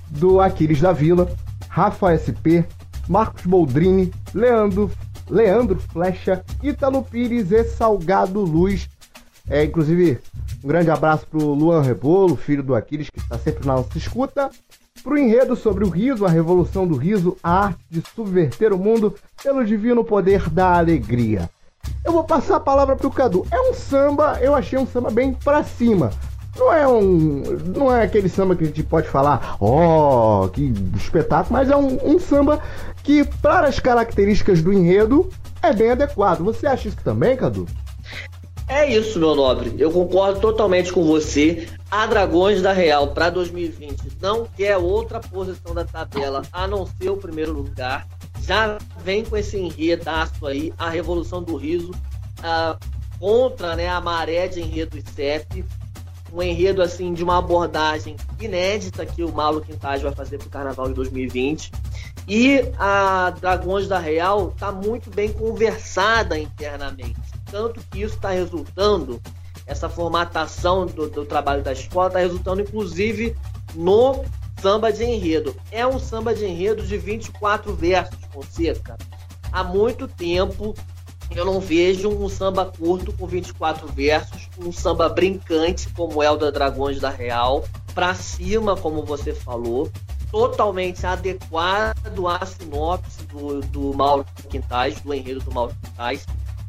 do 0.10 0.42
Aquiles 0.42 0.82
da 0.82 0.92
Vila, 0.92 1.30
Rafa 1.70 2.18
SP, 2.18 2.66
Marcos 3.08 3.46
Boldrini, 3.46 4.12
Leandro, 4.34 4.92
Leandro 5.30 5.80
Flecha, 5.80 6.44
Ítalo 6.62 7.04
Pires 7.04 7.52
e 7.52 7.64
Salgado 7.64 8.42
Luz. 8.42 8.90
É, 9.50 9.64
inclusive, 9.64 10.20
um 10.64 10.68
grande 10.68 10.92
abraço 10.92 11.26
pro 11.28 11.54
Luan 11.54 11.82
Rebolo, 11.82 12.36
filho 12.36 12.64
do 12.64 12.76
Aquiles, 12.76 13.10
que 13.10 13.20
está 13.20 13.38
sempre 13.38 13.66
na 13.66 13.76
nossa 13.76 13.98
escuta. 13.98 14.50
Pro 15.04 15.18
enredo 15.18 15.56
sobre 15.56 15.86
o 15.86 15.90
riso, 15.90 16.26
a 16.26 16.30
revolução 16.30 16.88
do 16.88 16.96
riso, 16.96 17.38
a 17.42 17.66
arte 17.66 17.80
de 17.90 18.04
subverter 18.14 18.74
o 18.74 18.78
mundo 18.78 19.16
pelo 19.42 19.64
divino 19.64 20.04
poder 20.04 20.50
da 20.50 20.78
alegria. 20.78 21.50
Eu 22.04 22.12
vou 22.12 22.24
passar 22.24 22.58
a 22.58 22.60
palavra 22.60 22.96
pro 22.96 23.12
Cadu. 23.12 23.46
É 23.52 23.60
um 23.60 23.74
samba, 23.74 24.40
eu 24.42 24.56
achei 24.56 24.78
um 24.78 24.88
samba 24.88 25.10
bem 25.10 25.34
pra 25.34 25.64
cima. 25.64 26.12
Não 26.58 26.74
é 26.74 26.88
um. 26.88 27.44
Não 27.76 27.96
é 27.96 28.04
aquele 28.04 28.28
samba 28.28 28.56
que 28.56 28.64
a 28.64 28.68
gente 28.68 28.84
pode 28.84 29.08
falar, 29.08 29.58
ó, 29.62 30.46
oh, 30.46 30.50
que 30.50 30.74
espetáculo, 30.96 31.54
mas 31.54 31.70
é 31.70 31.76
um, 31.76 32.16
um 32.16 32.20
samba 32.20 32.60
que, 33.08 33.24
para 33.42 33.70
as 33.70 33.80
características 33.80 34.62
do 34.62 34.74
enredo, 34.74 35.30
é 35.64 35.72
bem 35.72 35.92
adequado. 35.92 36.44
Você 36.44 36.68
acha 36.68 36.90
isso 36.90 36.98
também, 37.02 37.38
Cadu? 37.38 37.66
É 38.68 38.86
isso, 38.86 39.18
meu 39.18 39.34
nobre. 39.34 39.74
Eu 39.80 39.90
concordo 39.90 40.42
totalmente 40.42 40.92
com 40.92 41.06
você. 41.06 41.70
A 41.90 42.06
Dragões 42.06 42.62
da 42.62 42.74
Real 42.74 43.08
para 43.14 43.30
2020 43.30 44.18
não 44.22 44.46
quer 44.46 44.76
outra 44.76 45.22
posição 45.22 45.74
da 45.74 45.86
tabela 45.86 46.42
a 46.52 46.68
não 46.68 46.86
ser 46.86 47.10
o 47.10 47.16
primeiro 47.16 47.54
lugar. 47.54 48.06
Já 48.42 48.78
vem 49.02 49.24
com 49.24 49.38
esse 49.38 49.58
enredaço 49.58 50.46
aí, 50.46 50.74
a 50.78 50.90
Revolução 50.90 51.42
do 51.42 51.56
Riso, 51.56 51.92
uh, 51.92 52.78
contra 53.18 53.78
né, 53.78 53.88
a 53.88 54.02
maré 54.02 54.50
de 54.50 54.60
enredo 54.60 54.98
CEP. 55.16 55.64
Um 56.34 56.42
enredo 56.42 56.82
assim 56.82 57.14
de 57.14 57.24
uma 57.24 57.38
abordagem 57.38 58.16
inédita 58.40 59.06
que 59.06 59.24
o 59.24 59.32
Mauro 59.32 59.62
Quintais 59.62 60.02
vai 60.02 60.14
fazer 60.14 60.38
para 60.38 60.48
o 60.48 60.52
Carnaval 60.52 60.88
de 60.88 60.94
2020. 60.94 61.72
E 62.28 62.72
a 62.78 63.30
Dragões 63.40 63.88
da 63.88 63.98
Real 63.98 64.50
está 64.50 64.72
muito 64.72 65.10
bem 65.10 65.32
conversada 65.32 66.38
internamente 66.38 67.28
tanto 67.50 67.82
que 67.90 68.02
isso 68.02 68.16
está 68.16 68.30
resultando, 68.30 69.22
essa 69.66 69.90
formatação 69.90 70.86
do, 70.86 71.10
do 71.10 71.26
trabalho 71.26 71.64
da 71.64 71.74
escola 71.74 72.08
está 72.08 72.20
resultando, 72.20 72.62
inclusive, 72.62 73.36
no 73.76 74.24
samba 74.62 74.92
de 74.92 75.04
enredo. 75.04 75.56
É 75.72 75.86
um 75.86 76.00
samba 76.00 76.34
de 76.34 76.46
enredo 76.46 76.84
de 76.86 76.98
24 76.98 77.74
versos, 77.74 78.18
Fonseca. 78.32 78.98
Há 79.52 79.64
muito 79.64 80.08
tempo 80.08 80.74
eu 81.38 81.46
não 81.46 81.60
vejo 81.60 82.10
um 82.10 82.28
samba 82.28 82.66
curto 82.66 83.14
com 83.14 83.28
24 83.28 83.88
versos, 83.88 84.50
um 84.58 84.72
samba 84.72 85.08
brincante 85.08 85.88
como 85.90 86.24
é 86.24 86.32
o 86.32 86.36
da 86.36 86.50
Dragões 86.50 87.00
da 87.00 87.10
Real, 87.10 87.64
para 87.94 88.14
cima, 88.16 88.76
como 88.76 89.04
você 89.04 89.34
falou, 89.34 89.90
totalmente 90.32 91.06
adequado 91.06 92.28
à 92.28 92.46
sinopse 92.46 93.24
do, 93.26 93.62
do 93.62 93.94
Mauro 93.96 94.26
Quintais, 94.50 95.00
do 95.02 95.14
enredo 95.14 95.42
do 95.42 95.52
Mauro 95.52 95.76
Quintais 95.84 96.26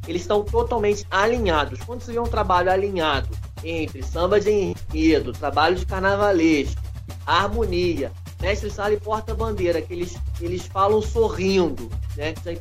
eles 0.09 0.23
estão 0.23 0.43
totalmente 0.43 1.07
alinhados. 1.11 1.81
Quando 1.85 2.01
você 2.01 2.13
vê 2.13 2.19
um 2.19 2.25
trabalho 2.25 2.71
alinhado 2.71 3.29
entre 3.63 4.03
samba 4.03 4.41
de 4.41 4.51
enredo, 4.51 5.33
trabalho 5.33 5.77
de 5.77 5.85
carnavalesco, 5.85 6.81
harmonia, 7.27 8.11
mestre 8.41 8.71
sala 8.71 8.95
e 8.95 9.01
porta-bandeira, 9.01 9.83
que 9.83 9.93
eles, 9.93 10.17
eles 10.41 10.67
falam 10.67 11.03
sorrindo, 11.03 11.91
né? 12.17 12.33
Tem, 12.33 12.57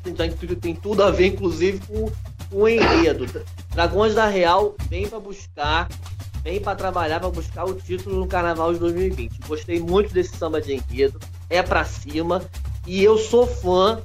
tem 0.56 0.76
tudo 0.76 1.04
a 1.04 1.12
ver, 1.12 1.28
inclusive, 1.28 1.80
com, 1.86 2.12
com 2.50 2.58
o 2.58 2.68
enredo. 2.68 3.26
Dragões 3.72 4.16
da 4.16 4.28
Real 4.28 4.76
vem 4.90 5.08
para 5.08 5.20
buscar, 5.20 5.88
vem 6.44 6.60
para 6.60 6.76
trabalhar, 6.76 7.20
para 7.20 7.30
buscar 7.30 7.66
o 7.66 7.76
título 7.76 8.20
no 8.20 8.28
Carnaval 8.28 8.74
de 8.74 8.80
2020. 8.80 9.40
Gostei 9.48 9.80
muito 9.80 10.14
desse 10.14 10.36
samba 10.36 10.60
de 10.60 10.74
enredo, 10.74 11.20
é 11.50 11.62
para 11.62 11.86
cima, 11.86 12.44
e 12.86 13.04
eu 13.04 13.18
sou 13.18 13.46
fã 13.46 14.02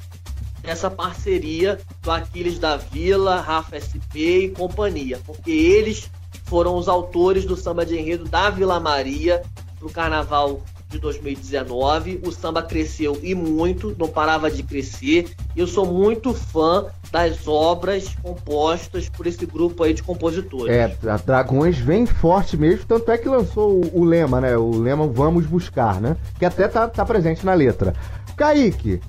essa 0.63 0.91
parceria 0.91 1.81
do 2.03 2.11
Aquiles 2.11 2.59
da 2.59 2.77
Vila, 2.77 3.41
Rafa 3.41 3.81
SP 3.81 4.47
e 4.47 4.51
companhia, 4.51 5.21
porque 5.27 5.51
eles 5.51 6.11
foram 6.45 6.77
os 6.77 6.89
autores 6.89 7.45
do 7.45 7.57
samba 7.57 7.85
de 7.85 7.99
enredo 7.99 8.25
da 8.25 8.51
Vila 8.51 8.79
Maria 8.79 9.43
para 9.79 9.87
o 9.87 9.91
Carnaval 9.91 10.63
de 10.93 10.99
2019. 10.99 12.21
O 12.25 12.31
samba 12.31 12.63
cresceu 12.63 13.19
e 13.23 13.35
muito, 13.35 13.97
não 13.99 14.09
parava 14.09 14.51
de 14.51 14.63
crescer. 14.63 15.31
Eu 15.57 15.67
sou 15.67 15.87
muito 15.87 16.33
fã 16.35 16.87
das 17.11 17.49
obras 17.49 18.15
compostas 18.23 19.09
por 19.09 19.27
esse 19.27 19.45
grupo 19.45 19.83
aí 19.83 19.95
de 19.95 20.03
compositores. 20.03 20.75
É, 20.75 20.97
a 21.09 21.17
Dragões 21.17 21.79
vem 21.79 22.07
forte 22.07 22.57
mesmo, 22.57 22.85
tanto 22.87 23.11
é 23.11 23.19
que 23.19 23.29
lançou 23.29 23.81
o, 23.83 24.01
o 24.01 24.05
lema, 24.05 24.41
né? 24.41 24.57
O 24.57 24.79
lema 24.79 25.07
Vamos 25.07 25.47
Buscar, 25.47 26.01
né? 26.01 26.17
Que 26.39 26.45
até 26.45 26.69
tá, 26.69 26.87
tá 26.87 27.05
presente 27.05 27.45
na 27.45 27.55
letra. 27.55 27.95
Kaique, 28.37 29.01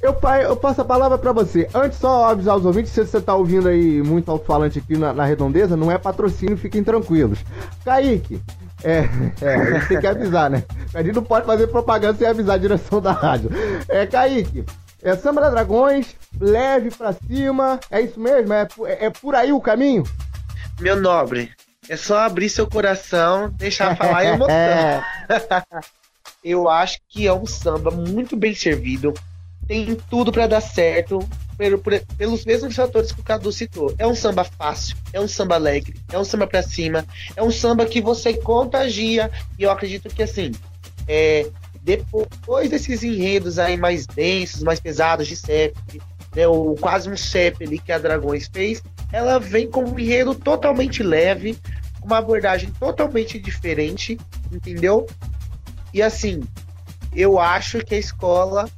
eu, 0.00 0.16
eu 0.42 0.56
passo 0.56 0.80
a 0.80 0.84
palavra 0.84 1.18
para 1.18 1.32
você. 1.32 1.68
Antes, 1.74 1.98
só 1.98 2.30
avisar 2.30 2.56
os 2.56 2.64
ouvintes, 2.64 2.92
se 2.92 3.04
você 3.04 3.20
tá 3.20 3.34
ouvindo 3.34 3.68
aí 3.68 4.00
muito 4.02 4.30
alto-falante 4.30 4.78
aqui 4.78 4.96
na, 4.96 5.12
na, 5.12 5.24
redondeza, 5.24 5.76
não 5.76 5.90
é 5.90 5.98
patrocínio, 5.98 6.56
fiquem 6.56 6.84
tranquilos. 6.84 7.40
Kaique, 7.84 8.40
é, 8.82 9.08
é, 9.40 9.80
tem 9.86 10.00
que 10.00 10.06
avisar, 10.06 10.50
né? 10.50 10.62
A 10.94 11.02
gente 11.02 11.14
não 11.14 11.24
pode 11.24 11.46
fazer 11.46 11.66
propaganda 11.66 12.18
sem 12.18 12.26
avisar 12.26 12.54
a 12.54 12.58
direção 12.58 13.00
da 13.00 13.12
rádio. 13.12 13.50
É, 13.88 14.06
Kaique, 14.06 14.64
é 15.02 15.16
Samba 15.16 15.40
da 15.40 15.50
Dragões, 15.50 16.14
leve 16.40 16.90
pra 16.90 17.12
cima, 17.12 17.80
é 17.90 18.00
isso 18.00 18.18
mesmo? 18.20 18.52
É, 18.52 18.68
é, 18.84 19.06
é 19.06 19.10
por 19.10 19.34
aí 19.34 19.52
o 19.52 19.60
caminho? 19.60 20.04
Meu 20.80 20.96
nobre, 20.96 21.50
é 21.88 21.96
só 21.96 22.18
abrir 22.18 22.48
seu 22.48 22.66
coração, 22.66 23.50
deixar 23.50 23.96
falar 23.96 24.24
e 24.24 24.28
emoção. 24.28 24.54
Eu 26.44 26.68
acho 26.68 26.98
que 27.08 27.26
é 27.26 27.32
um 27.32 27.46
samba 27.46 27.90
muito 27.90 28.36
bem 28.36 28.54
servido, 28.54 29.12
tem 29.66 29.96
tudo 30.08 30.30
para 30.30 30.46
dar 30.46 30.60
certo 30.60 31.18
pelo, 31.58 31.82
pelos 32.16 32.44
mesmos 32.44 32.74
fatores 32.76 33.10
que 33.10 33.20
o 33.20 33.24
Cadu 33.24 33.50
citou. 33.50 33.92
É 33.98 34.06
um 34.06 34.14
samba 34.14 34.44
fácil, 34.44 34.96
é 35.12 35.20
um 35.20 35.26
samba 35.26 35.56
alegre, 35.56 36.00
é 36.10 36.18
um 36.18 36.24
samba 36.24 36.46
para 36.46 36.62
cima, 36.62 37.04
é 37.36 37.42
um 37.42 37.50
samba 37.50 37.84
que 37.84 38.00
você 38.00 38.32
contagia. 38.32 39.30
E 39.58 39.64
eu 39.64 39.70
acredito 39.70 40.08
que 40.08 40.22
assim, 40.22 40.52
é, 41.08 41.50
depois 41.82 42.70
desses 42.70 43.02
enredos 43.02 43.58
aí 43.58 43.76
mais 43.76 44.06
densos, 44.06 44.62
mais 44.62 44.78
pesados 44.78 45.26
de 45.26 45.34
CEP, 45.34 46.00
né, 46.34 46.46
o 46.46 46.76
quase 46.80 47.10
um 47.10 47.16
CEP 47.16 47.64
ali 47.64 47.78
que 47.78 47.90
a 47.90 47.98
Dragões 47.98 48.48
fez, 48.50 48.80
ela 49.12 49.40
vem 49.40 49.68
com 49.68 49.82
um 49.82 49.98
enredo 49.98 50.34
totalmente 50.34 51.02
leve, 51.02 51.58
uma 52.02 52.18
abordagem 52.18 52.70
totalmente 52.78 53.38
diferente, 53.38 54.16
entendeu? 54.52 55.06
E 55.92 56.00
assim, 56.00 56.42
eu 57.14 57.38
acho 57.38 57.78
que 57.78 57.96
a 57.96 57.98
escola 57.98 58.70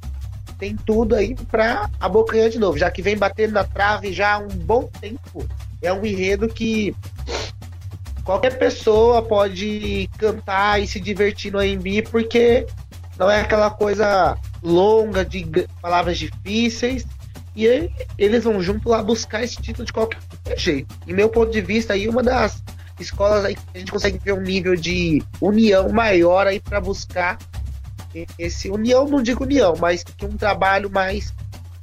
tem 0.61 0.75
tudo 0.75 1.15
aí 1.15 1.33
para 1.49 1.89
abocanhar 1.99 2.47
de 2.47 2.59
novo, 2.59 2.77
já 2.77 2.91
que 2.91 3.01
vem 3.01 3.17
batendo 3.17 3.53
na 3.53 3.63
trave 3.63 4.13
já 4.13 4.35
há 4.35 4.37
um 4.37 4.47
bom 4.47 4.87
tempo. 5.01 5.43
É 5.81 5.91
um 5.91 6.05
enredo 6.05 6.47
que 6.47 6.95
qualquer 8.23 8.59
pessoa 8.59 9.23
pode 9.23 10.07
cantar 10.19 10.79
e 10.79 10.85
se 10.85 10.99
divertir 10.99 11.51
no 11.51 11.57
AMB, 11.57 12.03
porque 12.11 12.67
não 13.17 13.27
é 13.27 13.41
aquela 13.41 13.71
coisa 13.71 14.37
longa 14.61 15.25
de 15.25 15.43
palavras 15.81 16.19
difíceis. 16.19 17.07
E 17.55 17.67
aí, 17.67 17.91
eles 18.15 18.43
vão 18.43 18.61
junto 18.61 18.87
lá 18.87 19.01
buscar 19.01 19.43
esse 19.43 19.59
título 19.59 19.83
de 19.83 19.91
qualquer 19.91 20.19
jeito. 20.55 20.95
E 21.07 21.11
meu 21.11 21.27
ponto 21.27 21.51
de 21.51 21.61
vista 21.61 21.93
aí, 21.93 22.07
uma 22.07 22.21
das 22.21 22.63
escolas 22.99 23.43
aí 23.43 23.55
que 23.55 23.61
a 23.73 23.79
gente 23.79 23.91
consegue 23.91 24.19
ver 24.19 24.33
um 24.33 24.41
nível 24.41 24.75
de 24.75 25.23
união 25.41 25.89
maior 25.89 26.45
aí 26.45 26.59
para 26.59 26.79
buscar 26.79 27.39
esse 28.37 28.69
união, 28.69 29.07
não 29.07 29.21
digo 29.21 29.43
união, 29.43 29.73
mas 29.79 30.03
que 30.03 30.25
um 30.25 30.37
trabalho 30.37 30.89
mais 30.89 31.33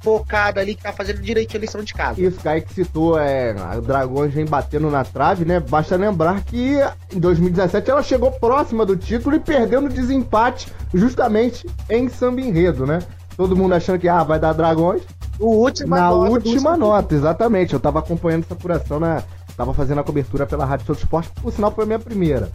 focado 0.01 0.59
ali 0.59 0.75
que 0.75 0.83
tá 0.83 0.93
fazendo 0.93 1.21
direito 1.21 1.55
a 1.55 1.59
lição 1.59 1.83
de 1.83 1.93
casa. 1.93 2.21
Isso, 2.21 2.39
Kaique 2.39 2.73
citou, 2.73 3.19
é, 3.19 3.53
o 3.77 3.81
Dragões 3.81 4.33
vem 4.33 4.45
batendo 4.45 4.89
na 4.89 5.03
trave, 5.03 5.43
né? 5.45 5.59
Basta 5.59 5.95
lembrar 5.95 6.41
que 6.43 6.77
em 7.13 7.19
2017 7.19 7.89
ela 7.89 8.01
chegou 8.01 8.31
próxima 8.31 8.85
do 8.85 8.95
título 8.95 9.35
e 9.35 9.39
perdeu 9.39 9.81
no 9.81 9.89
desempate 9.89 10.71
justamente 10.93 11.67
em 11.89 12.07
samba 12.07 12.41
enredo, 12.41 12.85
né? 12.85 12.99
Todo 13.35 13.55
mundo 13.55 13.73
achando 13.73 13.99
que 13.99 14.07
ah, 14.07 14.23
vai 14.23 14.39
dar 14.39 14.53
Dragões. 14.53 15.01
O 15.39 15.55
última 15.55 15.97
na 15.97 16.09
nota 16.09 16.31
última 16.31 16.77
nota, 16.77 17.15
exatamente. 17.15 17.73
Eu 17.73 17.79
tava 17.79 17.99
acompanhando 17.99 18.43
essa 18.43 18.53
apuração, 18.53 18.99
na, 18.99 19.23
tava 19.55 19.73
fazendo 19.73 19.99
a 19.99 20.03
cobertura 20.03 20.45
pela 20.45 20.65
Rádio 20.65 20.85
Todo 20.85 20.97
Esporte, 20.97 21.29
por 21.41 21.51
sinal 21.51 21.71
foi 21.71 21.83
a 21.83 21.87
minha 21.87 21.99
primeira. 21.99 22.49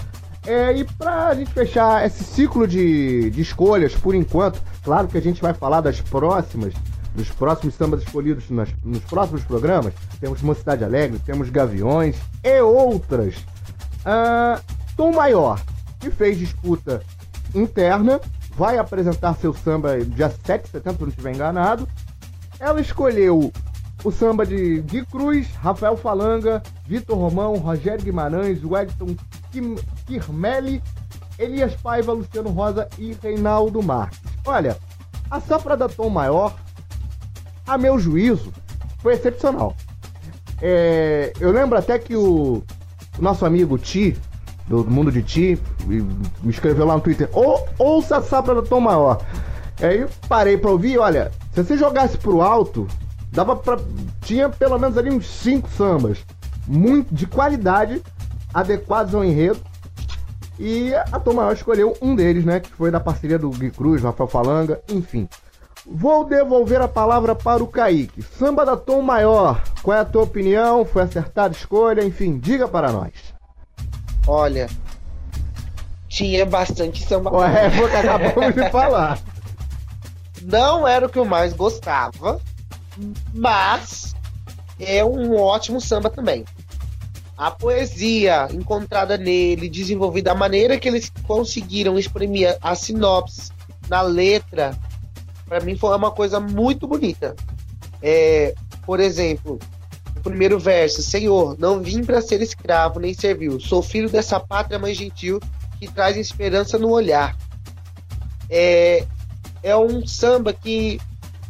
É, 0.47 0.73
e 0.77 0.85
pra 0.85 1.35
gente 1.35 1.51
fechar 1.53 2.05
esse 2.05 2.23
ciclo 2.23 2.67
de, 2.69 3.31
de 3.31 3.41
escolhas, 3.41 3.95
por 3.95 4.15
enquanto, 4.15 4.61
claro 4.83 5.09
que 5.09 5.17
a 5.17 5.23
gente 5.23 5.41
vai 5.41 5.55
falar 5.55 5.81
das 5.81 6.01
próximas, 6.03 6.75
dos 7.15 7.31
próximos 7.31 7.75
sambas 7.75 8.03
escolhidos 8.03 8.51
nas- 8.51 8.69
nos 8.85 9.01
próximos 9.05 9.43
programas. 9.45 9.95
Temos 10.21 10.43
Mocidade 10.43 10.85
Alegre, 10.85 11.19
temos 11.25 11.49
Gaviões 11.49 12.17
e 12.43 12.61
outras. 12.61 13.37
Ah, 14.05 14.61
Tom 14.97 15.13
Maior, 15.13 15.59
que 15.99 16.11
fez 16.11 16.39
disputa 16.39 17.01
interna, 17.55 18.21
vai 18.55 18.77
apresentar 18.77 19.35
seu 19.37 19.55
samba 19.55 19.99
dia 20.05 20.31
7 20.45 20.65
de 20.65 20.71
setembro, 20.71 20.99
se 20.99 21.03
não 21.05 21.09
estiver 21.09 21.35
enganado. 21.35 21.89
Ela 22.61 22.81
escolheu 22.83 23.51
o 24.05 24.13
samba 24.13 24.45
de 24.45 24.83
Gui 24.83 25.05
Cruz, 25.07 25.49
Rafael 25.63 25.97
Falanga, 25.97 26.63
Vitor 26.87 27.17
Romão, 27.17 27.57
Rogério 27.57 28.05
Guimarães, 28.05 28.63
Wellington 28.63 29.17
Kirmelli, 30.07 30.83
Elias 31.39 31.75
Paiva, 31.75 32.13
Luciano 32.13 32.51
Rosa 32.51 32.87
e 32.99 33.17
Reinaldo 33.23 33.83
Marques. 33.83 34.21
Olha, 34.47 34.77
a 35.31 35.41
safra 35.41 35.77
da 35.77 35.89
Tom 35.89 36.11
Maior, 36.11 36.55
a 37.67 37.79
meu 37.79 37.99
juízo, 37.99 38.53
foi 38.99 39.15
excepcional. 39.15 39.75
É, 40.61 41.33
eu 41.41 41.51
lembro 41.51 41.79
até 41.79 41.99
que 41.99 42.15
o, 42.15 42.63
o 43.19 43.23
nosso 43.23 43.45
amigo 43.47 43.79
Ti, 43.79 44.17
do 44.69 44.85
mundo 44.85 45.11
de 45.11 45.23
Ti, 45.23 45.59
me 45.87 46.51
escreveu 46.51 46.87
lá 46.87 46.95
no 46.95 47.01
Twitter: 47.01 47.29
"Ou- 47.33 47.67
ouça 47.79 48.19
a 48.19 48.23
safra 48.23 48.55
da 48.55 48.63
Tom 48.63 48.81
Maior. 48.81 49.21
Aí 49.83 50.03
eu 50.03 50.09
parei 50.29 50.57
pra 50.57 50.71
ouvir, 50.71 50.99
olha, 50.99 51.33
se 51.53 51.63
você 51.65 51.77
jogasse 51.77 52.17
pro 52.17 52.41
alto, 52.41 52.87
dava 53.35 53.57
pra. 53.57 53.77
Tinha 54.23 54.49
pelo 54.49 54.79
menos 54.79 54.97
ali 54.97 55.11
uns 55.11 55.27
cinco 55.27 55.69
sambas. 55.69 56.25
Muito 56.67 57.15
de 57.15 57.27
qualidade, 57.27 58.03
adequados 58.53 59.15
ao 59.15 59.25
enredo. 59.25 59.61
E 60.59 60.95
a 60.95 61.19
Tom 61.19 61.35
Maior 61.35 61.53
escolheu 61.53 61.97
um 62.01 62.15
deles, 62.15 62.45
né? 62.45 62.61
Que 62.61 62.71
foi 62.71 62.91
da 62.91 63.01
parceria 63.01 63.39
do 63.39 63.51
Gui 63.51 63.71
Cruz, 63.71 64.03
Rafael 64.03 64.29
Falanga, 64.29 64.81
enfim. 64.89 65.29
Vou 65.85 66.25
devolver 66.25 66.81
a 66.81 66.89
palavra 66.89 67.35
para 67.35 67.63
o 67.63 67.67
Kaique. 67.67 68.23
Samba 68.23 68.65
da 68.65 68.77
Tom 68.77 69.03
Maior. 69.03 69.63
Qual 69.83 69.95
é 69.95 70.01
a 70.01 70.05
tua 70.05 70.23
opinião? 70.23 70.85
Foi 70.85 71.03
acertada 71.03 71.55
a 71.55 71.59
escolha? 71.59 72.05
Enfim, 72.05 72.39
diga 72.39 72.67
para 72.67 72.91
nós. 72.91 73.13
Olha, 74.27 74.69
tinha 76.09 76.47
bastante 76.47 77.05
samba. 77.05 77.31
Ué, 77.35 77.71
que 77.71 77.97
acabamos 77.97 78.55
de 78.55 78.71
falar. 78.71 79.19
Não 80.43 80.87
era 80.87 81.07
o 81.07 81.09
que 81.09 81.19
eu 81.19 81.25
mais 81.25 81.53
gostava, 81.53 82.41
mas 83.33 84.15
é 84.79 85.05
um 85.05 85.37
ótimo 85.37 85.81
samba 85.81 86.11
também. 86.11 86.45
A 87.37 87.51
poesia 87.51 88.49
encontrada 88.53 89.17
nele, 89.17 89.69
desenvolvida, 89.69 90.33
a 90.33 90.37
maneira 90.37 90.79
que 90.79 90.89
eles 90.89 91.11
conseguiram 91.25 91.99
exprimir 91.99 92.57
a 92.63 92.75
sinopse 92.75 93.51
na 93.89 94.03
letra, 94.03 94.79
para 95.47 95.61
mim 95.61 95.77
foi 95.77 95.95
uma 95.97 96.11
coisa 96.11 96.39
muito 96.39 96.87
bonita. 96.87 97.35
É, 98.01 98.55
por 98.87 99.01
exemplo, 99.01 99.59
o 100.17 100.21
primeiro 100.21 100.59
verso: 100.59 101.03
Senhor, 101.03 101.57
não 101.59 101.83
vim 101.83 102.05
para 102.05 102.23
ser 102.23 102.41
escravo 102.41 103.01
nem 103.01 103.13
servil, 103.13 103.59
sou 103.59 103.83
filho 103.83 104.09
dessa 104.09 104.39
pátria 104.39 104.79
mãe 104.79 104.95
gentil 104.95 105.41
que 105.79 105.89
traz 105.91 106.17
esperança 106.17 106.79
no 106.79 106.91
olhar. 106.91 107.37
É, 108.49 109.05
é 109.63 109.77
um 109.77 110.07
samba 110.07 110.53
que, 110.53 111.01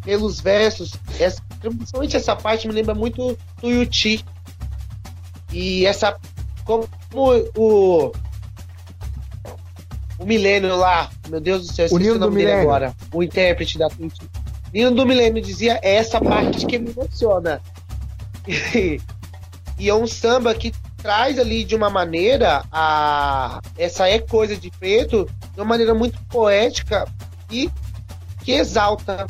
pelos 0.04 0.40
versos, 0.40 0.92
essa, 1.18 1.42
principalmente 1.60 2.16
essa 2.16 2.36
parte 2.36 2.68
me 2.68 2.74
lembra 2.74 2.94
muito 2.94 3.36
Tuiuti. 3.60 4.24
E 5.52 5.86
essa. 5.86 6.16
Como 6.64 6.88
o. 7.56 8.12
O 10.16 10.24
Milênio 10.24 10.76
lá, 10.76 11.10
meu 11.28 11.40
Deus 11.40 11.66
do 11.66 11.72
céu, 11.72 11.86
esqueci 11.86 12.10
o, 12.10 12.14
do 12.14 12.20
nome 12.20 12.36
dele 12.36 12.46
Milênio. 12.46 12.70
agora. 12.70 12.94
O 13.12 13.22
intérprete 13.22 13.78
da 13.78 13.88
Tuiuti. 13.88 14.20
Nino 14.72 14.92
do 14.92 15.06
Milênio 15.06 15.42
dizia 15.42 15.78
é 15.82 15.96
essa 15.96 16.20
parte 16.20 16.66
que 16.66 16.78
me 16.78 16.90
emociona. 16.90 17.60
E, 18.46 19.00
e 19.78 19.88
é 19.88 19.94
um 19.94 20.06
samba 20.06 20.54
que 20.54 20.72
traz 20.98 21.38
ali 21.38 21.64
de 21.64 21.74
uma 21.74 21.90
maneira 21.90 22.64
a 22.72 23.60
essa 23.76 24.08
é 24.08 24.18
coisa 24.18 24.56
de 24.56 24.70
preto 24.70 25.28
de 25.52 25.60
uma 25.60 25.66
maneira 25.66 25.94
muito 25.94 26.18
poética 26.30 27.06
e 27.50 27.70
que 28.42 28.52
exalta. 28.52 29.26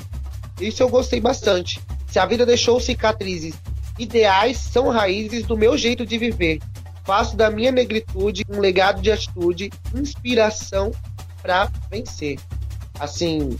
Isso 0.60 0.82
eu 0.82 0.88
gostei 0.88 1.20
bastante. 1.20 1.80
Se 2.06 2.18
a 2.18 2.26
vida 2.26 2.46
deixou 2.46 2.78
cicatrizes, 2.80 3.54
ideais 3.98 4.56
são 4.58 4.88
raízes 4.88 5.44
do 5.44 5.56
meu 5.56 5.76
jeito 5.76 6.06
de 6.06 6.18
viver. 6.18 6.60
Faço 7.04 7.36
da 7.36 7.50
minha 7.50 7.70
negritude 7.70 8.44
um 8.48 8.60
legado 8.60 9.02
de 9.02 9.12
atitude, 9.12 9.70
inspiração 9.94 10.90
para 11.42 11.70
vencer. 11.90 12.38
Assim, 12.98 13.56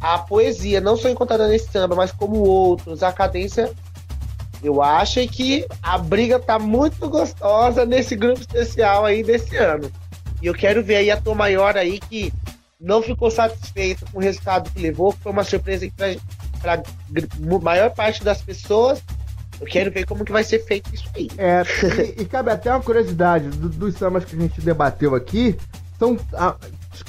a 0.00 0.18
poesia 0.18 0.80
não 0.80 0.96
só 0.96 1.08
encontrada 1.08 1.48
nesse 1.48 1.70
samba, 1.70 1.94
mas 1.94 2.12
como 2.12 2.36
outros, 2.36 3.02
a 3.02 3.12
cadência 3.12 3.74
eu 4.62 4.82
acho 4.82 5.26
que 5.28 5.66
a 5.82 5.96
briga 5.96 6.38
tá 6.38 6.58
muito 6.58 7.08
gostosa 7.08 7.86
nesse 7.86 8.16
grupo 8.16 8.40
especial 8.40 9.04
aí 9.04 9.22
desse 9.22 9.56
ano. 9.56 9.90
E 10.42 10.46
eu 10.46 10.54
quero 10.54 10.82
ver 10.82 10.96
aí 10.96 11.10
a 11.10 11.20
Tom 11.20 11.34
Maior 11.34 11.76
aí 11.76 11.98
que 11.98 12.32
não 12.80 13.02
ficou 13.02 13.30
satisfeito 13.30 14.04
com 14.12 14.18
o 14.18 14.22
resultado 14.22 14.70
que 14.70 14.80
levou, 14.80 15.12
que 15.12 15.20
foi 15.20 15.32
uma 15.32 15.44
surpresa 15.44 15.88
para 16.60 16.74
a 16.74 17.60
maior 17.62 17.90
parte 17.90 18.22
das 18.22 18.40
pessoas. 18.40 19.02
Eu 19.60 19.66
quero 19.66 19.90
ver 19.90 20.06
como 20.06 20.24
que 20.24 20.30
vai 20.30 20.44
ser 20.44 20.60
feito 20.64 20.94
isso 20.94 21.08
aí. 21.16 21.28
É, 21.36 21.62
e, 22.16 22.22
e 22.22 22.24
cabe 22.24 22.50
até 22.50 22.70
uma 22.70 22.80
curiosidade 22.80 23.48
do- 23.48 23.68
dos 23.68 23.96
sambas 23.96 24.24
que 24.24 24.36
a 24.36 24.38
gente 24.40 24.60
debateu 24.60 25.16
aqui, 25.16 25.58
são, 25.98 26.16
a- 26.32 26.54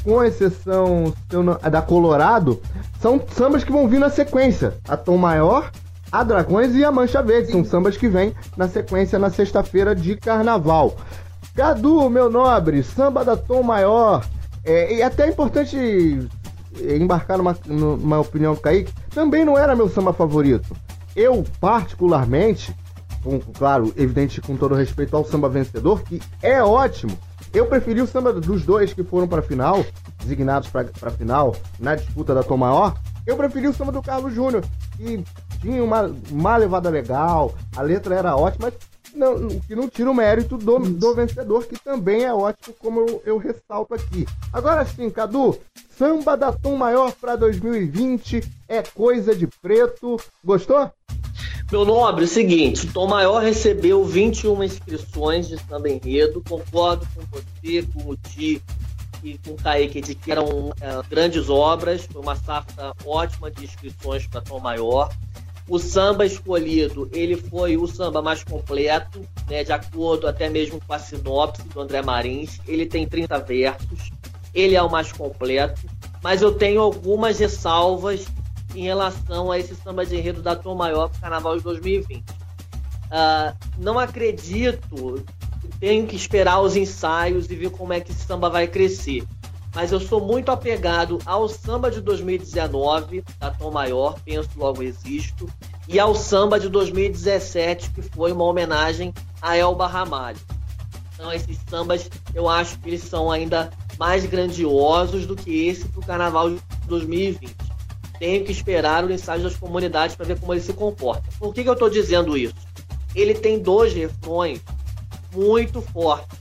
com 0.03 0.23
exceção 0.23 1.13
não- 1.31 1.59
da 1.69 1.81
Colorado, 1.81 2.59
são 2.99 3.23
sambas 3.35 3.63
que 3.63 3.71
vão 3.71 3.87
vir 3.87 3.99
na 3.99 4.09
sequência. 4.09 4.73
A 4.87 4.97
Tom 4.97 5.17
Maior, 5.17 5.71
a 6.11 6.23
Dragões 6.23 6.73
e 6.73 6.83
a 6.83 6.91
Mancha 6.91 7.21
Verde. 7.21 7.51
São 7.51 7.63
sambas 7.63 7.95
que 7.95 8.07
vêm 8.07 8.33
na 8.57 8.67
sequência 8.67 9.19
na 9.19 9.29
sexta-feira 9.29 9.95
de 9.95 10.15
carnaval. 10.15 10.97
Cadu, 11.55 12.09
meu 12.09 12.31
nobre, 12.31 12.81
samba 12.81 13.23
da 13.23 13.37
Tom 13.37 13.61
Maior. 13.61 14.25
É, 14.69 14.97
e 14.97 15.01
até 15.01 15.23
é 15.23 15.29
importante 15.29 15.75
embarcar 16.79 17.39
numa, 17.39 17.57
numa 17.65 18.19
opinião 18.19 18.53
do 18.53 18.59
Kaique, 18.59 18.93
também 19.09 19.43
não 19.43 19.57
era 19.57 19.75
meu 19.75 19.89
samba 19.89 20.13
favorito. 20.13 20.77
Eu, 21.15 21.43
particularmente, 21.59 22.75
com, 23.23 23.39
claro, 23.39 23.91
evidente 23.97 24.39
com 24.39 24.55
todo 24.55 24.75
respeito 24.75 25.17
ao 25.17 25.25
samba 25.25 25.49
vencedor, 25.49 26.03
que 26.03 26.21
é 26.43 26.61
ótimo. 26.61 27.17
Eu 27.51 27.65
preferi 27.65 27.99
o 27.99 28.05
samba 28.05 28.31
dos 28.31 28.63
dois 28.63 28.93
que 28.93 29.03
foram 29.03 29.27
para 29.27 29.41
final, 29.41 29.83
designados 30.21 30.69
para 30.69 31.09
final, 31.09 31.55
na 31.79 31.95
disputa 31.95 32.35
da 32.35 32.43
Tom 32.43 32.57
Maior. 32.57 32.95
Eu 33.25 33.35
preferi 33.35 33.67
o 33.67 33.73
samba 33.73 33.91
do 33.91 34.03
Carlos 34.03 34.35
Júnior, 34.35 34.63
que 34.95 35.23
tinha 35.61 35.83
uma, 35.83 36.13
uma 36.29 36.57
levada 36.57 36.91
legal, 36.91 37.55
a 37.75 37.81
letra 37.81 38.13
era 38.13 38.35
ótima, 38.35 38.67
mas 38.67 38.88
não, 39.13 39.59
que 39.59 39.75
não 39.75 39.89
tira 39.89 40.09
o 40.09 40.13
mérito 40.13 40.57
do, 40.57 40.79
do 40.79 41.15
vencedor, 41.15 41.65
que 41.65 41.81
também 41.81 42.23
é 42.23 42.33
ótimo, 42.33 42.75
como 42.79 42.99
eu, 43.01 43.21
eu 43.25 43.37
ressalto 43.37 43.93
aqui. 43.93 44.27
Agora 44.51 44.85
sim, 44.85 45.09
Cadu, 45.09 45.59
samba 45.97 46.35
da 46.35 46.51
Tom 46.51 46.75
Maior 46.75 47.11
para 47.13 47.35
2020 47.35 48.43
é 48.67 48.81
coisa 48.81 49.35
de 49.35 49.47
preto. 49.47 50.17
Gostou? 50.43 50.91
Meu 51.71 51.85
nobre, 51.85 52.23
é 52.23 52.25
o 52.25 52.27
seguinte, 52.27 52.87
Tom 52.87 53.07
Maior 53.07 53.43
recebeu 53.43 54.03
21 54.03 54.63
inscrições 54.63 55.47
de 55.47 55.57
samba 55.67 55.87
enredo, 55.87 56.43
concordo 56.47 57.07
com 57.13 57.21
você, 57.29 57.83
com 57.93 58.09
o 58.09 58.17
Ti 58.17 58.59
e 59.23 59.37
com 59.37 59.51
o 59.51 59.55
Kaique 59.55 60.01
de 60.01 60.15
que 60.15 60.31
eram 60.31 60.73
é, 60.81 60.99
grandes 61.07 61.47
obras, 61.47 62.07
foi 62.11 62.21
uma 62.21 62.35
safra 62.35 62.91
ótima 63.05 63.51
de 63.51 63.65
inscrições 63.65 64.25
para 64.25 64.41
Tom 64.41 64.59
Maior. 64.59 65.11
O 65.69 65.77
samba 65.77 66.25
escolhido, 66.25 67.07
ele 67.13 67.35
foi 67.35 67.77
o 67.77 67.85
samba 67.85 68.23
mais 68.23 68.43
completo, 68.43 69.21
né, 69.47 69.63
de 69.63 69.71
acordo 69.71 70.27
até 70.27 70.49
mesmo 70.49 70.81
com 70.85 70.93
a 70.93 70.97
sinopse 70.97 71.61
do 71.67 71.79
André 71.79 72.01
Marins. 72.01 72.59
Ele 72.67 72.87
tem 72.87 73.07
30 73.07 73.37
versos, 73.39 74.11
ele 74.53 74.75
é 74.75 74.81
o 74.81 74.89
mais 74.89 75.11
completo. 75.11 75.79
mas 76.23 76.41
eu 76.41 76.51
tenho 76.51 76.81
algumas 76.81 77.39
ressalvas 77.39 78.25
em 78.75 78.83
relação 78.83 79.51
a 79.51 79.59
esse 79.59 79.75
samba 79.75 80.05
de 80.05 80.15
enredo 80.15 80.41
da 80.41 80.55
Tom 80.55 80.75
Maior 80.75 81.07
para 81.09 81.17
o 81.17 81.21
Carnaval 81.21 81.57
de 81.57 81.63
2020. 81.63 82.19
Uh, 82.19 83.55
não 83.77 83.97
acredito, 83.97 85.23
tenho 85.79 86.05
que 86.05 86.15
esperar 86.15 86.59
os 86.61 86.75
ensaios 86.75 87.49
e 87.49 87.55
ver 87.55 87.69
como 87.71 87.93
é 87.93 87.99
que 87.99 88.11
esse 88.11 88.25
samba 88.25 88.49
vai 88.49 88.67
crescer. 88.67 89.23
Mas 89.73 89.91
eu 89.91 89.99
sou 89.99 90.19
muito 90.19 90.49
apegado 90.49 91.19
ao 91.25 91.47
samba 91.47 91.91
de 91.91 92.01
2019, 92.01 93.23
da 93.39 93.51
Tom 93.51 93.71
Maior, 93.71 94.19
Penso 94.25 94.49
Logo 94.57 94.81
Existo, 94.81 95.47
e 95.87 95.99
ao 95.99 96.15
samba 96.15 96.59
de 96.59 96.69
2017, 96.69 97.91
que 97.91 98.01
foi 98.01 98.31
uma 98.31 98.43
homenagem 98.43 99.13
a 99.41 99.55
Elba 99.55 99.87
Ramalho. 99.87 100.39
Então, 101.13 101.31
esses 101.33 101.57
sambas, 101.69 102.09
eu 102.33 102.47
acho 102.47 102.79
que 102.79 102.89
eles 102.89 103.03
são 103.03 103.29
ainda 103.29 103.69
mais 103.97 104.25
grandiosos 104.25 105.25
do 105.25 105.35
que 105.35 105.67
esse 105.67 105.85
para 105.89 105.99
o 105.99 106.05
Carnaval 106.05 106.49
de 106.49 106.61
2020. 106.87 107.55
Tenho 108.17 108.45
que 108.45 108.51
esperar 108.51 109.03
o 109.03 109.11
ensaio 109.11 109.43
das 109.43 109.55
comunidades 109.55 110.15
para 110.15 110.25
ver 110.25 110.39
como 110.39 110.53
ele 110.53 110.61
se 110.61 110.73
comporta. 110.73 111.23
Por 111.37 111.53
que, 111.53 111.63
que 111.63 111.69
eu 111.69 111.73
estou 111.73 111.89
dizendo 111.89 112.37
isso? 112.37 112.55
Ele 113.13 113.33
tem 113.33 113.59
dois 113.59 113.93
refrões 113.93 114.61
muito 115.33 115.81
fortes. 115.81 116.39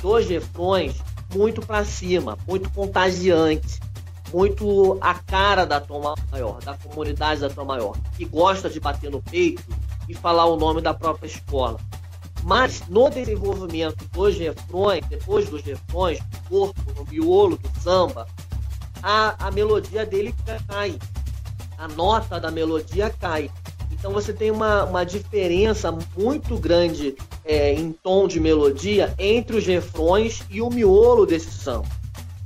Dois 0.00 0.28
refrões 0.28 0.96
muito 1.34 1.60
para 1.60 1.84
cima, 1.84 2.38
muito 2.46 2.70
contagiantes, 2.70 3.80
muito 4.32 4.98
a 5.00 5.14
cara 5.14 5.64
da 5.64 5.80
Tom 5.80 6.14
Maior, 6.30 6.60
da 6.62 6.76
comunidade 6.76 7.40
da 7.40 7.50
Tom 7.50 7.64
Maior, 7.64 7.96
que 8.16 8.24
gosta 8.24 8.70
de 8.70 8.80
bater 8.80 9.10
no 9.10 9.22
peito 9.22 9.62
e 10.08 10.14
falar 10.14 10.46
o 10.46 10.56
nome 10.56 10.80
da 10.80 10.94
própria 10.94 11.26
escola. 11.26 11.78
Mas 12.42 12.82
no 12.88 13.08
desenvolvimento 13.08 14.04
dos 14.12 14.36
refrões, 14.36 15.04
depois 15.08 15.48
dos 15.48 15.62
refrões, 15.62 16.18
no 16.18 16.48
corpo, 16.48 16.80
no 16.96 17.04
miolo 17.04 17.56
do 17.56 17.80
samba, 17.80 18.26
a, 19.02 19.46
a 19.46 19.50
melodia 19.50 20.04
dele 20.04 20.34
cai. 20.66 20.98
A 21.78 21.88
nota 21.88 22.40
da 22.40 22.50
melodia 22.50 23.10
cai. 23.10 23.50
Então 23.90 24.12
você 24.12 24.32
tem 24.32 24.50
uma, 24.50 24.84
uma 24.84 25.04
diferença 25.04 25.96
muito 26.16 26.56
grande 26.58 27.14
é, 27.44 27.72
em 27.72 27.92
tom 27.92 28.28
de 28.28 28.38
melodia 28.38 29.14
entre 29.18 29.56
os 29.56 29.66
refrões 29.66 30.42
e 30.50 30.60
o 30.60 30.70
miolo 30.70 31.26
desse 31.26 31.50
samba. 31.50 31.88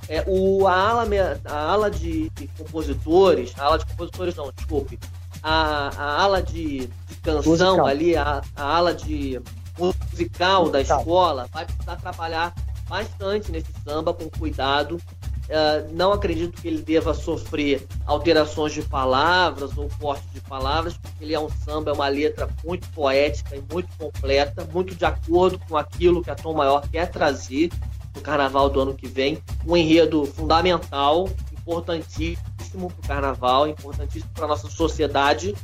É, 0.09 0.25
o, 0.27 0.67
a, 0.67 0.75
ala, 0.75 1.07
a 1.45 1.73
ala 1.73 1.91
de, 1.91 2.31
de 2.31 2.47
compositores, 2.59 3.53
a 3.59 3.65
ala 3.65 3.79
de 3.79 3.87
compositores 3.87 4.37
não, 4.37 4.53
desculpe, 4.55 4.99
a, 5.43 5.89
a 5.97 6.23
ala 6.23 6.43
de, 6.43 6.87
de 6.87 7.15
canção 7.23 7.53
musical. 7.53 7.87
ali, 7.87 8.17
a, 8.17 8.41
a 8.55 8.77
ala 8.77 8.95
de 8.95 9.41
musical 9.79 10.71
da 10.71 10.81
escola 10.81 11.49
vai 11.53 11.67
precisar 11.67 11.97
trabalhar 11.97 12.55
bastante 12.89 13.51
nesse 13.51 13.73
samba 13.85 14.15
com 14.15 14.31
cuidado 14.31 15.01
Uh, 15.47 15.93
não 15.93 16.13
acredito 16.13 16.61
que 16.61 16.67
ele 16.67 16.83
deva 16.83 17.15
sofrer 17.15 17.87
alterações 18.05 18.73
de 18.73 18.83
palavras 18.83 19.79
ou 19.79 19.89
corte 20.01 20.27
de 20.35 20.41
palavras, 20.41 20.97
porque 20.97 21.23
ele 21.23 21.35
é 21.35 21.41
um 21.41 21.49
samba, 21.49 21.93
é 21.93 21.95
uma 21.95 22.09
letra 22.09 22.49
muito 22.65 22.89
poética 22.89 23.55
e 23.55 23.63
muito 23.73 23.89
completa, 23.97 24.67
muito 24.73 24.95
de 24.95 25.05
acordo 25.05 25.59
com 25.69 25.77
aquilo 25.77 26.23
que 26.23 26.31
a 26.31 26.35
Tom 26.35 26.55
Maior 26.55 26.89
quer 26.89 27.09
trazer 27.09 27.71
no 28.13 28.21
carnaval 28.21 28.69
do 28.69 28.81
ano 28.81 28.95
que 28.95 29.07
vem. 29.07 29.39
Um 29.65 29.77
enredo 29.77 30.27
fundamental, 30.27 31.29
importantíssimo 31.53 32.91
para 32.91 33.05
o 33.05 33.07
carnaval, 33.07 33.69
importantíssimo 33.69 34.31
para 34.35 34.47
a 34.47 34.49
nossa 34.49 34.69
sociedade. 34.69 35.55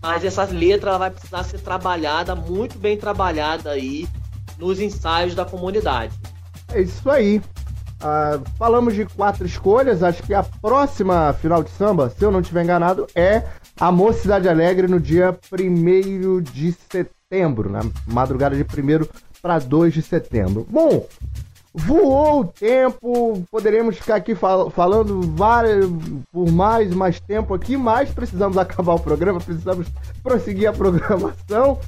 Mas 0.00 0.24
essa 0.24 0.44
letra 0.44 0.96
vai 0.96 1.10
precisar 1.10 1.42
ser 1.42 1.58
trabalhada, 1.58 2.34
muito 2.34 2.78
bem 2.78 2.96
trabalhada 2.96 3.70
aí 3.70 4.08
nos 4.56 4.80
ensaios 4.80 5.34
da 5.34 5.44
comunidade. 5.44 6.14
É 6.72 6.80
isso 6.80 7.10
aí. 7.10 7.42
Ah, 8.08 8.38
falamos 8.56 8.94
de 8.94 9.04
quatro 9.04 9.44
escolhas, 9.44 10.00
acho 10.00 10.22
que 10.22 10.32
a 10.32 10.44
próxima 10.44 11.32
final 11.32 11.64
de 11.64 11.70
samba, 11.70 12.08
se 12.08 12.24
eu 12.24 12.30
não 12.30 12.38
estiver 12.38 12.62
enganado, 12.62 13.08
é 13.16 13.42
a 13.80 13.90
Mocidade 13.90 14.48
Alegre 14.48 14.86
no 14.86 15.00
dia 15.00 15.36
1 15.52 16.40
de 16.40 16.70
setembro, 16.70 17.68
na 17.68 17.80
madrugada 18.06 18.54
de 18.54 18.62
1 18.62 19.08
para 19.42 19.58
2 19.58 19.92
de 19.92 20.02
setembro. 20.02 20.64
Bom, 20.70 21.04
voou 21.74 22.42
o 22.42 22.44
tempo, 22.44 23.44
poderíamos 23.50 23.96
ficar 23.96 24.14
aqui 24.14 24.36
fal 24.36 24.70
falando 24.70 25.22
várias, 25.34 25.90
por 26.30 26.48
mais 26.52 26.94
mais 26.94 27.18
tempo 27.18 27.54
aqui, 27.54 27.76
mas 27.76 28.10
precisamos 28.10 28.56
acabar 28.56 28.94
o 28.94 29.00
programa, 29.00 29.40
precisamos 29.40 29.88
prosseguir 30.22 30.68
a 30.68 30.72
programação. 30.72 31.80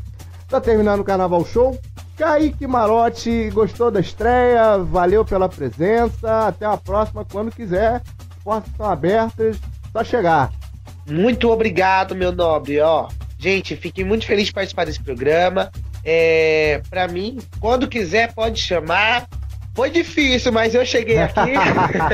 Está 0.42 0.60
terminando 0.60 0.98
o 0.98 1.04
Carnaval 1.04 1.44
Show. 1.44 1.78
Kaique 2.18 2.66
Marotti, 2.66 3.48
gostou 3.50 3.92
da 3.92 4.00
estreia? 4.00 4.76
Valeu 4.78 5.24
pela 5.24 5.48
presença. 5.48 6.48
Até 6.48 6.66
a 6.66 6.76
próxima, 6.76 7.24
quando 7.24 7.52
quiser. 7.52 8.02
As 8.18 8.42
portas 8.42 8.70
estão 8.72 8.86
abertas, 8.86 9.56
só 9.92 10.02
chegar. 10.02 10.50
Muito 11.08 11.48
obrigado, 11.48 12.16
meu 12.16 12.32
nobre. 12.32 12.80
Ó, 12.80 13.08
gente, 13.38 13.76
fiquei 13.76 14.04
muito 14.04 14.26
feliz 14.26 14.46
de 14.46 14.52
participar 14.52 14.84
desse 14.84 15.00
programa. 15.00 15.70
É, 16.04 16.82
para 16.90 17.06
mim, 17.06 17.38
quando 17.60 17.86
quiser, 17.86 18.34
pode 18.34 18.60
chamar. 18.60 19.28
Foi 19.72 19.88
difícil, 19.88 20.50
mas 20.50 20.74
eu 20.74 20.84
cheguei 20.84 21.18
aqui. 21.18 21.52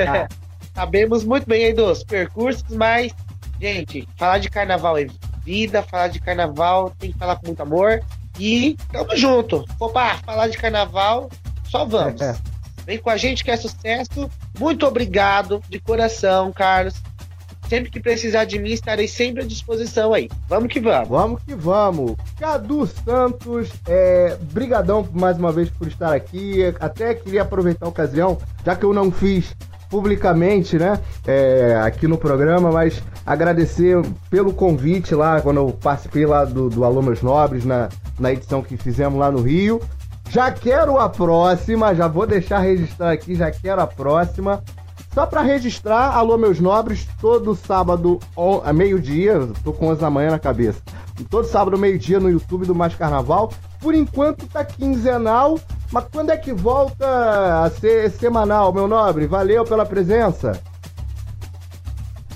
Sabemos 0.75 1.25
muito 1.25 1.47
bem 1.47 1.65
aí 1.65 1.73
dos 1.73 2.05
percursos, 2.05 2.65
mas, 2.77 3.15
gente, 3.59 4.07
falar 4.19 4.37
de 4.37 4.51
carnaval 4.51 4.99
é 4.99 5.07
vida, 5.43 5.83
falar 5.83 6.09
de 6.09 6.21
carnaval 6.21 6.93
tem 6.99 7.11
que 7.11 7.19
falar 7.19 7.37
com 7.37 7.47
muito 7.47 7.63
amor. 7.63 8.03
E 8.39 8.77
tamo 8.91 9.17
junto. 9.17 9.65
Opa, 9.79 10.17
falar 10.25 10.49
de 10.49 10.59
carnaval, 10.59 11.31
só 11.69 11.85
vamos. 11.85 12.21
É. 12.21 12.37
Vem 12.87 12.99
com 12.99 13.11
a 13.11 13.17
gente 13.17 13.43
que 13.43 13.51
é 13.51 13.57
sucesso. 13.57 14.31
Muito 14.59 14.87
obrigado 14.87 15.63
de 15.69 15.81
coração, 15.81 16.53
Carlos. 16.53 16.95
Sempre 17.69 17.91
que 17.91 17.99
precisar 17.99 18.45
de 18.45 18.59
mim, 18.59 18.73
estarei 18.73 19.09
sempre 19.09 19.43
à 19.43 19.47
disposição 19.47 20.13
aí. 20.13 20.29
Vamos 20.49 20.71
que 20.71 20.81
vamos. 20.81 21.09
Vamos 21.09 21.43
que 21.43 21.55
vamos. 21.55 22.15
Cadu 22.39 22.87
Santos, 22.87 23.71
é, 23.89 24.37
brigadão 24.53 25.09
mais 25.13 25.39
uma 25.39 25.51
vez 25.51 25.71
por 25.71 25.89
estar 25.89 26.15
aqui. 26.15 26.63
Até 26.79 27.15
queria 27.15 27.43
aproveitar 27.43 27.87
a 27.87 27.89
ocasião, 27.89 28.39
já 28.65 28.77
que 28.77 28.85
eu 28.85 28.93
não 28.93 29.11
fiz 29.11 29.57
publicamente, 29.95 30.77
né, 30.77 30.99
é, 31.25 31.81
aqui 31.85 32.09
no 32.09 32.19
programa, 32.19 32.73
mas 32.73 33.01
agradecer 33.25 33.97
pelo 34.29 34.53
convite 34.53 35.15
lá, 35.15 35.41
quando 35.41 35.59
eu 35.59 35.69
participei 35.71 36.27
lá 36.27 36.45
do, 36.45 36.69
do 36.69 36.83
Alô 36.85 37.01
Meus 37.01 37.23
Nobres, 37.23 37.65
na, 37.65 37.89
na 38.19 38.33
edição 38.33 38.61
que 38.61 38.77
fizemos 38.77 39.21
lá 39.21 39.31
no 39.31 39.41
Rio. 39.41 39.81
Já 40.29 40.51
quero 40.51 40.99
a 40.99 41.09
próxima, 41.09 41.95
já 41.95 42.09
vou 42.09 42.27
deixar 42.27 42.59
registrar 42.59 43.13
aqui, 43.13 43.37
já 43.37 43.53
quero 43.53 43.81
a 43.81 43.87
próxima. 43.87 44.65
Só 45.13 45.27
para 45.27 45.43
registrar, 45.43 46.17
alô 46.17 46.37
meus 46.37 46.59
nobres, 46.59 47.07
todo 47.21 47.55
sábado 47.55 48.19
a 48.65 48.73
meio-dia, 48.73 49.49
tô 49.63 49.73
com 49.73 49.87
11 49.87 50.01
da 50.01 50.11
manhã 50.11 50.33
na 50.33 50.41
cabeça. 50.41 50.83
Todo 51.31 51.47
sábado 51.47 51.79
meio-dia 51.79 52.19
no 52.19 52.29
YouTube 52.29 52.67
do 52.67 52.75
Mais 52.75 52.95
Carnaval. 52.95 53.53
Por 53.81 53.95
enquanto 53.95 54.47
tá 54.47 54.65
quinzenal, 54.65 55.61
mas 55.93 56.07
quando 56.11 56.31
é 56.31 56.37
que 56.37 56.53
volta 56.53 57.65
a 57.65 57.71
ser 57.71 58.11
semanal, 58.11 58.73
meu 58.73 58.89
nobre? 58.89 59.27
Valeu 59.27 59.65
pela 59.65 59.87
presença. 59.87 60.61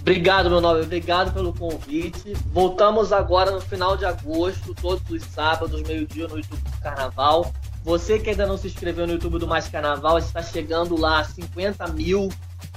Obrigado, 0.00 0.48
meu 0.48 0.60
nobre. 0.60 0.84
Obrigado 0.84 1.34
pelo 1.34 1.52
convite. 1.52 2.32
Voltamos 2.52 3.12
agora 3.12 3.50
no 3.50 3.60
final 3.60 3.96
de 3.96 4.06
agosto, 4.06 4.74
todos 4.74 5.02
os 5.10 5.22
sábados, 5.22 5.82
meio-dia, 5.82 6.26
no 6.28 6.38
YouTube 6.38 6.62
do 6.62 6.80
Carnaval. 6.80 7.52
Você 7.84 8.18
que 8.18 8.30
ainda 8.30 8.46
não 8.46 8.56
se 8.56 8.68
inscreveu 8.68 9.06
no 9.06 9.14
YouTube 9.14 9.38
do 9.38 9.46
Mais 9.46 9.68
Carnaval, 9.68 10.18
está 10.18 10.42
chegando 10.42 10.98
lá 10.98 11.20
a 11.20 11.24
50 11.24 11.88
mil 11.88 12.28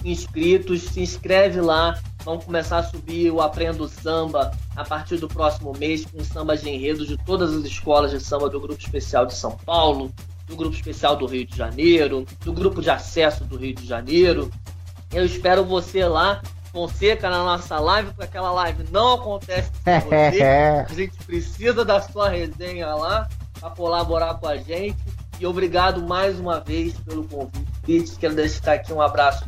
inscritos. 0.04 0.82
Se 0.82 1.02
inscreve 1.02 1.62
lá. 1.62 1.98
Vamos 2.24 2.46
começar 2.46 2.78
a 2.78 2.84
subir 2.84 3.32
o 3.32 3.42
Aprendo 3.42 3.88
Samba 3.88 4.52
a 4.76 4.84
partir 4.84 5.18
do 5.18 5.28
próximo 5.28 5.74
mês 5.78 6.06
com 6.06 6.24
samba 6.24 6.56
de 6.56 6.70
enredo 6.70 7.06
de 7.06 7.18
todas 7.18 7.54
as 7.54 7.64
escolas 7.64 8.12
de 8.12 8.20
samba 8.20 8.48
do 8.48 8.60
Grupo 8.60 8.80
Especial 8.80 9.26
de 9.26 9.34
São 9.34 9.52
Paulo, 9.52 10.12
do 10.46 10.56
Grupo 10.56 10.76
Especial 10.76 11.16
do 11.16 11.26
Rio 11.26 11.46
de 11.46 11.58
Janeiro, 11.58 12.26
do 12.44 12.54
Grupo 12.54 12.82
de 12.82 12.92
Acesso 12.92 13.44
do 13.44 13.58
Rio 13.58 13.74
de 13.74 13.88
Janeiro. 13.88 14.52
Eu 15.12 15.26
espero 15.26 15.66
você 15.66 16.06
lá, 16.06 16.42
Fonseca, 16.72 17.28
na 17.28 17.44
nossa 17.44 17.80
live, 17.80 18.10
porque 18.10 18.24
aquela 18.24 18.52
live 18.52 18.86
não 18.92 19.16
acontece 19.16 19.72
sem 19.84 20.00
você. 20.02 20.44
A 20.88 20.94
gente 20.94 21.18
precisa 21.26 21.84
da 21.84 22.00
sua 22.02 22.30
resenha 22.30 22.94
lá 22.94 23.28
para 23.60 23.72
colaborar 23.72 24.36
com 24.36 24.48
a 24.48 24.58
gente. 24.58 24.98
E 25.40 25.46
obrigado 25.48 26.08
mais 26.08 26.40
uma 26.40 26.60
vez 26.60 26.94
pelo 27.00 27.28
convite. 27.28 28.16
Quero 28.20 28.36
deixar 28.36 28.74
aqui 28.74 28.94
um 28.94 29.02
abraço 29.02 29.44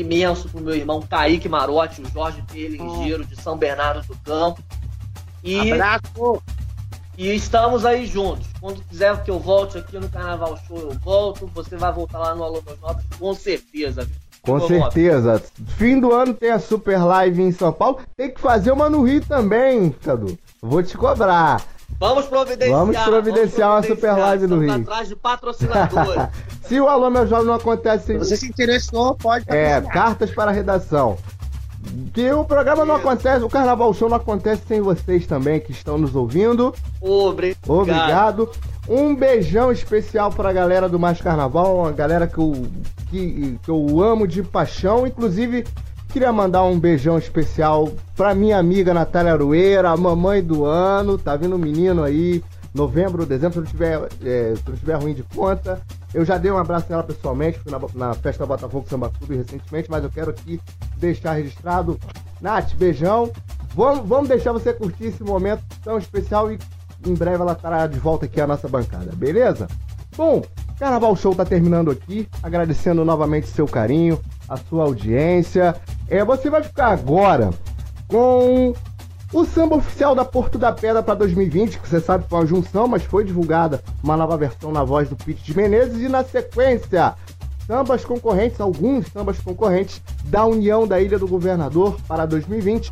imenso 0.00 0.48
pro 0.48 0.60
meu 0.60 0.74
irmão 0.74 1.02
Kaique 1.02 1.48
Marotti, 1.48 2.02
o 2.02 2.10
Jorge 2.10 2.42
Pelingeiro, 2.50 3.24
de 3.24 3.40
São 3.40 3.56
Bernardo 3.56 4.06
do 4.06 4.16
Campo. 4.18 4.62
E 5.42 5.72
Abraço! 5.72 6.42
E 7.16 7.34
estamos 7.34 7.84
aí 7.84 8.06
juntos. 8.06 8.46
Quando 8.60 8.80
quiser 8.82 9.22
que 9.24 9.30
eu 9.30 9.40
volte 9.40 9.76
aqui 9.76 9.98
no 9.98 10.08
Carnaval 10.08 10.56
Show, 10.68 10.78
eu 10.78 10.92
volto. 11.00 11.50
Você 11.52 11.76
vai 11.76 11.92
voltar 11.92 12.18
lá 12.18 12.34
no 12.34 12.44
Alô 12.44 12.62
Meus 12.64 12.80
Novos, 12.80 13.02
com 13.18 13.34
certeza. 13.34 14.08
Com 14.40 14.60
certeza. 14.60 15.42
Fim 15.76 15.98
do 15.98 16.12
ano 16.12 16.32
tem 16.32 16.50
a 16.50 16.60
Super 16.60 17.04
Live 17.04 17.42
em 17.42 17.50
São 17.50 17.72
Paulo. 17.72 17.98
Tem 18.16 18.30
que 18.30 18.40
fazer 18.40 18.70
uma 18.70 18.88
no 18.88 19.02
Rio 19.02 19.20
também, 19.26 19.90
Cadu. 19.90 20.38
Vou 20.62 20.80
te 20.80 20.96
cobrar. 20.96 21.60
Vamos 21.98 22.26
providenciar. 22.26 22.78
Vamos 22.78 22.98
providenciar 22.98 23.70
uma 23.70 23.82
super 23.82 24.12
live 24.16 24.46
no 24.46 24.60
Rio. 24.60 24.72
atrás 24.74 25.08
de 25.08 25.16
patrocinadores. 25.16 26.28
Se 26.62 26.78
o 26.80 26.88
Alô 26.88 27.08
Meu 27.10 27.26
Jovem 27.26 27.46
não 27.46 27.54
acontece 27.54 28.06
sem 28.06 28.18
Se 28.18 28.26
você 28.26 28.36
se 28.36 28.46
interessou, 28.46 29.14
pode 29.14 29.44
É, 29.48 29.80
cartas 29.80 30.30
para 30.30 30.50
a 30.50 30.54
redação. 30.54 31.16
Que 32.12 32.30
o 32.30 32.44
programa 32.44 32.84
não 32.84 32.96
acontece, 32.96 33.42
o 33.44 33.48
Carnaval 33.48 33.94
Show 33.94 34.08
não 34.08 34.16
acontece 34.16 34.62
sem 34.68 34.80
vocês 34.80 35.26
também 35.26 35.60
que 35.60 35.72
estão 35.72 35.96
nos 35.96 36.14
ouvindo. 36.14 36.74
Obrigado. 37.00 37.56
Obrigado. 37.68 38.50
Um 38.88 39.14
beijão 39.14 39.72
especial 39.72 40.30
para 40.30 40.50
a 40.50 40.52
galera 40.52 40.88
do 40.88 40.98
Mais 40.98 41.20
Carnaval, 41.20 41.78
uma 41.78 41.92
galera 41.92 42.26
que 42.26 42.38
eu, 42.38 42.66
que, 43.10 43.58
que 43.62 43.70
eu 43.70 44.02
amo 44.02 44.26
de 44.26 44.42
paixão. 44.42 45.06
Inclusive, 45.06 45.64
queria 46.08 46.32
mandar 46.32 46.64
um 46.64 46.78
beijão 46.78 47.18
especial 47.18 47.92
para 48.16 48.34
minha 48.34 48.58
amiga 48.58 48.94
Natália 48.94 49.32
Arueira, 49.32 49.90
a 49.90 49.96
mamãe 49.96 50.42
do 50.42 50.64
ano. 50.64 51.18
Tá 51.18 51.36
vindo 51.36 51.54
um 51.54 51.58
menino 51.58 52.02
aí, 52.02 52.42
novembro, 52.74 53.26
dezembro, 53.26 53.54
se 53.54 53.58
não 53.60 53.66
tiver, 53.66 54.08
é, 54.24 54.54
se 54.56 54.62
não 54.68 54.76
tiver 54.76 54.94
ruim 54.94 55.14
de 55.14 55.22
conta. 55.22 55.80
Eu 56.12 56.24
já 56.24 56.38
dei 56.38 56.50
um 56.50 56.58
abraço 56.58 56.86
nela 56.88 57.02
pessoalmente, 57.02 57.58
fui 57.58 57.70
na, 57.70 57.78
na 57.94 58.14
festa 58.14 58.46
Botafogo 58.46 58.88
Samba 58.88 59.10
Clube 59.10 59.36
recentemente, 59.36 59.90
mas 59.90 60.02
eu 60.02 60.10
quero 60.10 60.30
aqui 60.30 60.60
deixar 60.96 61.34
registrado. 61.34 61.98
Nath, 62.40 62.74
beijão. 62.74 63.30
Vamos, 63.74 64.08
vamos 64.08 64.28
deixar 64.28 64.52
você 64.52 64.72
curtir 64.72 65.06
esse 65.06 65.22
momento 65.22 65.62
tão 65.84 65.98
especial 65.98 66.50
e 66.50 66.58
em 67.06 67.14
breve 67.14 67.42
ela 67.42 67.52
estará 67.52 67.86
de 67.86 67.98
volta 67.98 68.26
aqui 68.26 68.40
à 68.40 68.46
nossa 68.46 68.66
bancada, 68.66 69.12
beleza? 69.14 69.68
Bom, 70.16 70.42
Carnaval 70.78 71.14
Show 71.14 71.34
tá 71.34 71.44
terminando 71.44 71.90
aqui, 71.90 72.28
agradecendo 72.42 73.04
novamente 73.04 73.46
seu 73.46 73.66
carinho, 73.66 74.18
a 74.48 74.56
sua 74.56 74.84
audiência. 74.84 75.76
É, 76.08 76.24
você 76.24 76.48
vai 76.48 76.62
ficar 76.62 76.88
agora 76.88 77.50
com 78.06 78.72
o 79.32 79.44
samba 79.44 79.76
oficial 79.76 80.14
da 80.14 80.24
Porto 80.24 80.58
da 80.58 80.72
Pedra 80.72 81.02
para 81.02 81.14
2020, 81.14 81.78
que 81.78 81.88
você 81.88 82.00
sabe 82.00 82.24
foi 82.28 82.38
uma 82.38 82.46
junção, 82.46 82.88
mas 82.88 83.02
foi 83.02 83.24
divulgada 83.24 83.82
uma 84.02 84.16
nova 84.16 84.36
versão 84.36 84.72
na 84.72 84.82
voz 84.82 85.08
do 85.08 85.16
Pete 85.16 85.42
de 85.42 85.56
Menezes 85.56 86.00
e 86.00 86.08
na 86.08 86.24
sequência 86.24 87.14
sambas 87.66 88.02
concorrentes, 88.02 88.58
alguns 88.58 89.06
sambas 89.08 89.38
concorrentes 89.38 90.00
da 90.24 90.46
União 90.46 90.86
da 90.86 90.98
Ilha 90.98 91.18
do 91.18 91.28
Governador 91.28 91.98
para 92.08 92.24
2020. 92.24 92.90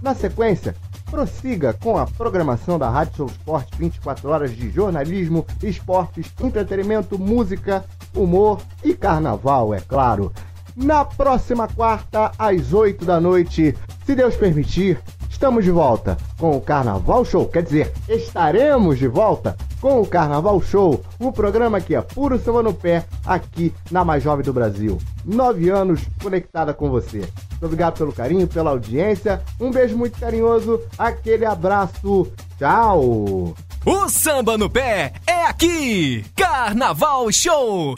Na 0.00 0.14
sequência, 0.14 0.74
prossiga 1.10 1.74
com 1.74 1.98
a 1.98 2.06
programação 2.06 2.78
da 2.78 2.88
Rádio 2.88 3.16
Show 3.16 3.26
Sport 3.26 3.68
24 3.76 4.30
horas 4.30 4.56
de 4.56 4.70
jornalismo, 4.70 5.46
esportes, 5.62 6.32
entretenimento, 6.42 7.18
música, 7.18 7.84
humor 8.16 8.60
e 8.82 8.94
carnaval, 8.94 9.74
é 9.74 9.80
claro. 9.80 10.32
Na 10.76 11.04
próxima 11.04 11.68
quarta, 11.68 12.32
às 12.36 12.72
8 12.72 13.04
da 13.04 13.20
noite, 13.20 13.76
se 14.04 14.14
Deus 14.14 14.34
permitir, 14.34 15.00
estamos 15.30 15.64
de 15.64 15.70
volta 15.70 16.16
com 16.36 16.56
o 16.56 16.60
Carnaval 16.60 17.24
Show. 17.24 17.46
Quer 17.46 17.62
dizer, 17.62 17.92
estaremos 18.08 18.98
de 18.98 19.06
volta 19.06 19.56
com 19.80 20.00
o 20.00 20.06
Carnaval 20.06 20.60
Show, 20.60 21.00
o 21.20 21.30
programa 21.30 21.80
que 21.80 21.94
é 21.94 22.00
puro 22.00 22.38
samba 22.38 22.62
no 22.62 22.74
pé, 22.74 23.04
aqui 23.24 23.72
na 23.90 24.04
Mais 24.04 24.22
Jovem 24.22 24.44
do 24.44 24.52
Brasil. 24.52 24.98
Nove 25.24 25.70
anos 25.70 26.00
conectada 26.20 26.74
com 26.74 26.90
você. 26.90 27.18
Muito 27.18 27.66
obrigado 27.66 27.96
pelo 27.96 28.12
carinho, 28.12 28.48
pela 28.48 28.70
audiência. 28.70 29.42
Um 29.60 29.70
beijo 29.70 29.96
muito 29.96 30.18
carinhoso, 30.18 30.80
aquele 30.98 31.44
abraço. 31.44 32.26
Tchau! 32.58 33.54
O 33.86 34.08
samba 34.08 34.58
no 34.58 34.68
pé 34.68 35.12
é 35.26 35.44
aqui. 35.44 36.24
Carnaval 36.34 37.30
Show. 37.30 37.94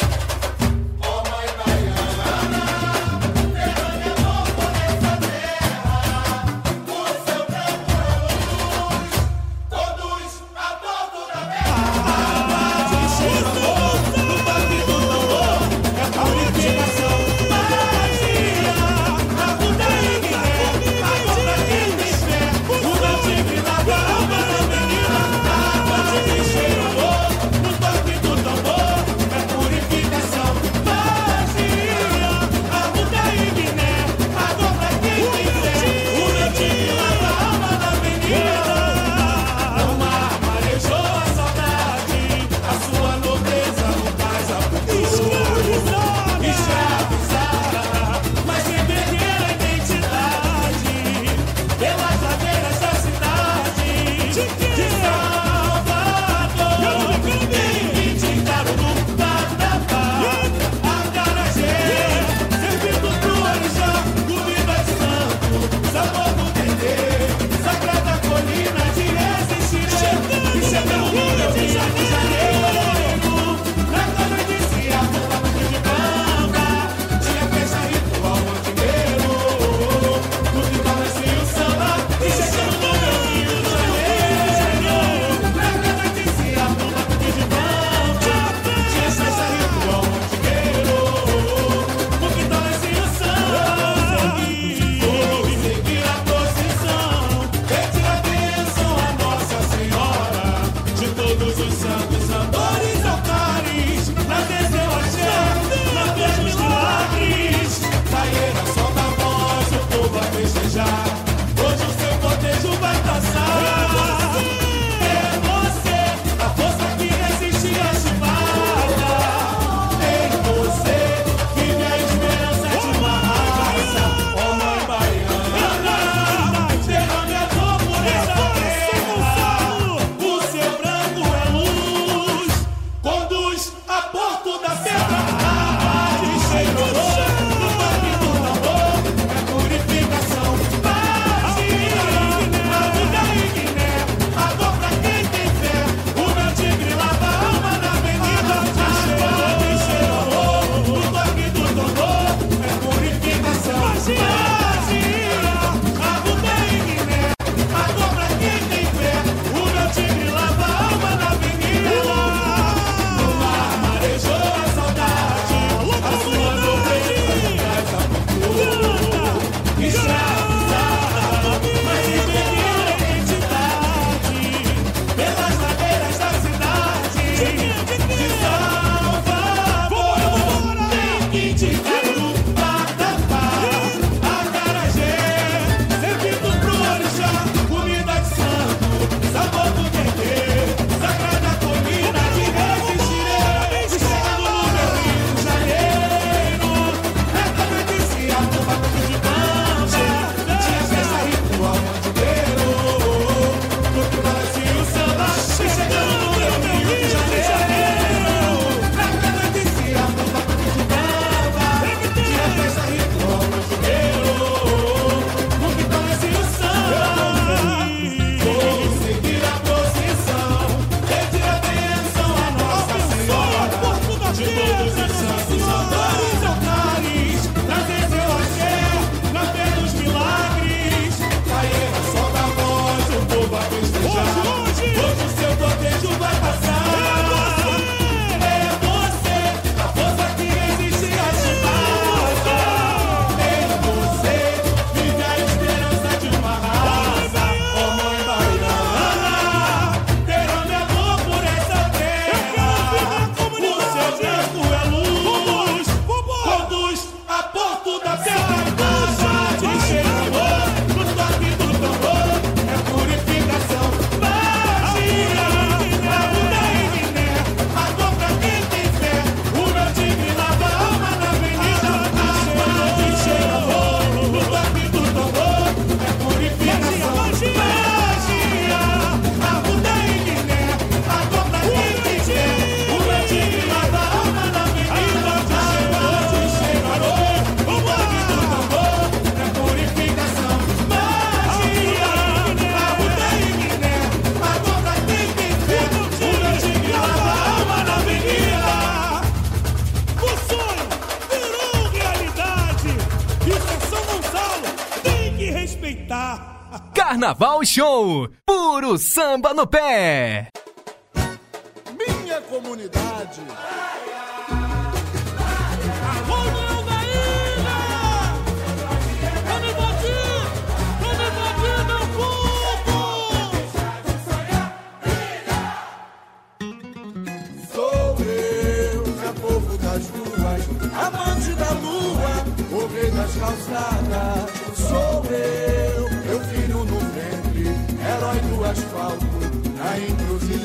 Carnaval 307.37 307.65
Show. 307.65 308.29
Puro 308.47 308.97
samba 308.97 309.53
no 309.53 309.67
pé. 309.67 310.49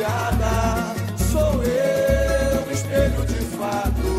Encruzilhada. 0.01 0.95
Sou 1.31 1.63
eu, 1.63 2.71
espelho 2.71 3.25
de 3.25 3.45
fato, 3.55 4.09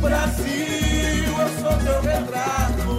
Brasil, 0.00 1.32
eu 1.38 1.48
sou 1.60 1.76
teu 1.78 2.00
retrato, 2.02 2.90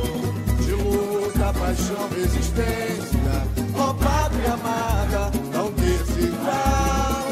de 0.63 0.71
luta, 0.71 1.53
paixão, 1.53 2.09
resistência, 2.09 3.35
ó 3.77 3.93
pátria 3.93 4.53
amada, 4.53 5.31
não 5.53 5.71
desigual. 5.73 7.23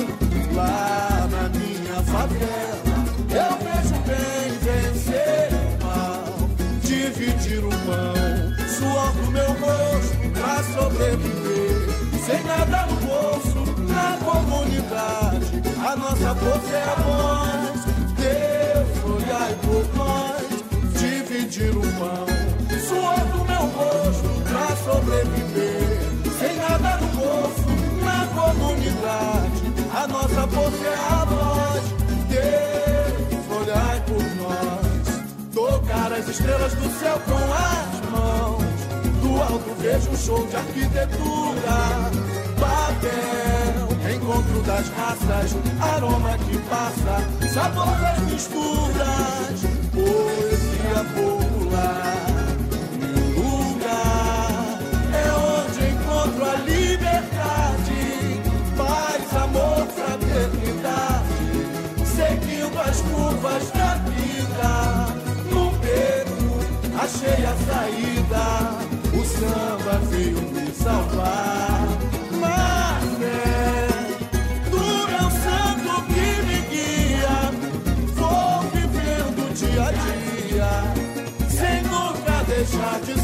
Lá 0.53 1.27
na 1.31 1.49
minha 1.49 2.03
favela, 2.03 2.97
eu 3.31 3.51
vejo 3.63 3.97
bem 4.05 4.47
vencer 4.61 5.49
o 5.53 5.85
mal, 5.85 6.49
dividir 6.81 7.63
o 7.63 7.69
pão, 7.69 8.67
suor 8.67 9.11
do 9.13 9.31
meu 9.31 9.51
rosto 9.53 10.29
pra 10.33 10.63
sobreviver, 10.63 12.21
sem 12.25 12.43
nada 12.43 12.80
a 14.93 15.95
nossa 15.95 16.35
força 16.35 16.75
é 16.75 16.83
a 16.83 16.95
voz, 16.95 17.85
Deus 18.17 19.15
olhai 19.15 19.55
por 19.61 19.85
nós, 19.95 20.47
dividir 20.99 21.71
o 21.71 21.81
pão, 21.81 22.25
suor 22.87 23.19
do 23.31 23.45
meu 23.45 23.65
rosto 23.71 24.29
pra 24.49 24.75
sobreviver, 24.75 25.99
sem 26.39 26.55
nada 26.57 26.97
no 26.97 27.07
bolso, 27.07 27.69
na 28.03 28.25
comunidade, 28.35 29.61
a 29.95 30.07
nossa 30.07 30.47
força 30.47 30.85
é 30.85 30.95
a 30.95 31.25
voz, 31.25 31.83
Deus 32.29 33.61
olhai 33.61 34.01
por 34.01 34.23
nós, 34.43 34.91
tocar 35.53 36.11
as 36.11 36.27
estrelas 36.27 36.73
do 36.73 36.99
céu 36.99 37.19
com 37.25 37.53
as 37.53 38.09
mãos, 38.11 38.63
do 39.21 39.41
alto 39.41 39.73
vejo 39.79 40.09
um 40.09 40.17
show 40.17 40.45
de 40.47 40.55
arquitetura, 40.55 42.11
papel, 42.59 43.60
encontro 44.31 44.61
das 44.61 44.87
raças, 44.89 45.55
aroma 45.81 46.37
que 46.37 46.57
passa, 46.69 47.49
sabor 47.53 47.87
das 47.99 48.19
misturas, 48.31 49.61
poesia 49.91 51.03
popular. 51.13 52.25
Meu 52.97 53.41
lugar 53.41 54.79
é 55.11 55.25
onde 55.33 55.79
encontro 55.89 56.45
a 56.45 56.55
liberdade, 56.55 58.41
paz, 58.77 59.35
amor, 59.35 59.85
fraternidade, 59.87 61.43
seguindo 62.05 62.79
as 62.79 63.01
curvas 63.01 63.69
da 63.71 63.95
vida. 64.09 64.71
No 65.51 65.71
beco 65.71 66.51
achei 66.97 67.45
a 67.45 67.55
saída, 67.67 68.45
o 69.13 69.25
samba 69.25 69.99
veio 70.09 70.41
me 70.41 70.71
salvar. 70.73 72.10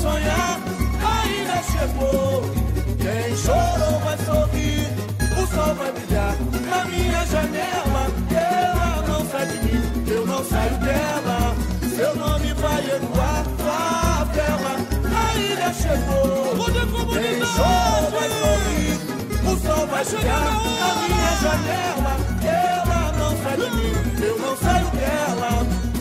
Sonhar. 0.08 0.60
Ainda 1.16 1.58
chegou, 1.72 2.42
quem 3.04 3.36
chorou 3.36 4.00
vai 4.06 4.18
sorrir, 4.28 4.88
o 5.40 5.44
sol 5.54 5.76
vai 5.76 5.92
brilhar 5.92 6.36
na 6.70 6.86
minha 6.86 7.26
janela. 7.26 8.04
Ela 8.32 9.04
não 9.08 9.22
sai 9.30 9.46
de 9.48 9.58
mim, 9.66 9.82
eu 10.08 10.26
não 10.26 10.44
saio 10.46 10.78
dela. 10.86 11.56
Seu 11.96 12.16
nome 12.16 12.54
vai 12.54 12.82
ecoar, 12.96 13.44
favela. 13.66 14.74
A 15.24 15.36
ilha 15.36 15.74
chegou, 15.74 16.66
quem 17.14 17.38
chorou 17.56 18.12
vai 18.16 18.30
sorrir, 18.42 18.96
o 19.52 19.54
sol 19.66 19.88
vai 19.88 20.06
brilhar 20.06 20.52
na 20.82 20.90
minha 21.02 21.32
janela. 21.44 22.14
Ela 22.44 23.02
não 23.20 23.32
sai 23.44 23.58
de 23.58 23.70
mim, 23.76 23.94
eu 24.26 24.40
não 24.40 24.56
saio 24.58 24.90
dela. 25.00 25.52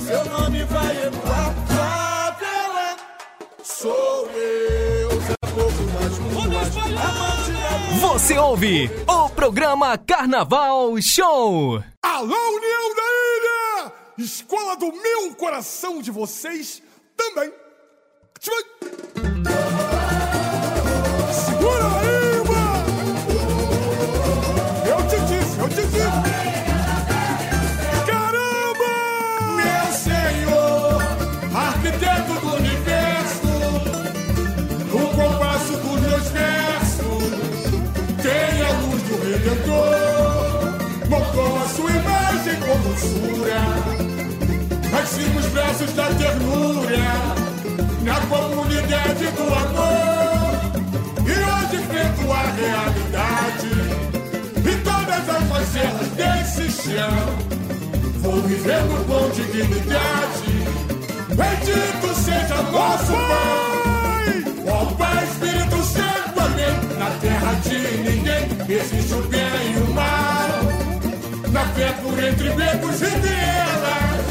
Seu 0.06 0.24
nome 0.26 0.64
vai 0.64 0.92
ecoar. 1.06 1.65
Sou 3.86 4.28
eu, 4.32 5.20
Zé 5.20 5.34
Povo 5.54 5.82
amante. 6.98 8.00
Você 8.00 8.36
ouve 8.36 8.90
o 9.06 9.28
programa 9.30 9.96
Carnaval 9.96 11.00
Show. 11.00 11.80
Alô, 12.02 12.34
União 12.56 12.94
da 12.96 13.02
Ilha! 13.04 13.92
Escola 14.18 14.76
do 14.76 14.90
meu 14.90 15.36
coração 15.36 16.02
de 16.02 16.10
vocês 16.10 16.82
também. 17.16 17.52
Segura 18.40 19.35
Redentor, 39.46 40.74
a 41.62 41.68
sua 41.68 41.90
imagem 41.90 42.56
com 42.56 42.76
doçura, 42.80 43.62
nasci 44.90 45.22
nos 45.30 45.46
braços 45.46 45.92
da 45.92 46.06
ternura, 46.06 46.98
na 48.02 48.20
comunidade 48.22 49.24
do 49.36 49.42
amor, 49.54 50.50
e 51.24 51.30
hoje 51.30 51.76
enfrento 51.76 52.32
a 52.32 52.42
realidade, 52.56 53.70
e 54.58 54.72
todas 54.82 55.28
as 55.28 55.42
facelas 55.48 56.08
desse 56.16 56.82
chão, 56.82 57.16
vou 58.22 58.42
vivendo 58.42 59.06
com 59.06 59.30
dignidade, 59.30 60.54
bendito 61.28 62.14
seja 62.16 62.62
nosso 62.72 63.12
Pai, 63.12 64.44
ó 64.72 64.86
Pai 64.96 65.24
Espírito 65.24 65.84
Santo, 65.84 66.40
amém, 66.40 66.98
na 66.98 67.10
terra 67.20 67.52
de 67.62 67.78
ninguém 67.98 68.25
existe 68.68 69.14
o 69.14 69.22
bem 69.22 69.72
e 69.74 69.78
o 69.78 69.94
mal, 69.94 70.62
na 71.52 71.64
fé 71.74 71.92
por 72.02 72.18
entre 72.22 72.50
becos 72.50 73.00
e 73.02 73.12
vielas. 73.24 74.26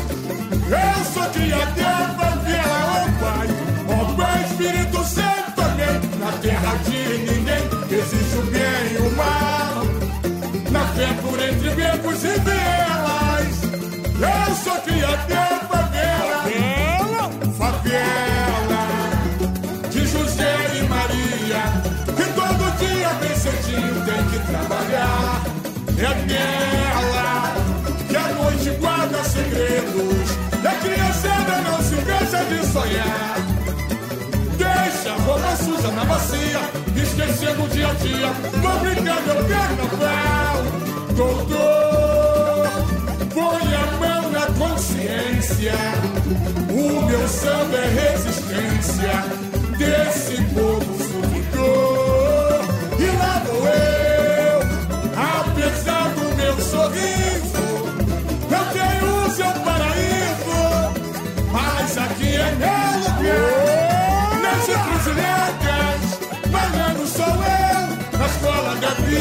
Eu 0.67 1.05
sou 1.13 1.29
criador 1.31 2.15
favela, 2.17 2.87
ó 2.95 3.07
Pai, 3.19 3.47
ó 3.87 4.13
Pai 4.15 4.43
Espírito 4.43 5.03
Santo, 5.05 5.61
amém. 5.61 6.01
Na 6.19 6.31
terra 6.39 6.75
de 6.85 7.17
ninguém 7.19 7.63
existe 7.99 8.35
o 8.37 8.41
bem 8.51 8.93
e 8.93 8.97
o 8.97 9.15
mal. 9.15 9.85
Na 10.71 10.85
fé 10.93 11.13
por 11.21 11.39
entre 11.41 11.69
becos 11.69 12.23
e 12.23 12.39
vielas. 12.39 13.55
Eu 14.19 14.55
sou 14.55 14.81
criador 14.81 15.67
favela, 15.69 16.43
favela, 17.57 18.24
trabalhar. 24.45 25.43
É 25.97 26.13
nela 26.25 27.53
que 28.07 28.15
a 28.15 28.27
noite 28.33 28.69
guarda 28.79 29.23
segredos. 29.23 30.45
E 30.85 30.99
a 30.99 31.61
não 31.61 31.81
se 31.81 31.95
cansa 31.95 32.43
de 32.45 32.65
sonhar. 32.67 33.37
Deixa 34.57 35.11
a 35.11 35.17
roupa 35.23 35.55
suja 35.57 35.91
na 35.91 36.05
bacia, 36.05 36.59
esquecendo 36.95 37.63
o 37.63 37.67
dia 37.69 37.89
a 37.89 37.93
dia. 37.93 38.27
Vou 38.61 38.79
brincar 38.79 39.21
meu 39.21 39.43
carnaval. 39.45 40.63
Doutor, 41.15 42.69
põe 43.33 43.73
a 43.73 43.85
mão 43.99 44.31
na 44.31 44.45
consciência. 44.59 45.73
O 46.69 47.05
meu 47.05 47.27
samba 47.27 47.77
é 47.77 48.11
resistência 48.11 49.23
desse 49.77 50.41
povo 50.53 50.94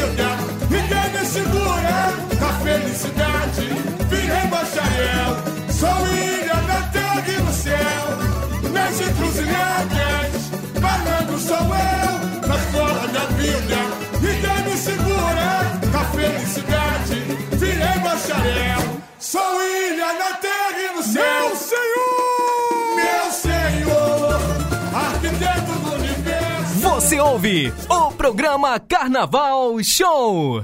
vida, 0.05 0.37
ninguém 0.69 1.19
me 1.19 1.25
segura 1.25 2.13
na 2.39 2.53
felicidade. 2.63 3.67
Virei 4.09 4.47
bacharel, 4.47 5.37
sou 5.69 6.07
ilha 6.13 6.55
na 6.67 6.81
terra 6.91 7.23
e 7.27 7.41
no 7.41 7.53
céu. 7.53 8.03
Nas 8.71 9.01
encruzilhadas, 9.01 10.51
malandro 10.81 11.39
sou 11.39 11.57
eu, 11.57 12.47
na 12.47 12.55
escola 12.55 13.07
da 13.07 13.25
vida, 13.37 13.77
ninguém 14.21 14.63
me 14.69 14.77
segura 14.77 15.79
na 15.91 16.05
felicidade. 16.05 17.15
Virei 17.53 17.99
bacharel, 17.99 19.01
sou 19.19 19.61
ilha 19.61 20.13
na 20.13 20.33
terra. 20.37 20.54
ouve 27.25 27.73
o 27.89 28.11
programa 28.11 28.79
Carnaval 28.79 29.81
Show. 29.83 30.63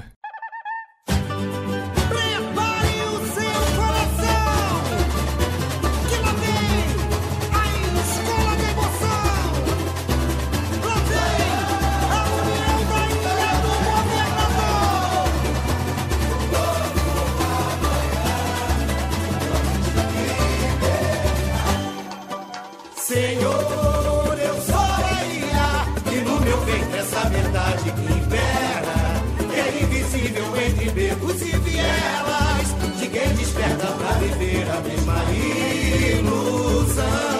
verdadeira 34.52 34.80
mesma 34.82 35.24
ilusão. 36.18 37.31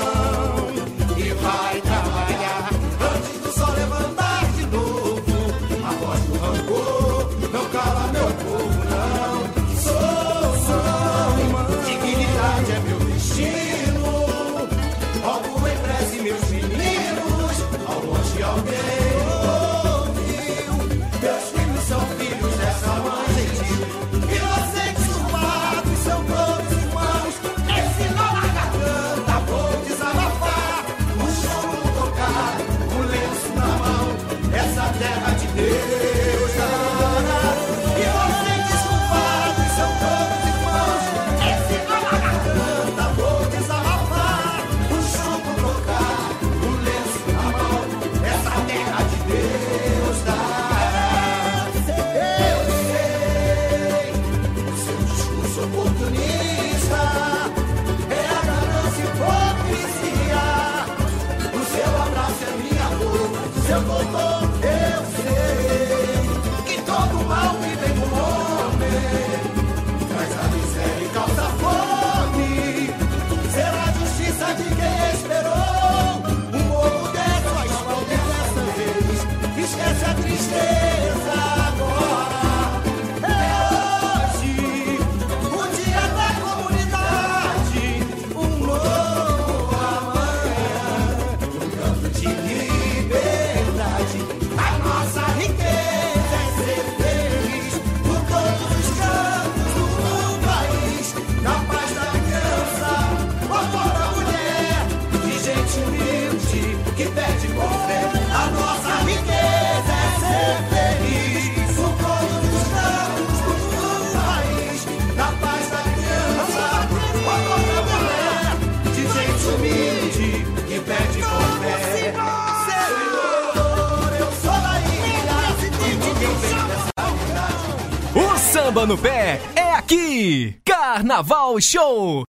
samba 128.72 128.86
no 128.86 128.96
pé 128.96 129.38
é 129.54 129.74
aqui! 129.74 130.56
Carnaval 130.64 131.60
Show! 131.60 132.24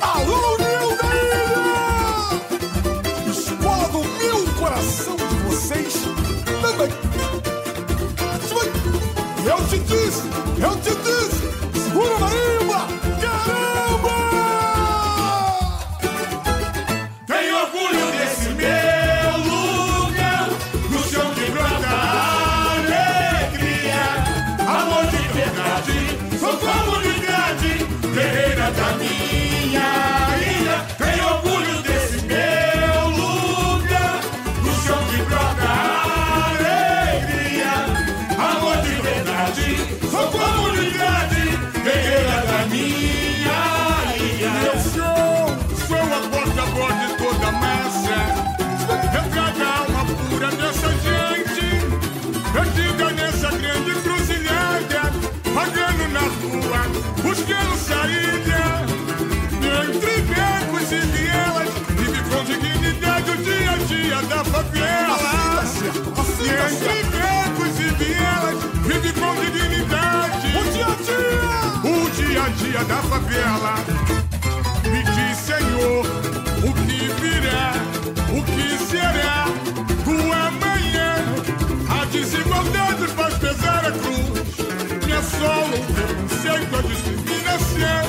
Alô, 0.00 0.56
Nildeira! 0.58 1.46
Explodo 3.28 4.04
meu 4.18 4.46
coração 4.54 5.16
de 5.16 5.34
vocês 5.48 5.94
também! 6.62 6.90
Eu 9.44 9.58
te 9.66 9.78
disse! 9.80 10.22
Eu 10.62 10.76
te 10.76 10.90
disse! 11.02 11.37
ela 73.38 73.74
me 74.90 75.02
diz, 75.02 75.38
Senhor, 75.38 76.04
o 76.64 76.72
que 76.74 77.08
virá, 77.20 77.72
o 78.36 78.42
que 78.42 78.78
será 78.90 79.44
do 80.04 80.32
amanhã. 80.32 81.14
A 81.88 82.04
desigualdade 82.06 83.06
faz 83.08 83.34
pesar 83.38 83.86
a 83.86 83.92
cruz, 83.92 85.06
me 85.06 85.12
assola 85.12 85.76
o 85.76 85.84
preconceito, 85.94 86.76
a 86.76 86.82
discriminação. 86.82 88.04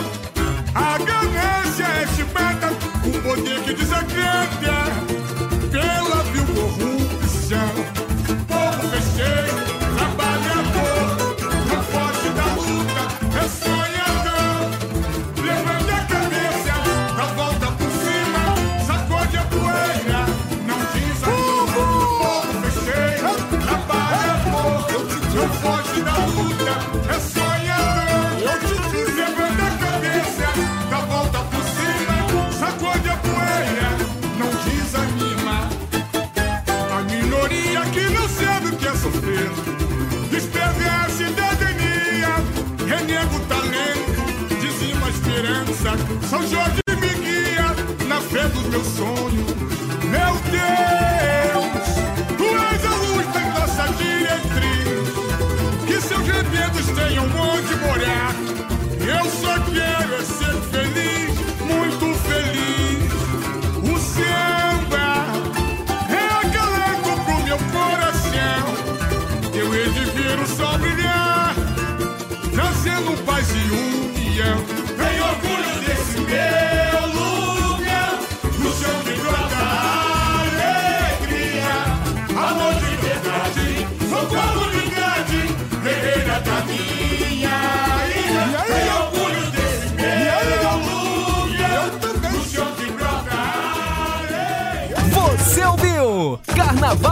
A 0.76 0.98
ganância 0.98 1.84
é 1.84 2.08
chibata, 2.16 2.70
o 3.06 3.22
poder 3.22 3.62
que 3.64 3.74
desacredita. 3.74 4.99
São 46.30 46.46
Jorge 46.48 46.80
me 47.02 47.10
guia 47.16 47.76
na 48.08 48.22
fé 48.22 48.48
dos 48.50 48.68
meus 48.68 48.86
sonhos. 48.86 49.19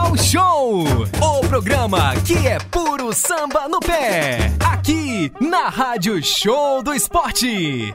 Musical 0.08 0.18
Show, 0.18 0.84
o 1.22 1.48
programa 1.48 2.14
que 2.26 2.48
é 2.48 2.58
puro 2.72 3.14
samba 3.14 3.68
no 3.68 3.80
pé, 3.80 4.52
aqui 4.72 5.32
na 5.42 5.68
Rádio 5.68 6.24
Show 6.24 6.82
do 6.82 6.94
Esporte. 6.94 7.94